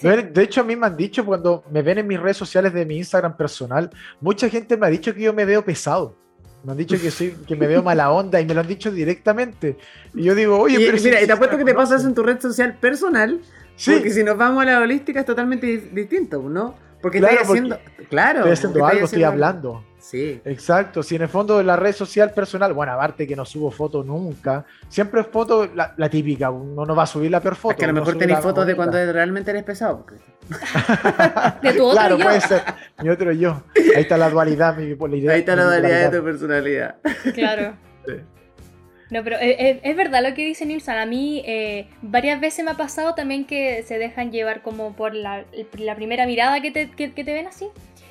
De 0.00 0.22
de 0.22 0.42
hecho, 0.42 0.60
a 0.60 0.64
mí 0.64 0.76
me 0.76 0.86
han 0.86 0.96
dicho 0.96 1.24
cuando 1.24 1.64
me 1.70 1.82
ven 1.82 1.98
en 1.98 2.06
mis 2.06 2.20
redes 2.20 2.36
sociales 2.36 2.72
de 2.72 2.84
mi 2.84 2.96
Instagram 2.98 3.36
personal, 3.36 3.90
mucha 4.20 4.48
gente 4.48 4.76
me 4.76 4.86
ha 4.86 4.90
dicho 4.90 5.14
que 5.14 5.20
yo 5.22 5.32
me 5.32 5.44
veo 5.44 5.64
pesado. 5.64 6.16
Me 6.64 6.72
han 6.72 6.78
dicho 6.78 6.98
que 7.00 7.10
soy, 7.10 7.36
que 7.46 7.54
me 7.56 7.66
veo 7.66 7.82
mala 7.90 8.10
onda 8.10 8.40
y 8.40 8.46
me 8.46 8.54
lo 8.54 8.60
han 8.60 8.66
dicho 8.66 8.90
directamente. 8.90 9.76
Y 10.14 10.22
yo 10.24 10.34
digo, 10.34 10.58
oye, 10.58 10.80
y, 10.82 10.86
pero 10.86 10.98
si- 10.98 11.04
mira, 11.04 11.18
y 11.18 11.20
si 11.22 11.26
te 11.26 11.32
apuesto 11.32 11.58
que 11.58 11.64
te 11.64 11.74
pasa 11.74 11.96
eso 11.96 12.04
conocen". 12.04 12.08
en 12.10 12.14
tu 12.14 12.22
red 12.22 12.40
social 12.40 12.74
personal, 12.78 13.40
Sí, 13.76 13.90
Porque 13.92 14.10
si 14.10 14.22
nos 14.22 14.36
vamos 14.38 14.62
a 14.62 14.66
la 14.66 14.78
holística 14.80 15.18
es 15.18 15.26
totalmente 15.26 15.66
di- 15.66 15.76
distinto, 15.92 16.40
¿no? 16.40 16.76
Porque 17.02 17.18
Claro, 17.18 17.40
estoy 17.40 17.58
haciendo. 17.58 17.78
Claro. 18.08 18.38
Estoy 18.38 18.52
haciendo 18.52 18.86
algo, 18.86 19.04
estoy 19.06 19.24
hablando. 19.24 19.84
Sí. 20.06 20.38
Exacto, 20.44 21.02
si 21.02 21.16
en 21.16 21.22
el 21.22 21.28
fondo 21.28 21.56
de 21.56 21.64
la 21.64 21.76
red 21.76 21.94
social 21.94 22.30
personal, 22.32 22.74
bueno, 22.74 22.92
aparte 22.92 23.26
que 23.26 23.34
no 23.34 23.46
subo 23.46 23.70
fotos 23.70 24.04
nunca, 24.04 24.66
siempre 24.88 25.22
es 25.22 25.26
foto 25.28 25.66
la, 25.74 25.94
la 25.96 26.10
típica, 26.10 26.50
uno 26.50 26.84
no 26.84 26.94
va 26.94 27.04
a 27.04 27.06
subir 27.06 27.30
la 27.30 27.40
peor 27.40 27.56
foto. 27.56 27.72
Es 27.72 27.78
que 27.78 27.84
a 27.86 27.88
lo 27.88 27.94
mejor 27.94 28.18
tenéis 28.18 28.38
fotos 28.40 28.66
de 28.66 28.76
cuando 28.76 28.98
realmente 29.12 29.50
eres 29.50 29.62
pesado. 29.62 30.04
porque- 30.04 30.22
De 31.62 31.72
tu 31.72 31.84
otro 31.84 31.92
Claro, 31.98 32.18
yo. 32.18 32.24
puede 32.24 32.40
ser, 32.42 32.62
mi 33.02 33.08
otro 33.08 33.32
yo. 33.32 33.62
Ahí 33.96 34.02
está 34.02 34.18
la 34.18 34.28
dualidad, 34.28 34.76
mi 34.76 34.84
bipolaridad. 34.86 35.32
Ahí 35.34 35.40
está 35.40 35.56
la 35.56 35.64
dualidad 35.64 36.10
de 36.10 36.18
tu 36.18 36.24
personalidad. 36.24 36.96
Claro. 37.32 37.74
Sí. 38.06 38.12
No, 39.10 39.24
pero 39.24 39.36
es, 39.38 39.56
es- 39.58 39.78
es 39.82 39.96
verdad 39.96 40.22
lo 40.22 40.34
que 40.34 40.44
dice 40.44 40.66
Nilsson. 40.66 40.96
A 40.96 41.06
mí 41.06 41.42
eh, 41.46 41.88
varias 42.02 42.40
veces 42.40 42.62
me 42.64 42.72
ha 42.72 42.76
pasado 42.76 43.14
también 43.14 43.46
que 43.46 43.82
se 43.84 43.98
dejan 43.98 44.30
llevar 44.32 44.60
como 44.60 44.94
por 44.94 45.14
la, 45.14 45.44
la 45.78 45.94
primera 45.96 46.26
mirada 46.26 46.60
que 46.60 46.70
te, 46.70 46.90
que, 46.90 47.12
que 47.12 47.24
te 47.24 47.32
ven 47.32 47.46
así. 47.46 47.68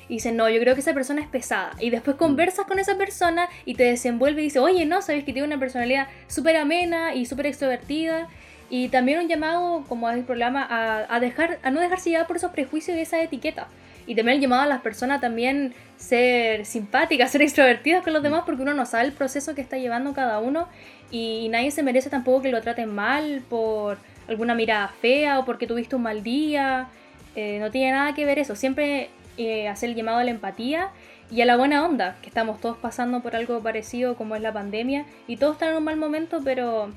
Y 0.08 0.14
dicen, 0.14 0.36
no, 0.36 0.48
yo 0.48 0.60
creo 0.60 0.74
que 0.74 0.80
esa 0.80 0.94
persona 0.94 1.22
es 1.22 1.28
pesada. 1.28 1.72
Y 1.80 1.90
después 1.90 2.16
conversas 2.16 2.66
con 2.66 2.78
esa 2.78 2.96
persona 2.96 3.48
y 3.64 3.74
te 3.74 3.84
desenvuelve 3.84 4.42
y 4.42 4.44
dices, 4.44 4.62
oye, 4.62 4.86
no, 4.86 5.02
sabes 5.02 5.24
que 5.24 5.32
tiene 5.32 5.46
una 5.48 5.58
personalidad 5.58 6.08
súper 6.26 6.56
amena 6.56 7.14
y 7.14 7.26
súper 7.26 7.46
extrovertida. 7.46 8.28
Y 8.70 8.88
también 8.88 9.20
un 9.20 9.28
llamado, 9.28 9.84
como 9.88 10.08
es 10.10 10.16
el 10.16 10.24
programa, 10.24 10.66
a, 10.68 11.14
a 11.14 11.20
dejar, 11.20 11.58
a 11.62 11.70
no 11.70 11.80
dejarse 11.80 12.10
llevar 12.10 12.26
por 12.26 12.36
esos 12.36 12.52
prejuicios 12.52 12.96
y 12.96 13.00
esas 13.00 13.22
etiquetas. 13.22 13.66
Y 14.06 14.14
también 14.14 14.36
el 14.36 14.42
llamado 14.42 14.62
a 14.62 14.66
las 14.66 14.82
personas 14.82 15.20
también 15.20 15.74
ser 15.96 16.66
simpáticas, 16.66 17.30
ser 17.30 17.42
extrovertidas 17.42 18.02
con 18.02 18.12
los 18.12 18.22
demás, 18.22 18.42
porque 18.44 18.62
uno 18.62 18.74
no 18.74 18.84
sabe 18.84 19.04
el 19.04 19.12
proceso 19.12 19.54
que 19.54 19.62
está 19.62 19.78
llevando 19.78 20.12
cada 20.12 20.40
uno 20.40 20.68
y 21.10 21.48
nadie 21.48 21.70
se 21.70 21.82
merece 21.82 22.10
tampoco 22.10 22.42
que 22.42 22.50
lo 22.50 22.60
traten 22.60 22.94
mal 22.94 23.42
por 23.48 23.98
alguna 24.28 24.54
mirada 24.54 24.88
fea 24.88 25.38
o 25.38 25.44
porque 25.44 25.66
tuviste 25.66 25.96
un 25.96 26.02
mal 26.02 26.22
día. 26.22 26.88
Eh, 27.36 27.58
no 27.60 27.70
tiene 27.70 27.92
nada 27.92 28.14
que 28.14 28.24
ver 28.24 28.38
eso. 28.38 28.56
Siempre 28.56 29.10
eh, 29.36 29.68
hacer 29.68 29.90
el 29.90 29.96
llamado 29.96 30.18
a 30.18 30.24
la 30.24 30.30
empatía 30.30 30.90
y 31.30 31.40
a 31.40 31.46
la 31.46 31.56
buena 31.56 31.84
onda, 31.84 32.16
que 32.22 32.28
estamos 32.28 32.60
todos 32.60 32.76
pasando 32.76 33.20
por 33.20 33.34
algo 33.34 33.60
parecido 33.60 34.14
como 34.16 34.36
es 34.36 34.42
la 34.42 34.52
pandemia 34.52 35.06
y 35.26 35.36
todos 35.36 35.54
están 35.54 35.70
en 35.70 35.76
un 35.78 35.84
mal 35.84 35.96
momento, 35.96 36.40
pero 36.44 36.90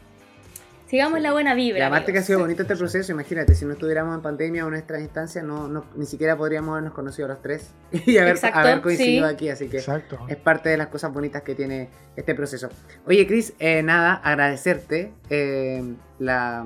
sigamos 0.88 1.18
Sí. 1.18 1.24
la 1.24 1.32
buena 1.32 1.54
vibra. 1.54 1.80
Y 1.80 1.82
aparte 1.82 2.14
que 2.14 2.20
ha 2.20 2.24
sido 2.24 2.40
bonito 2.40 2.62
este 2.62 2.76
proceso, 2.76 3.12
imagínate, 3.12 3.56
si 3.56 3.66
no 3.66 3.74
estuviéramos 3.74 4.16
en 4.16 4.22
pandemia 4.22 4.64
o 4.64 4.68
en 4.68 4.74
nuestras 4.74 5.02
instancias, 5.02 5.44
no, 5.44 5.68
no, 5.68 5.86
ni 5.96 6.06
siquiera 6.06 6.38
podríamos 6.38 6.72
habernos 6.72 6.94
conocido 6.94 7.28
los 7.28 7.42
tres 7.42 7.72
y 8.06 8.18
haber, 8.18 8.36
Exacto, 8.36 8.60
haber 8.60 8.82
coincidido 8.82 9.28
sí. 9.28 9.34
aquí, 9.34 9.50
así 9.50 9.68
que 9.68 9.78
Exacto. 9.78 10.20
es 10.28 10.38
parte 10.38 10.70
de 10.70 10.78
las 10.78 10.88
cosas 10.88 11.12
bonitas 11.14 11.42
que 11.42 11.56
tiene 11.56 11.90
este 12.16 12.36
proceso. 12.36 12.70
Oye, 13.06 13.26
Cris, 13.28 13.54
eh, 13.60 13.82
nada, 13.84 14.14
agradecerte 14.14 15.14
eh, 15.30 15.84
la, 16.20 16.66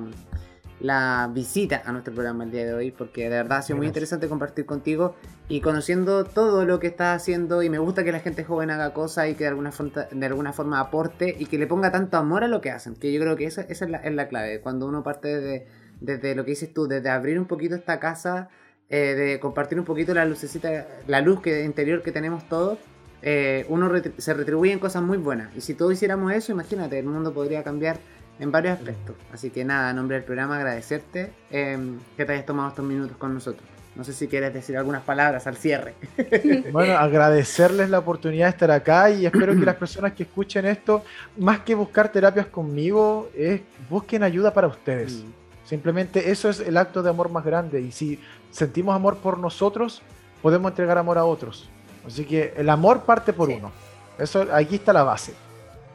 la 0.80 1.30
visita 1.32 1.82
a 1.84 1.92
nuestro 1.92 2.12
programa 2.12 2.44
el 2.44 2.50
día 2.50 2.64
de 2.64 2.74
hoy, 2.74 2.90
porque 2.90 3.24
de 3.24 3.36
verdad 3.36 3.58
ha 3.58 3.62
sido 3.62 3.76
muy 3.76 3.86
interesante 3.86 4.28
compartir 4.28 4.66
contigo 4.66 5.16
y 5.52 5.60
conociendo 5.60 6.24
todo 6.24 6.64
lo 6.64 6.80
que 6.80 6.86
estás 6.86 7.20
haciendo. 7.20 7.62
Y 7.62 7.68
me 7.68 7.78
gusta 7.78 8.04
que 8.04 8.10
la 8.10 8.20
gente 8.20 8.42
joven 8.42 8.70
haga 8.70 8.94
cosas 8.94 9.28
y 9.28 9.34
que 9.34 9.44
de 9.44 9.48
alguna, 9.48 9.70
forma, 9.70 10.06
de 10.10 10.26
alguna 10.26 10.54
forma 10.54 10.80
aporte 10.80 11.36
y 11.38 11.44
que 11.44 11.58
le 11.58 11.66
ponga 11.66 11.92
tanto 11.92 12.16
amor 12.16 12.42
a 12.42 12.48
lo 12.48 12.62
que 12.62 12.70
hacen, 12.70 12.94
que 12.94 13.12
yo 13.12 13.20
creo 13.20 13.36
que 13.36 13.44
esa, 13.44 13.60
esa 13.60 13.84
es, 13.84 13.90
la, 13.90 13.98
es 13.98 14.14
la 14.14 14.28
clave. 14.28 14.62
Cuando 14.62 14.86
uno 14.86 15.02
parte 15.02 15.28
desde, 15.28 15.66
desde 16.00 16.34
lo 16.34 16.46
que 16.46 16.52
dices 16.52 16.72
tú, 16.72 16.86
desde 16.88 17.10
abrir 17.10 17.38
un 17.38 17.44
poquito 17.44 17.74
esta 17.74 18.00
casa, 18.00 18.48
eh, 18.88 19.14
de 19.14 19.40
compartir 19.40 19.78
un 19.78 19.84
poquito 19.84 20.14
la 20.14 20.24
lucecita, 20.24 20.86
la 21.06 21.20
luz 21.20 21.42
que, 21.42 21.64
interior 21.64 22.02
que 22.02 22.12
tenemos 22.12 22.48
todos 22.48 22.78
eh, 23.20 23.66
uno 23.68 23.90
retri- 23.90 24.14
se 24.16 24.32
retribuye 24.32 24.72
en 24.72 24.78
cosas 24.78 25.02
muy 25.02 25.18
buenas. 25.18 25.54
Y 25.54 25.60
si 25.60 25.74
todos 25.74 25.92
hiciéramos 25.92 26.32
eso, 26.32 26.52
imagínate, 26.52 26.98
el 26.98 27.04
mundo 27.04 27.34
podría 27.34 27.62
cambiar 27.62 27.98
en 28.40 28.50
varios 28.50 28.78
aspectos. 28.78 29.16
Así 29.34 29.50
que 29.50 29.66
nada, 29.66 29.90
a 29.90 29.92
nombre 29.92 30.16
del 30.16 30.24
programa, 30.24 30.56
agradecerte 30.56 31.30
eh, 31.50 31.78
que 32.16 32.24
te 32.24 32.32
hayas 32.32 32.46
tomado 32.46 32.70
estos 32.70 32.86
minutos 32.86 33.18
con 33.18 33.34
nosotros. 33.34 33.68
No 33.94 34.04
sé 34.04 34.12
si 34.14 34.26
quieres 34.26 34.54
decir 34.54 34.76
algunas 34.76 35.02
palabras 35.02 35.46
al 35.46 35.56
cierre. 35.56 35.94
Bueno, 36.72 36.94
agradecerles 36.96 37.90
la 37.90 37.98
oportunidad 37.98 38.46
de 38.46 38.50
estar 38.50 38.70
acá 38.70 39.10
y 39.10 39.26
espero 39.26 39.52
que 39.54 39.66
las 39.66 39.76
personas 39.76 40.12
que 40.14 40.22
escuchen 40.22 40.64
esto, 40.64 41.04
más 41.36 41.60
que 41.60 41.74
buscar 41.74 42.10
terapias 42.10 42.46
conmigo, 42.46 43.28
es 43.36 43.60
busquen 43.90 44.22
ayuda 44.22 44.52
para 44.54 44.66
ustedes. 44.68 45.22
Simplemente 45.64 46.30
eso 46.30 46.48
es 46.48 46.60
el 46.60 46.76
acto 46.78 47.02
de 47.02 47.10
amor 47.10 47.28
más 47.30 47.44
grande 47.44 47.80
y 47.80 47.92
si 47.92 48.18
sentimos 48.50 48.94
amor 48.96 49.18
por 49.18 49.38
nosotros, 49.38 50.00
podemos 50.40 50.70
entregar 50.72 50.96
amor 50.98 51.18
a 51.18 51.24
otros. 51.24 51.68
Así 52.06 52.24
que 52.24 52.54
el 52.56 52.68
amor 52.70 53.02
parte 53.02 53.32
por 53.32 53.48
Sí. 53.48 53.56
uno. 53.58 53.70
Eso 54.18 54.46
aquí 54.52 54.76
está 54.76 54.92
la 54.92 55.02
base. 55.04 55.34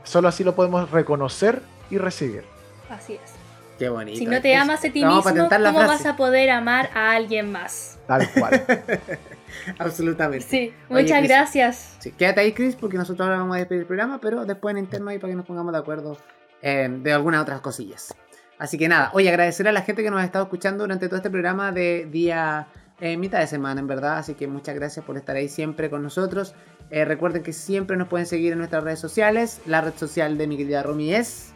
Solo 0.03 0.27
así 0.27 0.43
lo 0.43 0.53
podemos 0.55 0.89
reconocer 0.91 1.61
y 1.89 1.97
recibir. 1.97 2.43
Así 2.89 3.13
es. 3.13 3.36
Qué 3.77 3.89
bonito. 3.89 4.17
Si 4.17 4.25
no 4.25 4.41
te 4.41 4.55
amas 4.55 4.83
a 4.83 4.89
ti 4.89 5.01
vamos 5.03 5.25
mismo, 5.25 5.47
¿cómo 5.47 5.49
frase. 5.49 5.87
vas 5.87 6.05
a 6.05 6.15
poder 6.15 6.49
amar 6.49 6.89
a 6.93 7.11
alguien 7.11 7.51
más? 7.51 7.99
Tal 8.07 8.27
cual. 8.31 8.65
Absolutamente. 9.79 10.45
Sí, 10.45 10.73
Oye, 10.89 11.03
muchas 11.03 11.23
gracias. 11.23 11.95
Sí, 11.99 12.11
quédate 12.11 12.41
ahí, 12.41 12.53
Chris, 12.53 12.75
porque 12.75 12.97
nosotros 12.97 13.25
ahora 13.27 13.39
vamos 13.39 13.55
a 13.55 13.59
despedir 13.59 13.81
el 13.81 13.87
programa, 13.87 14.19
pero 14.19 14.45
después 14.45 14.73
en 14.73 14.79
interno 14.79 15.09
ahí 15.09 15.19
para 15.19 15.31
que 15.31 15.37
nos 15.37 15.45
pongamos 15.45 15.73
de 15.73 15.79
acuerdo 15.79 16.17
eh, 16.61 16.89
de 16.89 17.13
algunas 17.13 17.41
otras 17.41 17.61
cosillas. 17.61 18.13
Así 18.57 18.77
que 18.77 18.87
nada, 18.87 19.11
oye, 19.13 19.29
agradecer 19.29 19.67
a 19.67 19.71
la 19.71 19.81
gente 19.81 20.01
que 20.03 20.09
nos 20.09 20.19
ha 20.19 20.25
estado 20.25 20.45
escuchando 20.45 20.83
durante 20.83 21.07
todo 21.07 21.17
este 21.17 21.29
programa 21.29 21.71
de 21.71 22.07
día 22.09 22.67
eh, 22.99 23.15
mitad 23.15 23.39
de 23.39 23.47
semana, 23.47 23.79
en 23.79 23.87
verdad. 23.87 24.17
Así 24.17 24.33
que 24.33 24.47
muchas 24.47 24.75
gracias 24.75 25.05
por 25.05 25.17
estar 25.17 25.35
ahí 25.35 25.49
siempre 25.49 25.89
con 25.89 26.01
nosotros. 26.01 26.55
Eh, 26.89 27.05
recuerden 27.05 27.43
que 27.43 27.53
siempre 27.53 27.97
nos 27.97 28.07
pueden 28.07 28.25
seguir 28.25 28.53
en 28.53 28.59
nuestras 28.59 28.83
redes 28.83 28.99
sociales. 28.99 29.61
La 29.65 29.81
red 29.81 29.93
social 29.95 30.37
de 30.37 30.47
mi 30.47 30.57
querida 30.57 30.81
Romy 30.81 31.13
es. 31.13 31.53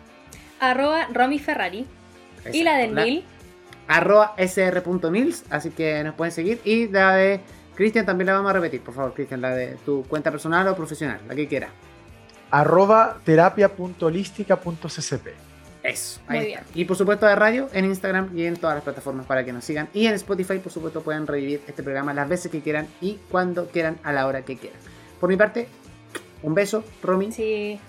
Arroba 0.60 1.08
Romy 1.12 1.40
Ferrari. 1.40 1.88
Y 2.52 2.64
la 2.64 2.78
del 2.78 2.90
Exacto, 2.92 3.06
Lil. 3.10 3.24
arroba 3.88 4.36
sr.mils, 4.38 5.44
así 5.50 5.72
que 5.72 6.04
nos 6.04 6.16
pueden 6.16 6.32
seguir. 6.32 6.62
Y 6.64 6.88
la 6.88 7.16
de 7.16 7.42
Cristian 7.76 8.06
también 8.06 8.28
la 8.28 8.34
vamos 8.34 8.52
a 8.52 8.54
repetir, 8.54 8.82
por 8.82 8.94
favor, 8.94 9.14
Cristian, 9.14 9.42
la 9.42 9.54
de 9.56 9.78
tu 9.86 10.04
cuenta 10.08 10.30
personal 10.32 10.68
o 10.68 10.76
profesional, 10.76 11.20
la 11.28 11.36
que 11.36 11.48
quiera. 11.48 11.70
Arroba 12.52 13.18
terapia.holística.ccp. 13.24 15.28
Eso, 15.84 16.22
Muy 16.30 16.38
ahí 16.38 16.46
bien. 16.46 16.60
está. 16.60 16.72
Y 16.78 16.86
por 16.86 16.96
supuesto 16.96 17.26
de 17.26 17.36
radio, 17.36 17.68
en 17.74 17.86
Instagram 17.86 18.38
y 18.38 18.46
en 18.46 18.56
todas 18.56 18.76
las 18.76 18.84
plataformas 18.84 19.26
para 19.26 19.44
que 19.44 19.52
nos 19.52 19.66
sigan. 19.66 19.90
Y 19.96 20.06
en 20.06 20.14
Spotify, 20.14 20.60
por 20.60 20.72
supuesto, 20.72 21.02
pueden 21.02 21.26
revivir 21.26 21.62
este 21.68 21.82
programa 21.82 22.14
las 22.14 22.30
veces 22.30 22.52
que 22.52 22.62
quieran 22.62 22.88
y 23.02 23.18
cuando 23.32 23.66
quieran, 23.68 23.98
a 24.04 24.14
la 24.14 24.28
hora 24.28 24.44
que 24.44 24.58
quieran. 24.58 24.78
Por 25.20 25.28
mi 25.30 25.38
parte, 25.38 25.68
un 26.44 26.54
beso, 26.54 26.84
Romy. 27.02 27.32
Sí. 27.32 27.80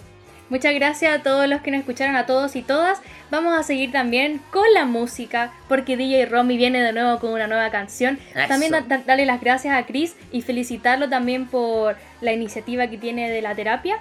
Muchas 0.53 0.75
gracias 0.75 1.19
a 1.19 1.23
todos 1.23 1.49
los 1.49 1.63
que 1.63 1.71
nos 1.71 1.81
escucharon, 1.81 2.15
a 2.15 2.27
todos 2.27 2.55
y 2.57 2.63
todas. 2.63 3.01
Vamos 3.31 3.59
a 3.59 3.63
seguir 3.63 3.91
también 3.91 4.39
con 4.51 4.65
la 4.75 4.85
música, 4.85 5.51
porque 5.67 5.97
DJ 5.97 6.27
Romy 6.27 6.59
viene 6.59 6.83
de 6.83 6.93
nuevo 6.93 7.19
con 7.19 7.33
una 7.33 7.47
nueva 7.47 7.71
canción. 7.71 8.19
Eso. 8.35 8.49
También 8.49 8.71
da- 8.73 8.83
da- 8.83 8.99
darle 9.07 9.25
las 9.25 9.41
gracias 9.41 9.75
a 9.75 9.87
Chris 9.87 10.15
y 10.31 10.43
felicitarlo 10.43 11.09
también 11.09 11.47
por 11.47 11.97
la 12.21 12.33
iniciativa 12.33 12.87
que 12.89 12.99
tiene 12.99 13.31
de 13.31 13.41
la 13.41 13.55
terapia. 13.55 13.97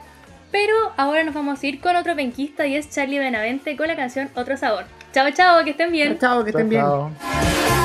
Pero 0.52 0.74
ahora 0.98 1.24
nos 1.24 1.34
vamos 1.34 1.64
a 1.64 1.66
ir 1.68 1.80
con 1.80 1.96
otro 1.96 2.14
penquista 2.18 2.68
y 2.68 2.76
es 2.76 2.90
Charlie 2.90 3.20
Benavente 3.20 3.78
con 3.78 3.88
la 3.88 3.96
canción 3.96 4.30
Otro 4.36 4.58
Sabor. 4.58 4.84
Chao, 5.14 5.32
chao, 5.32 5.64
que 5.64 5.70
estén 5.70 5.94
bien. 5.94 6.20
Chao, 6.20 6.44
que 6.44 6.50
estén 6.50 6.68
bien. 6.68 6.82
Chao. 6.82 7.81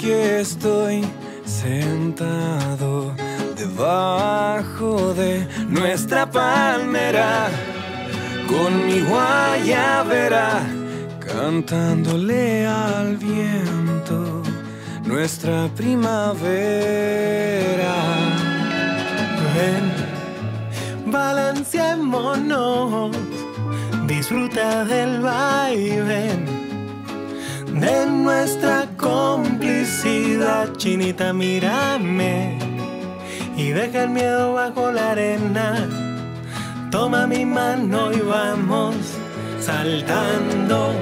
Que 0.00 0.40
estoy 0.40 1.04
sentado 1.44 3.14
debajo 3.54 5.12
de 5.12 5.46
nuestra 5.68 6.30
palmera 6.30 7.50
con 8.48 8.86
mi 8.86 9.00
guayabera 9.00 10.62
cantándole 11.20 12.66
al 12.66 13.18
viento 13.18 14.42
nuestra 15.04 15.68
primavera. 15.76 16.38
Ven, 19.54 19.92
balanceémonos, 21.12 23.14
disfruta 24.06 24.86
del 24.86 25.20
vaivén 25.20 26.59
de 27.74 28.06
nuestra 28.06 28.86
complicidad. 28.96 30.72
Chinita, 30.76 31.32
mírame 31.32 32.58
y 33.56 33.70
deja 33.70 34.04
el 34.04 34.10
miedo 34.10 34.54
bajo 34.54 34.90
la 34.90 35.10
arena. 35.12 35.88
Toma 36.90 37.26
mi 37.26 37.44
mano 37.44 38.12
y 38.12 38.20
vamos 38.20 38.96
saltando, 39.60 40.92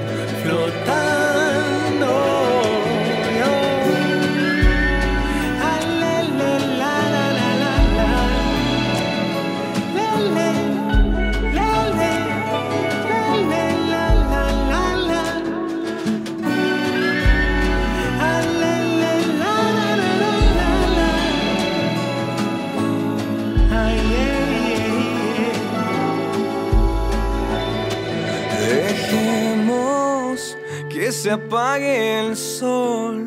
apague 31.31 32.19
el 32.19 32.35
sol. 32.35 33.25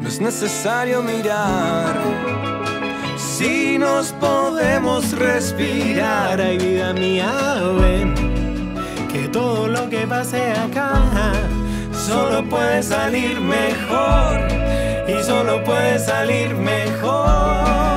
No 0.00 0.08
es 0.08 0.20
necesario 0.20 1.02
mirar. 1.02 1.94
Si 3.16 3.78
nos 3.78 4.12
podemos 4.12 5.12
respirar, 5.12 6.40
ay 6.40 6.58
vida 6.58 6.92
mía, 6.92 7.32
ven 7.80 8.14
que 9.12 9.28
todo 9.28 9.68
lo 9.68 9.88
que 9.88 10.06
pase 10.06 10.52
acá 10.52 11.32
solo 11.92 12.48
puede 12.48 12.82
salir 12.82 13.40
mejor 13.40 14.48
y 15.08 15.22
solo 15.22 15.62
puede 15.64 15.98
salir 15.98 16.54
mejor. 16.54 17.95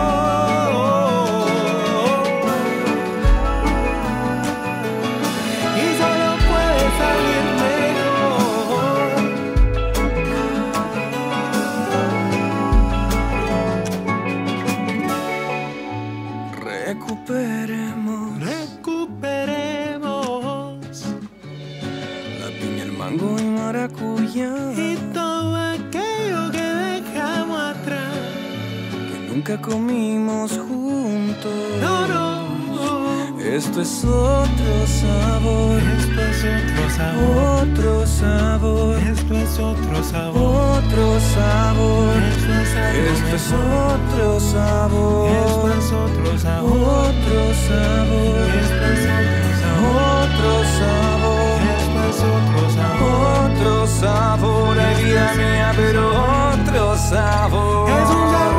Nunca 29.40 29.62
comimos 29.62 30.52
juntos. 30.52 31.54
No, 31.80 32.08
no. 32.10 33.40
Esto 33.40 33.82
es 33.82 34.04
otro 34.04 34.86
sabor. 34.86 35.82
Esto 35.98 36.22
es 36.22 36.44
otro 36.44 36.90
sabor. 36.98 37.64
Otro 37.64 38.06
sabor. 38.06 38.98
Esto 38.98 39.34
es 39.36 39.60
otro 39.60 40.04
sabor. 40.04 40.84
Otro 40.84 41.20
sabor. 41.22 42.18
Esto 42.22 42.54
es, 42.54 42.70
Esto 43.16 43.36
es 43.38 43.54
otro 43.54 44.40
sabor. 44.42 45.32
Esto 45.32 45.70
es 45.72 45.92
otro 45.94 46.38
sabor. 46.38 46.78
Otro 47.08 47.54
sabor. 47.70 48.44
Esto 48.60 48.86
es 48.92 49.04
otro 49.08 49.54
sabor. 49.62 49.96
Otro 50.20 50.52
sabor. 50.76 51.62
Esto 51.80 52.02
es 52.10 52.20
otro 52.36 52.64
sabor. 52.76 53.52
Otro 53.52 53.88
sabor. 53.88 54.80
Ay, 54.80 55.04
vida 55.06 55.34
mía, 55.38 55.72
pero 55.78 56.10
otro 56.52 56.98
sabor. 56.98 57.90
Es 57.90 58.10
un 58.10 58.32
sabor. 58.34 58.59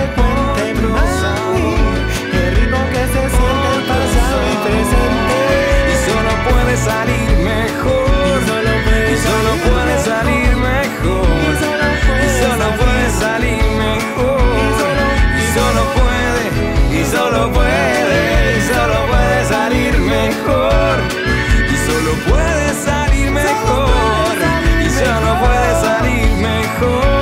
El 0.00 0.08
ponte 0.16 0.70
el 0.70 2.56
ritmo 2.56 2.80
que 2.92 3.02
se 3.14 3.22
siente 3.36 3.70
pasado 3.88 4.38
y 4.52 4.56
presente. 4.64 5.38
Y 5.92 5.96
solo 6.06 6.32
puede 6.48 6.74
salir 6.76 7.28
mejor. 7.38 8.38
Y 9.12 9.16
solo 9.26 9.52
puede 9.66 9.94
salir 10.04 10.48
mejor. 10.56 11.26
y 12.24 12.28
solo 12.42 12.66
puede 12.80 13.06
salir 13.24 13.62
mejor. 13.84 14.40
Y 14.56 15.46
solo 15.56 15.82
puede 15.96 16.44
y 16.98 17.04
solo 17.04 17.40
puede 17.52 18.58
y 18.58 18.62
solo 18.72 18.98
puede 19.10 19.44
salir 19.48 19.94
mejor. 19.98 20.96
Y 21.72 21.76
solo 21.86 22.12
puede 22.28 22.68
salir 22.84 23.30
mejor. 23.30 24.36
y 24.84 24.90
solo 24.90 25.30
puede 25.40 25.70
salir 25.80 26.28
mejor. 26.36 27.15